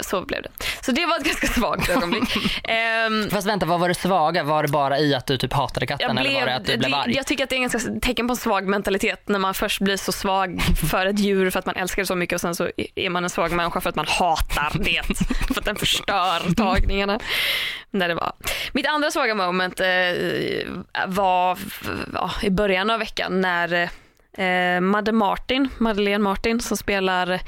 Så 0.00 0.20
blev 0.24 0.42
det. 0.42 0.48
Så 0.82 0.92
det 0.92 1.06
var 1.06 1.18
ett 1.18 1.24
ganska 1.24 1.46
svagt 1.46 1.88
ögonblick. 1.88 2.36
Ehm, 2.64 3.30
Fast 3.30 3.46
vänta, 3.46 3.66
vad 3.66 3.80
var 3.80 3.88
det 3.88 3.94
svaga? 3.94 4.42
Var 4.42 4.62
det 4.62 4.68
bara 4.68 4.98
i 4.98 5.14
att 5.14 5.26
du 5.26 5.38
typ 5.38 5.52
hatade 5.52 5.86
katten 5.86 6.16
jag, 6.16 6.26
eller 6.26 6.40
var 6.40 6.46
det 6.46 6.54
att 6.54 6.64
du 6.64 6.76
blev 6.76 6.90
det, 6.90 6.96
arg? 6.96 7.14
jag 7.16 7.26
tycker 7.26 7.44
att 7.44 7.50
det 7.50 7.54
är 7.56 7.62
en 7.62 7.68
ganska 7.68 7.92
tecken 8.02 8.28
på 8.28 8.32
en 8.32 8.36
svag 8.36 8.66
mentalitet 8.66 9.28
när 9.28 9.38
man 9.38 9.54
först 9.54 9.80
blir 9.80 9.96
så 9.96 10.12
svag 10.12 10.60
för 10.90 11.06
ett 11.06 11.18
djur 11.18 11.50
för 11.50 11.58
att 11.58 11.66
man 11.66 11.76
älskar 11.76 12.02
det 12.02 12.06
så 12.06 12.14
mycket 12.14 12.34
och 12.34 12.40
sen 12.40 12.54
så 12.54 12.70
är 12.94 13.10
man 13.10 13.24
en 13.24 13.30
svag 13.30 13.52
människa 13.52 13.80
för 13.80 13.88
att 13.90 13.96
man 13.96 14.06
hatar 14.08 14.72
det. 14.74 15.02
för 15.54 15.58
att 15.60 15.64
den 15.64 15.76
förstör 15.76 16.54
tagningarna. 16.54 17.20
När 17.90 18.08
det 18.08 18.14
var. 18.14 18.32
Mitt 18.72 18.86
andra 18.86 19.10
svaga 19.10 19.34
moment 19.34 19.80
eh, 19.80 19.86
var 21.06 21.58
ja, 22.14 22.30
i 22.42 22.50
början 22.50 22.90
av 22.90 22.98
veckan 22.98 23.40
när 23.40 23.72
eh, 23.72 23.88
Madde 24.80 25.12
Martin, 25.12 25.68
Madeleine 25.78 26.24
Martin 26.24 26.60
som 26.60 26.76
spelar 26.76 27.40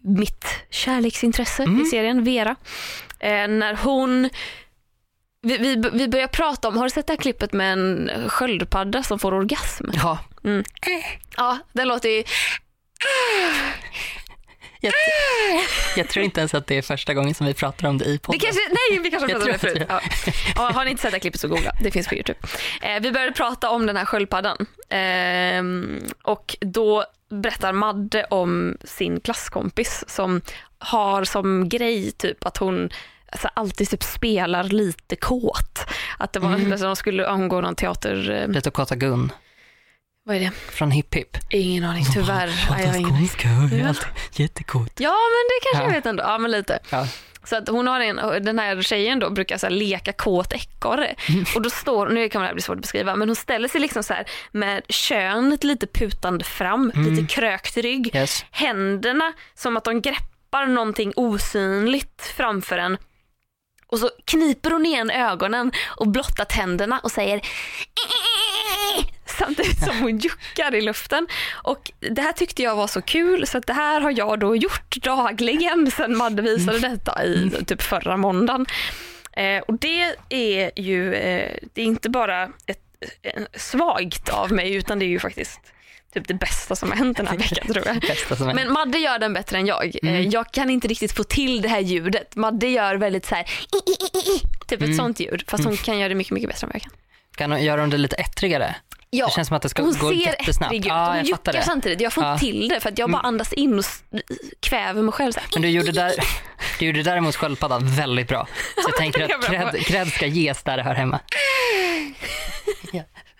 mitt 0.00 0.46
kärleksintresse 0.70 1.62
i 1.62 1.84
serien, 1.84 2.24
Vera. 2.24 2.56
Eh, 3.18 3.48
när 3.48 3.74
hon 3.84 4.30
vi, 5.42 5.58
vi, 5.58 5.76
vi 5.92 6.08
börjar 6.08 6.26
prata 6.28 6.68
om, 6.68 6.76
har 6.76 6.84
du 6.84 6.90
sett 6.90 7.06
det 7.06 7.12
här 7.12 7.18
klippet 7.18 7.52
med 7.52 7.72
en 7.72 8.10
sköldpadda 8.28 9.02
som 9.02 9.18
får 9.18 9.34
orgasm? 9.34 9.84
Ja, 9.94 10.18
Ja, 11.36 11.58
den 11.72 11.88
låter 11.88 12.08
ju... 12.08 12.24
jag, 14.84 14.92
jag 15.96 16.08
tror 16.08 16.24
inte 16.24 16.40
ens 16.40 16.54
att 16.54 16.66
det 16.66 16.78
är 16.78 16.82
första 16.82 17.14
gången 17.14 17.34
som 17.34 17.46
vi 17.46 17.54
pratar 17.54 17.88
om 17.88 17.98
det 17.98 18.04
i 18.04 18.12
Det 18.12 18.18
podden. 18.18 18.40
kanske, 18.40 18.60
nej, 18.68 18.98
vi 19.02 19.10
kanske 19.10 19.32
har 19.34 19.40
pratat 19.40 19.46
om 19.46 19.52
det 19.52 19.58
förut. 19.58 19.86
Ja. 19.88 20.00
Ja, 20.56 20.70
har 20.74 20.84
ni 20.84 20.90
inte 20.90 21.02
sett 21.02 21.10
det 21.10 21.14
här 21.14 21.20
klippet 21.20 21.40
så 21.40 21.48
googla, 21.48 21.72
det 21.80 21.90
finns 21.90 22.08
på 22.08 22.14
Youtube. 22.14 22.38
Eh, 22.82 23.00
vi 23.00 23.12
började 23.12 23.32
prata 23.32 23.70
om 23.70 23.86
den 23.86 23.96
här 23.96 24.04
sköldpaddan 24.04 24.66
Ehm, 24.88 26.00
och 26.22 26.56
då 26.60 27.04
berättar 27.30 27.72
Madde 27.72 28.24
om 28.24 28.76
sin 28.84 29.20
klasskompis 29.20 30.04
som 30.06 30.40
har 30.78 31.24
som 31.24 31.68
grej 31.68 32.12
typ 32.12 32.46
att 32.46 32.56
hon 32.56 32.90
alltså, 33.32 33.48
alltid 33.54 33.90
typ 33.90 34.02
spelar 34.02 34.64
lite 34.64 35.16
kåt. 35.16 35.86
Att 36.18 36.32
det 36.32 36.38
var 36.40 36.48
Mm. 36.54 36.68
när 36.68 36.78
de 36.78 36.96
skulle 36.96 37.26
omgå 37.28 37.60
någon 37.60 37.74
teater... 37.74 38.30
Eh, 38.30 38.48
Lite 38.48 38.70
kåta 38.70 38.94
Gun 38.96 39.32
vad 40.24 40.36
är 40.36 40.40
det? 40.40 40.50
från 40.50 40.90
Hipp 40.90 41.14
Hipp. 41.14 41.36
Ingen 41.50 41.84
aning, 41.84 42.04
tyvärr. 42.14 42.66
Nej, 42.70 42.80
jag 42.84 42.88
har 42.88 42.96
ingen... 42.96 43.84
Ja. 43.84 43.94
jättekåt. 44.32 44.92
Ja, 44.98 45.10
men 45.10 45.44
det 45.48 45.60
kanske 45.62 45.82
Ja. 45.82 45.88
jag 45.88 45.92
vet 45.94 46.06
ändå. 46.06 46.22
Ja, 46.22 46.38
men 46.38 46.50
lite. 46.50 46.78
Ja. 46.90 47.06
Så 47.44 47.56
att 47.56 47.68
hon 47.68 47.86
har 47.86 48.00
en, 48.00 48.44
den 48.44 48.58
här 48.58 48.82
tjejen 48.82 49.18
då 49.18 49.30
brukar 49.30 49.58
så 49.58 49.68
leka 49.68 50.12
kåt 50.12 50.52
ekorre. 50.52 51.14
Och 51.54 51.62
då 51.62 51.70
står, 51.70 52.08
nu 52.08 52.28
kan 52.28 52.40
det 52.42 52.46
här 52.48 52.54
bli 52.54 52.62
svårt 52.62 52.76
att 52.76 52.82
beskriva, 52.82 53.16
men 53.16 53.28
hon 53.28 53.36
ställer 53.36 53.68
sig 53.68 53.80
liksom 53.80 54.02
så 54.02 54.14
här 54.14 54.24
med 54.52 54.82
könet 54.88 55.64
lite 55.64 55.86
putande 55.86 56.44
fram, 56.44 56.92
lite 56.94 57.34
krökt 57.34 57.76
rygg. 57.76 58.14
Yes. 58.16 58.44
Händerna 58.50 59.32
som 59.54 59.76
att 59.76 59.84
de 59.84 60.00
greppar 60.00 60.66
någonting 60.66 61.12
osynligt 61.16 62.32
framför 62.36 62.78
en. 62.78 62.96
Och 63.86 63.98
så 63.98 64.10
kniper 64.24 64.70
hon 64.70 64.86
igen 64.86 65.10
ögonen 65.10 65.72
och 65.96 66.08
blottar 66.08 66.44
tänderna 66.44 66.98
och 66.98 67.10
säger 67.12 67.40
samtidigt 69.38 69.84
som 69.84 69.98
hon 69.98 70.18
juckar 70.18 70.74
i 70.74 70.80
luften. 70.80 71.26
Och 71.52 71.90
det 72.00 72.22
här 72.22 72.32
tyckte 72.32 72.62
jag 72.62 72.76
var 72.76 72.86
så 72.86 73.02
kul 73.02 73.46
så 73.46 73.58
att 73.58 73.66
det 73.66 73.72
här 73.72 74.00
har 74.00 74.14
jag 74.18 74.40
då 74.40 74.56
gjort 74.56 74.96
dagligen 74.96 75.90
sen 75.90 76.16
Madde 76.16 76.42
visade 76.42 76.78
detta 76.78 77.24
i 77.24 77.50
typ 77.66 77.82
förra 77.82 78.16
måndagen. 78.16 78.66
Eh, 79.36 79.58
och 79.58 79.78
det 79.78 80.16
är 80.28 80.80
ju, 80.80 81.14
eh, 81.14 81.56
det 81.72 81.80
är 81.82 81.86
inte 81.86 82.10
bara 82.10 82.42
ett, 82.66 82.80
en, 83.22 83.46
svagt 83.54 84.28
av 84.28 84.52
mig 84.52 84.74
utan 84.74 84.98
det 84.98 85.04
är 85.04 85.08
ju 85.08 85.18
faktiskt 85.20 85.60
typ 86.14 86.28
det 86.28 86.34
bästa 86.34 86.76
som 86.76 86.90
har 86.90 86.96
hänt 86.96 87.16
den 87.16 87.26
här 87.26 87.36
veckan 87.36 87.72
tror 87.72 87.86
jag. 87.86 88.54
Men 88.54 88.72
Madde 88.72 88.98
gör 88.98 89.18
den 89.18 89.32
bättre 89.32 89.58
än 89.58 89.66
jag. 89.66 89.84
Eh, 89.86 89.90
Mm. 90.02 90.30
Jag 90.30 90.52
kan 90.52 90.70
inte 90.70 90.88
riktigt 90.88 91.12
få 91.12 91.24
till 91.24 91.62
det 91.62 91.68
här 91.68 91.80
ljudet. 91.80 92.36
Madde 92.36 92.66
gör 92.68 92.94
väldigt 92.94 93.26
så 93.26 93.34
här, 93.34 93.44
i, 93.44 93.90
i, 93.90 94.18
i, 94.18 94.40
typ 94.66 94.80
Mm. 94.80 94.90
ett 94.90 94.96
sånt 94.96 95.20
ljud. 95.20 95.44
Fast 95.48 95.64
hon 95.64 95.76
kan 95.76 95.98
göra 95.98 96.08
det 96.08 96.14
mycket, 96.14 96.32
mycket 96.32 96.50
bättre 96.50 96.64
än 96.64 96.68
vad 96.68 96.74
jag 96.74 96.82
kan. 96.82 96.92
Kan 97.36 97.50
hon 97.52 97.64
göra 97.64 97.86
det 97.86 97.96
lite 97.98 98.16
ettrigare? 98.16 98.74
Ja, 99.16 99.26
Det 99.26 99.32
känns 99.32 99.48
som 99.48 99.56
att 99.56 99.62
det 99.62 99.68
ska 99.68 99.82
hon 99.82 99.92
gå 99.98 100.08
ser 100.08 100.14
jättesnabbt. 100.14 100.70
ettrig 100.72 100.80
ut. 100.80 100.86
Ja, 100.86 101.06
hon 101.06 101.16
jag 101.16 101.28
fattar 101.28 101.52
juckar 101.52 101.60
det. 101.60 101.66
samtidigt. 101.66 102.00
Jag 102.00 102.12
får 102.12 102.24
Ja. 102.24 102.38
till 102.38 102.68
det 102.68 102.80
för 102.80 102.88
att 102.88 102.98
jag 102.98 103.10
bara 103.10 103.22
andas 103.22 103.52
in 103.52 103.78
och 103.78 103.84
kväver 104.60 105.02
mig 105.02 105.12
själv. 105.12 105.32
Men 105.52 105.62
du 105.62 105.68
gjorde, 105.68 105.92
där, 105.92 106.12
du 106.78 106.86
gjorde 106.86 107.02
däremot 107.02 107.36
sköldpaddan 107.36 107.86
väldigt 107.96 108.28
bra. 108.28 108.46
Så 108.74 108.82
jag 108.90 108.96
tänker 108.96 109.24
att 109.34 109.44
cred, 109.46 109.86
cred 109.86 110.08
ska 110.08 110.26
ges 110.26 110.62
där 110.62 110.76
det 110.76 110.82
hör 110.82 110.94
hemma. 110.94 111.20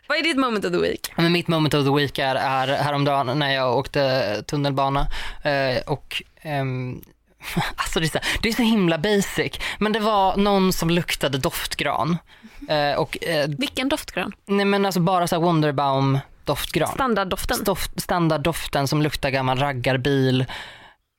Vad 0.07 0.19
är 0.19 0.23
ditt 0.23 0.37
moment 0.37 0.65
of 0.65 0.73
the 0.73 0.79
week? 0.79 1.13
Men 1.17 1.33
mitt 1.33 1.49
moment 1.49 1.75
of 1.75 1.85
the 1.87 1.91
week 1.95 2.19
är, 2.19 2.35
är 2.35 2.67
häromdagen 2.83 3.39
när 3.39 3.55
jag 3.55 3.79
åkte 3.79 4.43
tunnelbana 4.47 5.07
eh, 5.45 5.83
och 5.87 6.23
ehm, 6.43 7.03
Alltså 7.77 8.01
det 8.01 8.07
är, 8.07 8.09
så, 8.09 8.19
det 8.43 8.49
är 8.49 8.53
så 8.53 8.63
himla 8.63 8.99
basic, 8.99 9.53
men 9.79 9.93
det 9.93 10.01
var 10.01 10.37
någon 10.37 10.73
som 10.73 10.91
luktade 10.91 11.39
doftgran. 11.39 12.19
Eh, 12.69 12.95
och, 12.99 13.25
eh, 13.25 13.49
Vilken 13.59 13.89
doftgran? 13.89 14.33
nej 14.47 14.65
men 14.67 14.87
alltså 14.87 15.01
bara 15.01 15.27
så 15.27 15.41
Wonderbaum 15.41 16.19
doftgran. 16.45 16.89
Standarddoften. 16.89 17.65
Doft, 17.65 18.01
standarddoften 18.01 18.89
som 18.89 19.03
luktar 19.03 19.31
gammal 19.31 19.59
raggarbil. 19.59 20.45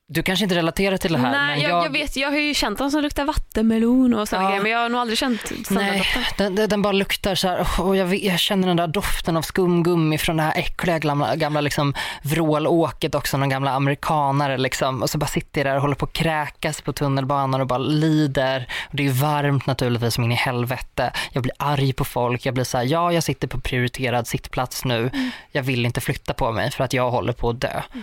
Du 0.08 0.24
kanske 0.24 0.46
inte 0.46 0.56
relaterar 0.56 0.98
till 0.98 1.14
det 1.14 1.20
här 1.20 1.32
Nej, 1.32 1.56
men 1.56 1.70
jag, 1.70 1.86
jag... 1.86 1.90
vet, 1.90 2.16
jag 2.16 2.30
har 2.32 2.38
ju 2.38 2.54
känt 2.54 2.78
dem 2.78 2.92
som 2.92 3.02
luktar 3.02 3.26
vattenmelon 3.26 4.14
och 4.14 4.28
sådana 4.28 4.46
Ja. 4.46 4.50
grejer 4.50 4.64
men 4.64 4.72
jag 4.72 4.80
har 4.80 4.90
nog 4.90 5.02
aldrig 5.02 5.18
känt 5.18 5.70
Nej, 5.70 6.04
den, 6.38 6.56
den, 6.56 6.70
den 6.70 6.82
bara 6.82 6.94
luktar 6.94 7.36
så 7.36 7.48
här, 7.48 7.68
och 7.80 7.96
jag, 7.98 8.16
jag 8.16 8.40
känner 8.40 8.68
den 8.68 8.78
där 8.78 8.88
doften 8.88 9.38
av 9.38 9.42
skumgummi 9.42 10.18
från 10.18 10.38
det 10.38 10.44
här 10.44 10.54
äckliga 10.58 11.00
gamla, 11.00 11.36
gamla 11.36 11.62
liksom 11.62 11.94
vrålåket 12.24 13.16
också, 13.16 13.38
någon 13.38 13.50
gamla 13.50 13.72
amerikanare 13.72 14.58
liksom. 14.58 15.02
Och 15.02 15.10
så 15.10 15.18
bara 15.18 15.28
sitter 15.28 15.62
jag 15.62 15.66
där 15.68 15.76
och 15.76 15.82
håller 15.82 15.96
på 15.96 16.06
att 16.06 16.14
kräkas 16.14 16.82
på 16.82 16.94
tunnelbanan 16.94 17.62
och 17.62 17.68
bara 17.68 17.80
lider. 17.80 18.68
Och 18.90 18.96
det 18.96 19.06
är 19.08 19.12
varmt 19.12 19.66
naturligtvis 19.68 20.14
som 20.14 20.24
in 20.24 20.32
i 20.32 20.36
helvete. 20.36 21.12
Jag 21.32 21.44
blir 21.44 21.54
arg 21.60 21.94
på 21.94 22.06
folk, 22.06 22.46
jag 22.46 22.54
blir 22.54 22.64
så 22.64 22.78
här, 22.78 22.86
ja 22.86 23.12
jag 23.12 23.24
sitter 23.24 23.48
på 23.48 23.60
prioriterad 23.60 24.28
sittplats 24.28 24.86
nu. 24.86 25.12
Jag 25.52 25.64
vill 25.64 25.86
inte 25.86 26.02
flytta 26.02 26.34
på 26.34 26.52
mig 26.52 26.72
för 26.72 26.84
att 26.84 26.94
jag 26.94 27.12
håller 27.12 27.34
på 27.34 27.50
att 27.50 27.62
dö. 27.62 27.68
Eh, 27.94 28.02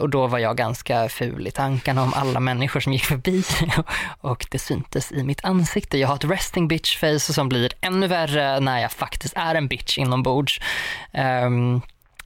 och 0.00 0.08
då 0.08 0.26
var 0.26 0.38
jag 0.38 0.56
ganska 0.56 1.08
ful 1.08 1.46
i 1.46 1.50
tankarna 1.50 2.02
om 2.02 2.14
alla 2.14 2.40
människor 2.40 2.80
som 2.80 2.92
gick 2.92 3.04
förbi 3.04 3.42
och 4.20 4.46
det 4.50 4.58
syntes 4.58 5.12
i 5.12 5.22
mitt 5.22 5.44
ansikte. 5.44 5.98
Jag 5.98 6.08
har 6.08 6.14
ett 6.14 6.24
resting 6.24 6.68
bitch 6.68 6.98
face 6.98 7.18
som 7.18 7.48
blir 7.48 7.72
ännu 7.80 8.06
värre 8.06 8.60
när 8.60 8.78
jag 8.80 8.92
faktiskt 8.92 9.34
är 9.36 9.54
en 9.54 9.68
bitch 9.68 9.98
inombords. 9.98 10.60
Ehm, 11.12 11.80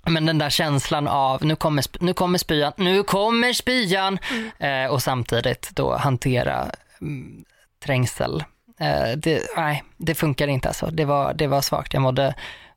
men 0.04 0.26
den 0.26 0.38
där 0.38 0.50
känslan 0.50 1.08
av 1.08 1.44
nu 1.44 1.56
kommer, 1.56 1.84
nu 2.00 2.14
kommer 2.14 2.38
spyan, 2.38 2.72
nu 2.76 3.02
kommer 3.02 3.52
spyan 3.52 4.18
eh, 4.58 4.86
och 4.86 5.02
samtidigt 5.02 5.70
då 5.74 5.96
hantera 5.96 6.70
mm, 7.00 7.44
trängsel. 7.84 8.44
Eh, 8.80 9.16
det, 9.16 9.42
nej, 9.56 9.84
det 9.96 10.14
funkar 10.14 10.48
inte 10.48 10.68
alltså. 10.68 10.86
Det 10.86 11.04
var, 11.04 11.34
det 11.34 11.46
var 11.46 11.60
svagt. 11.60 11.94
Jag 11.94 12.02
mådde 12.02 12.34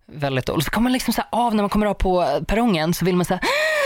väldigt 0.08 0.46
dåligt. 0.46 0.66
Så 0.66 0.72
kommer 0.72 0.84
man 0.84 0.94
liksom 0.94 1.14
så 1.14 1.22
av 1.30 1.56
när 1.56 1.64
man 1.64 1.70
kommer 1.70 1.86
av 1.86 1.94
på 1.94 2.40
perrongen 2.48 2.94
så 2.94 3.06
vill 3.06 3.16
man 3.16 3.26
så 3.26 3.40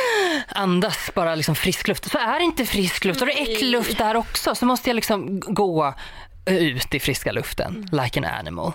andas 0.48 1.12
bara 1.16 1.36
liksom 1.36 1.56
frisk 1.56 1.88
luft. 1.88 2.12
Så 2.12 2.18
är 2.18 2.40
det 2.40 2.46
inte 2.46 2.66
frisk 2.66 3.06
luft 3.06 3.22
och 3.22 3.28
det 3.28 3.34
är 3.34 3.42
äcklig 3.42 3.70
luft 3.72 3.98
där 3.98 4.16
också. 4.16 4.56
Så 4.56 4.66
måste 4.66 4.90
jag 4.90 4.96
liksom 4.96 5.40
gå 5.40 5.94
ut 6.46 6.96
i 6.96 7.00
friska 7.00 7.32
luften 7.32 7.90
like 7.92 8.20
an 8.20 8.26
animal. 8.26 8.72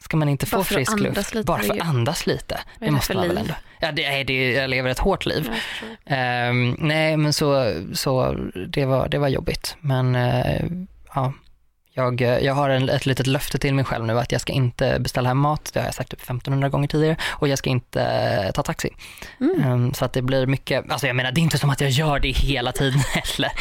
Ska 0.00 0.16
man 0.16 0.28
inte 0.28 0.46
få 0.46 0.56
Bara 0.56 0.64
frisk 0.64 1.00
luft? 1.00 1.34
lite, 1.34 1.46
bara 1.46 1.62
för 1.62 1.74
att 1.80 1.88
andas 1.88 2.26
lite. 2.26 2.60
Det 2.78 2.84
det 2.84 2.90
måste 2.90 3.14
man 3.14 3.28
väl 3.28 3.38
ändå. 3.38 3.54
Ja, 3.80 3.92
det, 3.92 4.04
är 4.04 4.24
det, 4.24 4.52
jag 4.52 4.70
lever 4.70 4.90
ett 4.90 4.98
hårt 4.98 5.26
liv. 5.26 5.50
Ehm, 6.06 6.76
nej, 6.78 7.16
men 7.16 7.32
så, 7.32 7.74
så 7.94 8.36
det, 8.68 8.84
var, 8.84 9.08
det 9.08 9.18
var 9.18 9.28
jobbigt. 9.28 9.76
Men 9.80 10.14
eh, 10.14 10.64
ja, 11.14 11.32
jag, 11.94 12.20
jag 12.20 12.54
har 12.54 12.70
en, 12.70 12.88
ett 12.88 13.06
litet 13.06 13.26
löfte 13.26 13.58
till 13.58 13.74
mig 13.74 13.84
själv 13.84 14.06
nu 14.06 14.18
att 14.18 14.32
jag 14.32 14.40
ska 14.40 14.52
inte 14.52 14.98
beställa 15.00 15.28
hem 15.28 15.38
mat. 15.38 15.70
Det 15.72 15.80
har 15.80 15.86
jag 15.86 15.94
sagt 15.94 16.10
typ 16.10 16.20
1500 16.22 16.68
gånger 16.68 16.88
tidigare. 16.88 17.16
Och 17.30 17.48
jag 17.48 17.58
ska 17.58 17.70
inte 17.70 18.02
eh, 18.02 18.50
ta 18.52 18.62
taxi. 18.62 18.90
Ehm, 19.62 19.94
så 19.94 20.04
att 20.04 20.12
det 20.12 20.22
blir 20.22 20.46
mycket, 20.46 20.90
alltså 20.90 21.06
jag 21.06 21.16
menar 21.16 21.32
det 21.32 21.40
är 21.40 21.42
inte 21.42 21.58
som 21.58 21.70
att 21.70 21.80
jag 21.80 21.90
gör 21.90 22.18
det 22.18 22.30
hela 22.30 22.72
tiden 22.72 23.00
heller. 23.14 23.52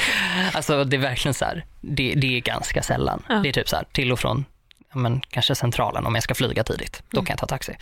Alltså 0.53 0.83
det 0.83 0.95
är 0.95 1.01
verkligen 1.01 1.33
så 1.33 1.45
här, 1.45 1.65
det, 1.81 2.13
det 2.15 2.37
är 2.37 2.41
ganska 2.41 2.83
sällan. 2.83 3.23
Ja. 3.29 3.35
Det 3.35 3.49
är 3.49 3.53
typ 3.53 3.69
så 3.69 3.75
här, 3.75 3.85
till 3.91 4.11
och 4.11 4.19
från 4.19 4.45
men, 4.93 5.21
kanske 5.29 5.55
centralen 5.55 6.05
om 6.05 6.15
jag 6.15 6.23
ska 6.23 6.35
flyga 6.35 6.63
tidigt. 6.63 7.03
Då 7.09 7.21
kan 7.21 7.33
jag 7.33 7.39
ta 7.39 7.45
taxi. 7.45 7.77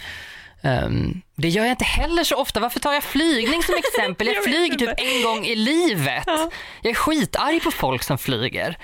Ehm, 0.61 1.21
det 1.35 1.49
gör 1.49 1.63
jag 1.63 1.71
inte 1.71 1.85
heller 1.85 2.23
så 2.23 2.35
ofta. 2.35 2.59
Varför 2.59 2.79
tar 2.79 2.93
jag 2.93 3.03
flygning 3.03 3.63
som 3.63 3.75
exempel? 3.95 4.27
Jag 4.27 4.43
flyger 4.43 4.75
typ 4.75 4.93
en 4.97 5.23
gång 5.23 5.45
i 5.45 5.55
livet. 5.55 6.23
Ja. 6.25 6.49
Jag 6.81 6.91
är 6.91 6.95
skitarg 6.95 7.59
på 7.59 7.71
folk 7.71 8.03
som 8.03 8.17
flyger. 8.17 8.77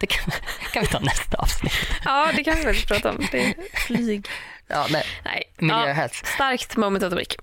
Det 0.00 0.06
kan, 0.06 0.32
kan 0.72 0.82
vi 0.82 0.88
ta 0.88 0.98
nästa 0.98 1.36
avsnitt. 1.36 1.72
Ja, 2.04 2.30
det 2.36 2.44
kan 2.44 2.56
vi 2.56 2.62
faktiskt 2.62 2.88
prata 2.88 3.10
om. 3.10 3.26
Det 3.32 3.44
är 3.44 3.54
flyg. 3.86 4.26
Ja, 4.70 4.86
nej. 4.90 5.04
Nej. 5.24 5.42
Miljöhets. 5.58 6.20
Ja, 6.24 6.28
starkt 6.34 6.76
moment 6.76 7.04
of 7.04 7.10
the 7.10 7.16
week. 7.16 7.36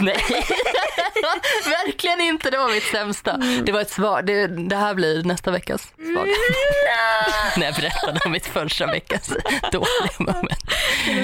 nej. 0.00 0.16
Verkligen 1.86 2.20
inte, 2.20 2.50
det 2.50 2.58
var 2.58 2.68
mitt 2.70 2.82
sämsta. 2.90 3.36
Det 3.62 3.72
var 3.72 3.80
ett 3.80 3.90
svar. 3.90 4.22
Det, 4.22 4.46
det 4.46 4.76
här 4.76 4.94
blir 4.94 5.22
nästa 5.24 5.50
veckas 5.50 5.92
tillbaka. 5.96 6.30
När 7.56 7.66
jag 7.66 7.74
berättade 7.74 8.20
om 8.24 8.32
mitt 8.32 8.46
förra 8.46 8.86
veckans 8.92 9.28
dåliga 9.72 10.10
moment. 10.18 10.70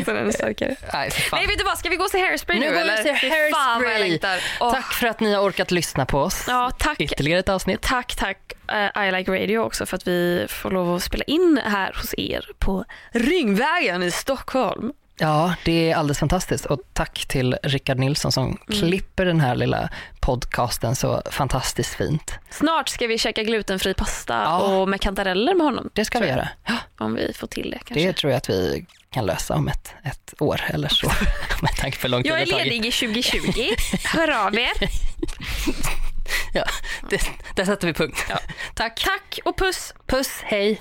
Den 0.06 0.16
är 0.16 0.30
starkare. 0.32 0.76
Nej. 0.92 1.10
Nej 1.32 1.46
vet 1.46 1.58
du 1.58 1.64
vad, 1.64 1.78
ska 1.78 1.88
vi 1.88 1.96
gå 1.96 2.04
och 2.04 2.10
se 2.10 2.18
Hairspray 2.20 2.58
nu, 2.58 2.66
Nu 2.66 2.72
går 2.72 2.84
vi 2.84 2.90
eller? 2.90 3.02
ser 3.02 3.14
Fy 3.14 3.30
Fan 3.30 3.82
vad 3.82 3.90
jag 3.90 3.94
Hairspray. 3.94 4.10
längtar. 4.10 4.40
Åh, 4.60 4.72
Tack 4.72 4.92
för 4.94 5.06
att 5.06 5.20
ni 5.20 5.34
har 5.34 5.42
orkat 5.42 5.70
lyssna 5.70 6.06
på 6.06 6.18
oss. 6.20 6.44
Ja, 6.48 6.70
tack. 6.78 7.00
Ytterligare 7.00 7.40
ett 7.40 7.48
avsnitt. 7.48 7.82
Tack, 7.82 8.14
tack 8.16 8.38
eh, 8.72 9.06
I 9.08 9.12
Like 9.12 9.30
Radio 9.30 9.58
också 9.58 9.86
för 9.86 9.96
att 9.96 10.06
vi 10.08 10.46
får 10.48 10.70
lov 10.70 10.94
att 10.94 11.02
spela 11.02 11.24
in 11.24 11.60
här 11.64 11.92
hos 12.00 12.14
er 12.18 12.48
på 12.58 12.84
Ringvägen 13.12 14.02
i 14.02 14.10
Stockholm. 14.10 14.92
Ja, 15.18 15.54
det 15.64 15.90
är 15.90 15.96
alldeles 15.96 16.18
fantastiskt. 16.18 16.66
Och 16.66 16.80
tack 16.92 17.26
till 17.28 17.56
Rickard 17.62 17.98
Nilsson 17.98 18.32
som 18.32 18.44
Mm. 18.46 18.80
klipper 18.80 19.24
den 19.24 19.40
här 19.40 19.54
lilla 19.54 19.88
podcasten 20.20 20.96
så 20.96 21.22
fantastiskt 21.30 21.94
fint. 21.94 22.32
Snart 22.50 22.88
ska 22.88 23.06
vi 23.06 23.18
käka 23.18 23.42
glutenfri 23.42 23.94
pasta 23.94 24.34
Ja. 24.34 24.58
och 24.58 24.88
med 24.88 25.00
kantareller 25.00 25.54
med 25.54 25.66
honom. 25.66 25.90
Det 25.92 26.04
ska 26.04 26.18
vi 26.18 26.26
göra. 26.28 26.48
Ja, 26.64 26.74
Om 26.98 27.14
vi 27.14 27.32
får 27.32 27.46
till 27.46 27.70
det 27.70 27.78
kanske. 27.84 28.06
det 28.06 28.12
tror 28.12 28.30
jag 28.32 28.36
att 28.38 28.48
vi 28.50 28.86
kan 29.10 29.26
lösa 29.26 29.54
om 29.54 29.68
ett, 29.68 29.94
ett 30.04 30.34
år 30.38 30.60
eller 30.68 30.88
så. 30.88 31.06
Med 31.62 31.70
tanke 31.76 31.98
på 31.98 32.08
lång 32.08 32.22
tid 32.22 32.32
Jag 32.32 32.38
det 32.38 32.52
är 32.60 32.64
ledig 32.64 32.86
i 32.86 32.90
2020. 32.92 33.62
Hör 34.04 34.46
av 34.46 34.54
er. 34.58 34.72
Ja, 36.52 36.64
det, 37.10 37.20
där 37.56 37.64
sätter 37.64 37.86
vi 37.86 37.94
punkt. 37.94 38.24
Tack. 38.74 39.02
Tack 39.04 39.38
och 39.44 39.58
puss. 39.58 39.94
Puss, 40.06 40.40
hej. 40.44 40.80